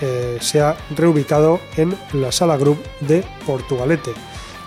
eh, 0.00 0.38
se 0.40 0.60
ha 0.60 0.76
reubicado 0.94 1.60
en 1.76 1.96
la 2.12 2.30
sala 2.32 2.56
Group 2.56 2.82
de 3.00 3.24
Portugalete. 3.46 4.12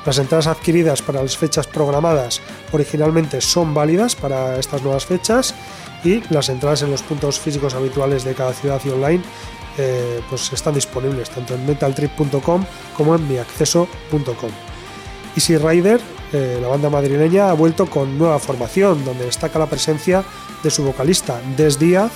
Las 0.05 0.17
entradas 0.17 0.47
adquiridas 0.47 1.01
para 1.01 1.21
las 1.21 1.37
fechas 1.37 1.67
programadas 1.67 2.41
originalmente 2.71 3.39
son 3.39 3.73
válidas 3.73 4.15
para 4.15 4.57
estas 4.57 4.81
nuevas 4.81 5.05
fechas 5.05 5.53
y 6.03 6.23
las 6.33 6.49
entradas 6.49 6.81
en 6.81 6.89
los 6.89 7.03
puntos 7.03 7.39
físicos 7.39 7.75
habituales 7.75 8.23
de 8.23 8.33
cada 8.33 8.53
ciudad 8.53 8.81
y 8.83 8.89
online 8.89 9.21
eh, 9.77 10.21
pues 10.27 10.51
están 10.51 10.73
disponibles 10.73 11.29
tanto 11.29 11.53
en 11.53 11.65
metaltrip.com 11.67 12.65
como 12.97 13.15
en 13.15 13.27
miacceso.com. 13.27 14.70
Easy 15.35 15.57
Rider, 15.57 15.99
eh, 16.33 16.59
la 16.61 16.67
banda 16.67 16.89
madrileña, 16.89 17.49
ha 17.49 17.53
vuelto 17.53 17.85
con 17.85 18.17
nueva 18.17 18.39
formación, 18.39 19.03
donde 19.05 19.25
destaca 19.25 19.59
la 19.59 19.67
presencia 19.67 20.23
de 20.63 20.69
su 20.69 20.83
vocalista 20.83 21.39
Des 21.57 21.79
Díaz, 21.79 22.11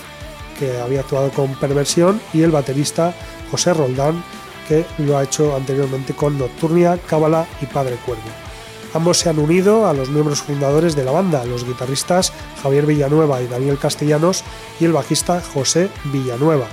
que 0.60 0.80
había 0.80 1.02
actuado 1.02 1.30
con 1.32 1.54
Perversión, 1.56 2.20
y 2.34 2.42
el 2.42 2.52
baterista 2.52 3.14
José 3.52 3.74
Roldán, 3.74 4.24
que 4.68 4.86
lo 5.00 5.18
ha 5.18 5.24
hecho 5.24 5.56
anteriormente 5.56 6.14
con 6.14 6.38
Nocturnia, 6.38 6.98
Cábala 7.08 7.46
y 7.62 7.66
Padre 7.66 7.98
Cuervo. 8.06 8.24
Ambos 8.94 9.20
se 9.20 9.30
han 9.30 9.40
unido 9.40 9.88
a 9.88 9.94
los 9.94 10.10
miembros 10.10 10.42
fundadores 10.42 10.96
de 10.96 11.04
la 11.04 11.12
banda, 11.12 11.44
los 11.46 11.66
guitarristas 11.66 12.32
Javier 12.64 12.86
Villanueva 12.86 13.42
y 13.42 13.48
Daniel 13.48 13.78
Castellanos 13.78 14.44
y 14.80 14.86
el 14.86 14.94
bajista 14.94 15.42
José 15.42 15.90
Villanueva 16.06 16.68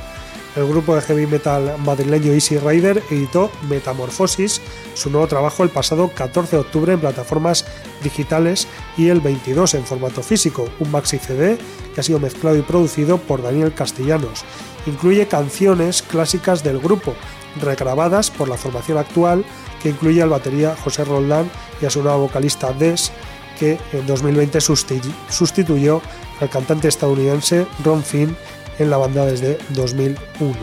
el 0.57 0.67
grupo 0.67 0.95
de 0.95 1.01
heavy 1.01 1.27
metal 1.27 1.77
madrileño 1.79 2.33
Easy 2.33 2.59
Rider 2.59 3.03
editó 3.11 3.51
Metamorfosis, 3.69 4.61
su 4.95 5.11
nuevo 5.11 5.27
trabajo 5.27 5.63
el 5.63 5.71
pasado 5.71 6.11
14 6.15 6.57
de 6.57 6.61
octubre 6.61 6.93
en 6.93 7.01
plataformas 7.01 7.65
digitales 8.03 8.69
y 8.97 9.09
el 9.09 9.21
22 9.21 9.75
en 9.75 9.85
formato 9.85 10.23
físico, 10.23 10.69
un 10.79 10.91
maxi 10.91 11.19
CD 11.19 11.59
que 11.95 12.01
ha 12.01 12.05
sido 12.05 12.21
mezclado 12.21 12.57
y 12.57 12.63
producido 12.63 13.19
por 13.19 13.43
Daniel 13.43 13.73
Castellanos. 13.73 14.45
Incluye 14.87 15.27
canciones 15.27 16.03
clásicas 16.03 16.63
del 16.63 16.81
grupo, 16.81 17.15
regrabadas 17.61 18.31
por 18.31 18.49
la 18.49 18.57
formación 18.57 18.99
actual, 18.99 19.45
que 19.83 19.91
incluye 19.91 20.23
al 20.23 20.31
batería 20.31 20.77
José 20.77 21.05
Roldán 21.05 21.51
y 21.81 21.87
a 21.87 21.91
su 21.91 22.03
nuevo 22.03 22.21
vocalista 22.21 22.73
Des, 22.73 23.11
que 23.59 23.79
en 23.93 24.07
2020 24.07 24.61
sustituyó 24.61 26.03
al 26.41 26.51
cantante 26.51 26.89
estadounidense 26.89 27.67
Ron 27.85 28.03
Finn 28.03 28.37
en 28.83 28.91
la 28.91 28.99
banda 28.99 29.25
desde 29.25 29.59
2001. 29.71 30.57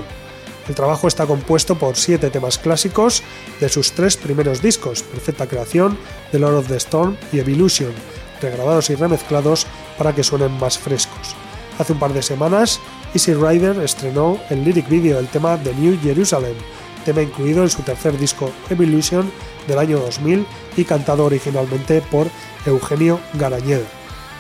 El 0.67 0.75
trabajo 0.75 1.07
está 1.07 1.25
compuesto 1.25 1.75
por 1.75 1.95
siete 1.95 2.29
temas 2.29 2.59
clásicos 2.59 3.23
de 3.59 3.69
sus 3.69 3.93
tres 3.93 4.17
primeros 4.17 4.61
discos, 4.61 5.01
Perfecta 5.01 5.47
Creación, 5.47 5.97
The 6.31 6.37
Lord 6.37 6.57
of 6.57 6.67
the 6.67 6.75
Storm 6.77 7.17
y 7.31 7.39
Evolution, 7.39 7.91
regrabados 8.39 8.91
y 8.91 8.95
remezclados 8.95 9.65
para 9.97 10.13
que 10.13 10.23
suenen 10.23 10.51
más 10.59 10.77
frescos. 10.77 11.35
Hace 11.79 11.93
un 11.93 11.99
par 11.99 12.13
de 12.13 12.21
semanas, 12.21 12.79
Easy 13.15 13.33
Rider 13.33 13.79
estrenó 13.79 14.37
el 14.51 14.63
lyric 14.63 14.87
video 14.87 15.17
del 15.17 15.27
tema 15.27 15.57
The 15.57 15.73
New 15.73 15.99
Jerusalem, 16.03 16.55
tema 17.03 17.23
incluido 17.23 17.63
en 17.63 17.69
su 17.69 17.81
tercer 17.81 18.17
disco 18.17 18.51
Evolution 18.69 19.31
del 19.67 19.79
año 19.79 19.97
2000 19.99 20.45
y 20.77 20.83
cantado 20.83 21.25
originalmente 21.25 22.01
por 22.01 22.27
Eugenio 22.65 23.19
Garañeda. 23.33 23.98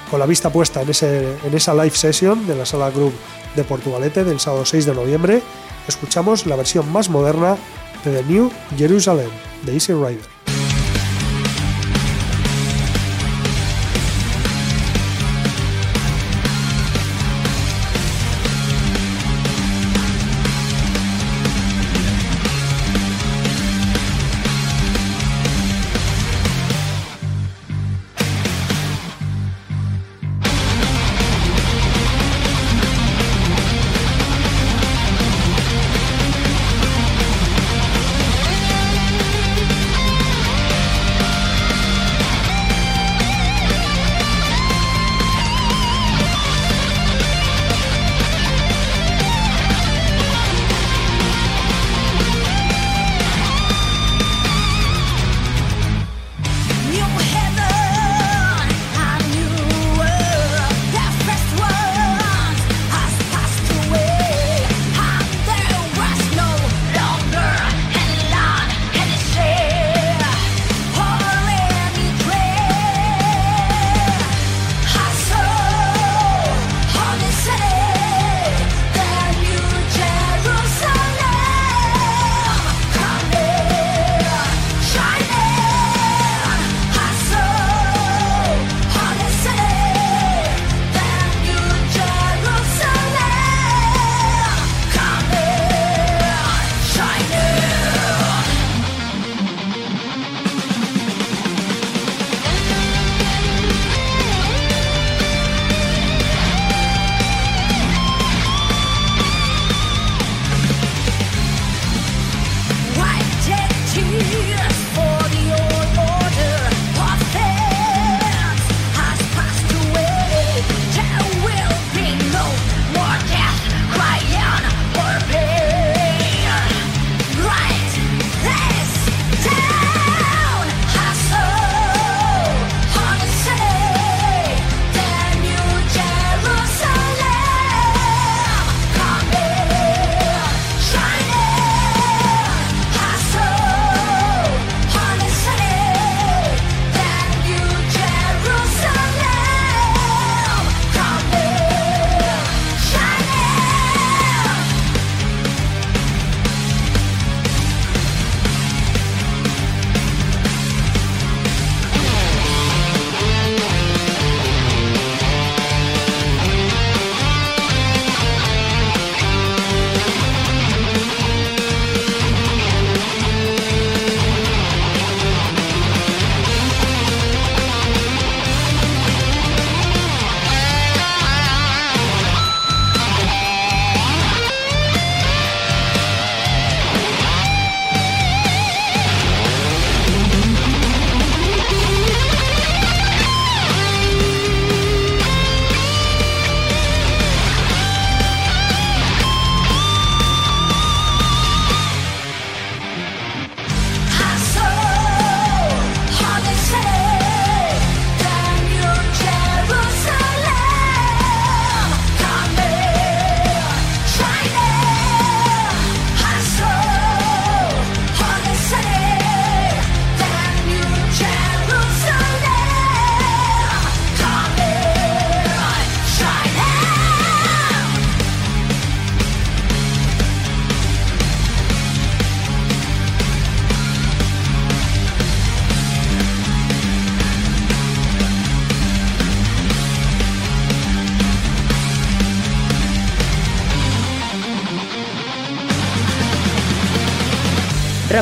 Con 0.09 0.19
la 0.19 0.25
vista 0.25 0.49
puesta 0.49 0.81
en, 0.81 0.89
ese, 0.89 1.37
en 1.43 1.53
esa 1.53 1.73
live 1.73 1.95
session 1.95 2.47
de 2.47 2.55
la 2.55 2.65
sala 2.65 2.89
Group 2.89 3.13
de 3.55 3.63
Portugalete 3.63 4.23
del 4.23 4.39
sábado 4.39 4.65
6 4.65 4.85
de 4.87 4.95
noviembre, 4.95 5.43
escuchamos 5.87 6.47
la 6.47 6.55
versión 6.55 6.91
más 6.91 7.09
moderna 7.09 7.57
de 8.03 8.11
The 8.11 8.23
New 8.23 8.51
Jerusalem 8.75 9.29
de 9.63 9.73
Easy 9.73 9.93
Rider. 9.93 10.38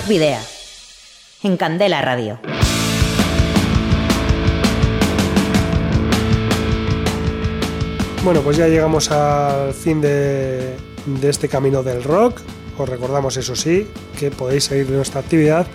Video. 0.08 0.40
En 1.44 1.58
Candela 1.58 2.02
Radio. 2.02 2.40
Bueno, 8.24 8.42
pues 8.42 8.56
ya 8.56 8.68
llegamos 8.68 9.12
al 9.12 9.74
fin 9.74 10.00
de, 10.00 10.78
este 11.24 11.50
camino 11.50 11.84
del 11.84 12.04
rock. 12.04 12.40
Os 12.78 12.88
recordamos, 12.88 13.36
eso 13.36 13.56
sí, 13.56 13.86
que 14.18 14.32
podéis 14.32 14.66
seguir 14.66 14.90
nuestra 14.90 15.20
actividad 15.20 15.68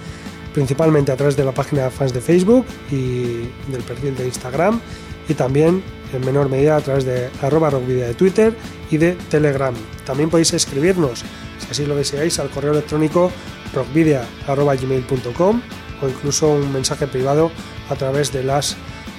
principalmente 0.54 1.12
a 1.12 1.16
través 1.16 1.36
de 1.36 1.44
la 1.44 1.52
página 1.52 1.84
de 1.84 1.90
fans 1.90 2.12
de 2.12 2.20
Facebook 2.20 2.66
y 2.90 3.48
del 3.70 3.82
perfil 3.86 4.14
de 4.16 4.26
Instagram 4.26 4.80
y 5.28 5.34
también 5.34 5.82
en 6.12 6.24
menor 6.26 6.48
medida 6.50 6.76
a 6.76 6.80
través 6.80 7.04
de 7.04 7.30
arroba 7.40 7.70
de 7.70 8.14
Twitter 8.14 8.54
y 8.90 8.98
de 8.98 9.12
Telegram. 9.30 9.74
También 10.04 10.30
podéis 10.30 10.52
escribirnos, 10.52 11.24
si 11.58 11.70
así 11.70 11.86
lo 11.86 11.96
deseáis, 11.96 12.38
al 12.38 12.50
correo 12.50 12.72
electrónico 12.72 13.32
rockvidia.gmail.com 13.72 15.62
o 16.02 16.08
incluso 16.08 16.48
un 16.50 16.72
mensaje 16.72 17.06
privado 17.06 17.50
a 17.88 17.94
través 17.94 18.32
de 18.32 18.42
las 18.42 18.76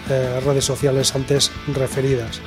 eh, 0.10 0.40
redes 0.46 0.66
sociales 0.66 1.16
antes 1.16 1.52
referidas. 1.74 2.42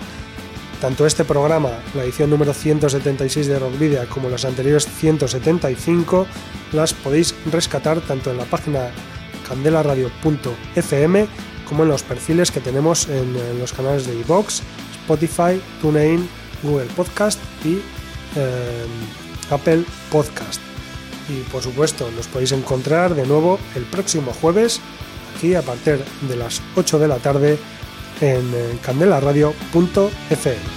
Tanto 0.81 1.07
este 1.07 1.25
programa, 1.25 1.71
la 1.95 2.05
edición 2.05 2.29
número 2.29 2.53
176 2.53 3.47
de 3.47 3.59
Rockvidia, 3.59 4.05
como 4.07 4.29
las 4.29 4.45
anteriores 4.45 4.87
175, 4.87 6.27
las 6.73 6.93
podéis 6.93 7.35
rescatar 7.51 8.01
tanto 8.03 8.31
en 8.31 8.37
la 8.37 8.45
página 8.45 8.91
candelaradio.fm 9.49 11.29
como 11.67 11.83
en 11.83 11.89
los 11.89 12.03
perfiles 12.03 12.51
que 12.51 12.61
tenemos 12.61 13.09
en, 13.09 13.59
los 13.59 13.73
canales 13.73 14.07
de 14.07 14.15
iVox, 14.21 14.63
Spotify, 15.03 15.61
TuneIn, 15.81 16.29
Google 16.63 16.87
Podcast 16.95 17.41
y 17.65 17.81
eh, 18.37 18.87
Apple 19.51 19.85
Podcast. 20.11 20.61
Y 21.29 21.41
por 21.51 21.63
supuesto, 21.63 22.11
nos 22.13 22.27
podéis 22.29 22.53
encontrar 22.53 23.15
de 23.15 23.27
nuevo 23.27 23.59
el 23.75 23.85
próximo 23.85 24.33
jueves, 24.33 24.81
aquí 25.37 25.55
a 25.55 25.63
partir 25.63 26.03
de 26.29 26.37
las 26.37 26.63
8 26.77 26.99
de 26.99 27.09
la 27.09 27.17
tarde, 27.17 27.59
en 28.21 28.79
candelaradio.fm. 28.83 30.76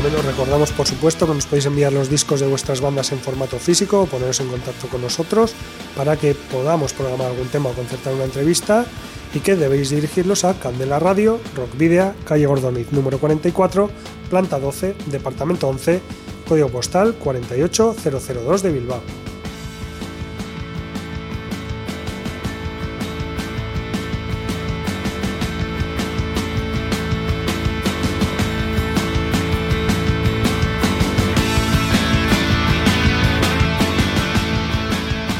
También 0.00 0.18
os 0.18 0.24
recordamos, 0.24 0.72
por 0.72 0.86
supuesto, 0.86 1.26
que 1.26 1.34
nos 1.34 1.44
podéis 1.44 1.66
enviar 1.66 1.92
los 1.92 2.08
discos 2.08 2.40
de 2.40 2.46
vuestras 2.46 2.80
bandas 2.80 3.12
en 3.12 3.18
formato 3.18 3.58
físico 3.58 4.00
o 4.00 4.06
poneros 4.06 4.40
en 4.40 4.48
contacto 4.48 4.88
con 4.88 5.02
nosotros 5.02 5.52
para 5.94 6.16
que 6.16 6.34
podamos 6.34 6.94
programar 6.94 7.26
algún 7.26 7.48
tema 7.48 7.68
o 7.68 7.74
concertar 7.74 8.14
una 8.14 8.24
entrevista 8.24 8.86
y 9.34 9.40
que 9.40 9.56
debéis 9.56 9.90
dirigirlos 9.90 10.46
a 10.46 10.54
Candela 10.54 11.00
Radio, 11.00 11.38
Rock 11.54 11.76
Video, 11.76 12.14
calle 12.24 12.46
Gordoniz 12.46 12.90
número 12.92 13.18
44, 13.18 13.90
planta 14.30 14.58
12, 14.58 14.94
departamento 15.12 15.68
11, 15.68 16.00
código 16.48 16.70
postal 16.70 17.14
48002 17.16 18.62
de 18.62 18.72
Bilbao. 18.72 19.29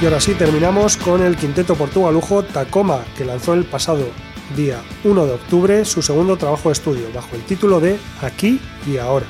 Y 0.01 0.07
ahora 0.07 0.19
sí, 0.19 0.33
terminamos 0.33 0.97
con 0.97 1.23
el 1.23 1.37
quinteto 1.37 1.75
portugalujo 1.75 2.43
Tacoma, 2.43 3.05
que 3.19 3.27
lanzó 3.27 3.53
el 3.53 3.65
pasado 3.65 4.09
día 4.57 4.81
1 5.05 5.27
de 5.27 5.33
octubre 5.33 5.85
su 5.85 6.01
segundo 6.01 6.39
trabajo 6.39 6.71
de 6.71 6.73
estudio, 6.73 7.09
bajo 7.15 7.37
el 7.37 7.43
título 7.43 7.81
de 7.81 7.99
Aquí 8.23 8.59
y 8.87 8.97
Ahora. 8.97 9.27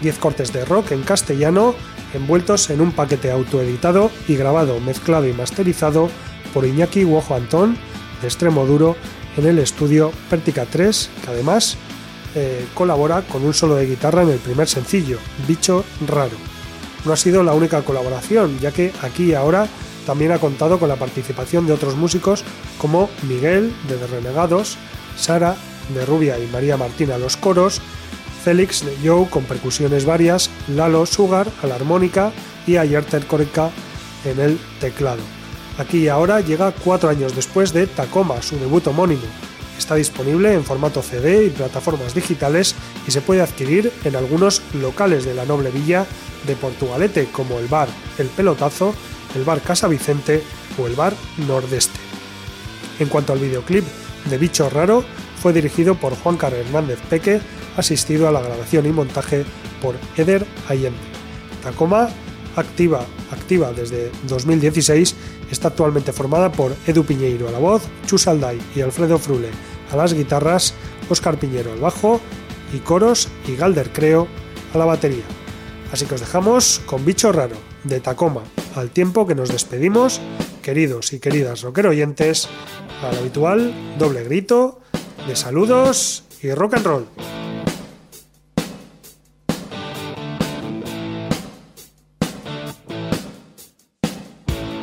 Diez 0.00 0.18
cortes 0.18 0.54
de 0.54 0.64
rock 0.64 0.92
en 0.92 1.02
castellano, 1.02 1.74
envueltos 2.14 2.70
en 2.70 2.80
un 2.80 2.92
paquete 2.92 3.30
autoeditado 3.30 4.10
y 4.26 4.36
grabado, 4.36 4.80
mezclado 4.80 5.28
y 5.28 5.34
masterizado 5.34 6.08
por 6.54 6.64
Iñaki 6.64 7.04
Wojo 7.04 7.34
Antón, 7.34 7.76
de 8.22 8.26
extremo 8.26 8.64
duro, 8.64 8.96
en 9.36 9.46
el 9.46 9.58
estudio 9.58 10.12
Pértica 10.30 10.64
3, 10.64 11.10
que 11.26 11.30
además 11.30 11.76
eh, 12.34 12.64
colabora 12.72 13.20
con 13.20 13.44
un 13.44 13.52
solo 13.52 13.74
de 13.74 13.84
guitarra 13.84 14.22
en 14.22 14.30
el 14.30 14.38
primer 14.38 14.66
sencillo, 14.66 15.18
Bicho 15.46 15.84
Raro. 16.06 16.38
No 17.04 17.12
ha 17.12 17.16
sido 17.16 17.42
la 17.42 17.52
única 17.52 17.82
colaboración, 17.82 18.58
ya 18.60 18.72
que 18.72 18.94
aquí 19.02 19.24
y 19.24 19.34
ahora 19.34 19.68
también 20.06 20.32
ha 20.32 20.38
contado 20.38 20.78
con 20.78 20.88
la 20.88 20.96
participación 20.96 21.66
de 21.66 21.72
otros 21.72 21.96
músicos 21.96 22.44
como 22.78 23.10
Miguel 23.28 23.72
de 23.88 23.96
The 23.96 24.06
Renegados, 24.06 24.78
Sara 25.16 25.56
de 25.92 26.06
Rubia 26.06 26.38
y 26.38 26.46
María 26.46 26.76
Martín 26.76 27.10
a 27.10 27.18
los 27.18 27.36
coros, 27.36 27.80
Félix 28.44 28.84
de 28.84 28.96
Joe 29.04 29.28
con 29.28 29.44
percusiones 29.44 30.04
varias, 30.04 30.50
Lalo 30.68 31.04
Sugar 31.04 31.48
a 31.62 31.66
la 31.66 31.74
armónica 31.74 32.32
y 32.66 32.76
Ayerter 32.76 33.26
Koreca 33.26 33.70
en 34.24 34.40
el 34.40 34.58
teclado. 34.80 35.22
Aquí 35.78 35.98
y 35.98 36.08
ahora 36.08 36.40
llega 36.40 36.72
cuatro 36.72 37.10
años 37.10 37.34
después 37.34 37.72
de 37.72 37.86
Tacoma, 37.86 38.40
su 38.40 38.58
debut 38.58 38.86
homónimo. 38.86 39.26
Está 39.76 39.96
disponible 39.96 40.54
en 40.54 40.64
formato 40.64 41.02
CD 41.02 41.44
y 41.44 41.50
plataformas 41.50 42.14
digitales 42.14 42.74
y 43.06 43.10
se 43.10 43.20
puede 43.20 43.42
adquirir 43.42 43.92
en 44.04 44.16
algunos 44.16 44.62
locales 44.72 45.24
de 45.24 45.34
la 45.34 45.44
noble 45.44 45.70
villa 45.70 46.06
de 46.46 46.56
Portugalete 46.56 47.28
como 47.30 47.58
el 47.58 47.66
bar 47.66 47.88
El 48.18 48.28
Pelotazo 48.28 48.94
el 49.36 49.44
bar 49.44 49.60
Casa 49.60 49.86
Vicente 49.86 50.42
o 50.78 50.86
el 50.86 50.96
bar 50.96 51.14
Nordeste. 51.46 51.98
En 52.98 53.08
cuanto 53.08 53.32
al 53.32 53.38
videoclip 53.38 53.84
de 54.30 54.38
Bicho 54.38 54.68
Raro, 54.70 55.04
fue 55.40 55.52
dirigido 55.52 55.94
por 55.94 56.16
Juan 56.16 56.36
Carlos 56.36 56.60
Hernández 56.66 56.98
Peque, 57.08 57.40
asistido 57.76 58.26
a 58.26 58.32
la 58.32 58.40
grabación 58.40 58.86
y 58.86 58.90
montaje 58.90 59.44
por 59.82 59.94
Eder 60.16 60.46
Allende. 60.68 60.98
Tacoma, 61.62 62.08
activa, 62.56 63.04
activa 63.30 63.72
desde 63.72 64.10
2016, 64.26 65.14
está 65.50 65.68
actualmente 65.68 66.12
formada 66.12 66.50
por 66.50 66.74
Edu 66.86 67.04
Piñeiro 67.04 67.48
a 67.48 67.52
la 67.52 67.58
voz, 67.58 67.82
Chus 68.06 68.26
Alday 68.26 68.58
y 68.74 68.80
Alfredo 68.80 69.18
Frule 69.18 69.50
a 69.92 69.96
las 69.96 70.14
guitarras, 70.14 70.74
Oscar 71.10 71.38
Piñero 71.38 71.72
al 71.72 71.80
bajo 71.80 72.20
y 72.72 72.78
coros 72.78 73.28
y 73.46 73.54
Galder 73.54 73.92
Creo 73.92 74.26
a 74.74 74.78
la 74.78 74.86
batería. 74.86 75.24
Así 75.92 76.06
que 76.06 76.14
os 76.14 76.20
dejamos 76.20 76.80
con 76.86 77.04
Bicho 77.04 77.30
Raro, 77.30 77.56
de 77.84 78.00
Tacoma, 78.00 78.42
al 78.76 78.90
tiempo 78.90 79.26
que 79.26 79.34
nos 79.34 79.50
despedimos, 79.50 80.20
queridos 80.62 81.12
y 81.12 81.20
queridas 81.20 81.62
rocker 81.62 81.86
oyentes, 81.86 82.48
al 83.02 83.16
habitual 83.16 83.72
doble 83.98 84.24
grito 84.24 84.80
de 85.26 85.36
saludos 85.36 86.24
y 86.42 86.52
rock 86.52 86.74
and 86.74 86.86
roll. 86.86 87.06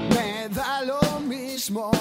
Me 0.10 0.50
da 0.50 0.82
lo 0.84 1.20
mismo 1.20 1.92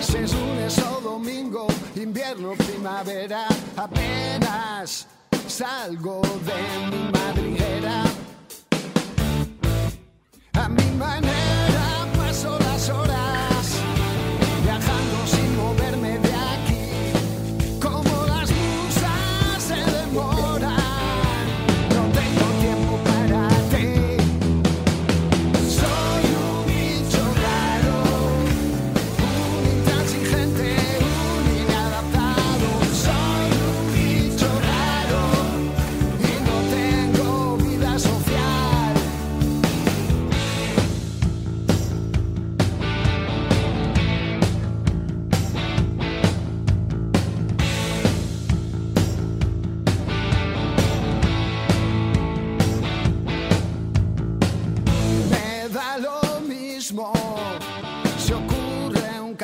si 0.00 0.16
es 0.16 0.32
lunes 0.32 0.78
o 0.78 1.00
domingo, 1.00 1.66
invierno, 1.96 2.54
primavera, 2.54 3.46
apenas 3.76 5.06
salgo 5.46 6.20
de 6.44 6.96
mi 6.96 7.10
madriguera 7.12 8.05
a 11.06 11.20
mi 11.20 11.45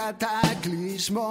κατακλυσμό. 0.02 1.30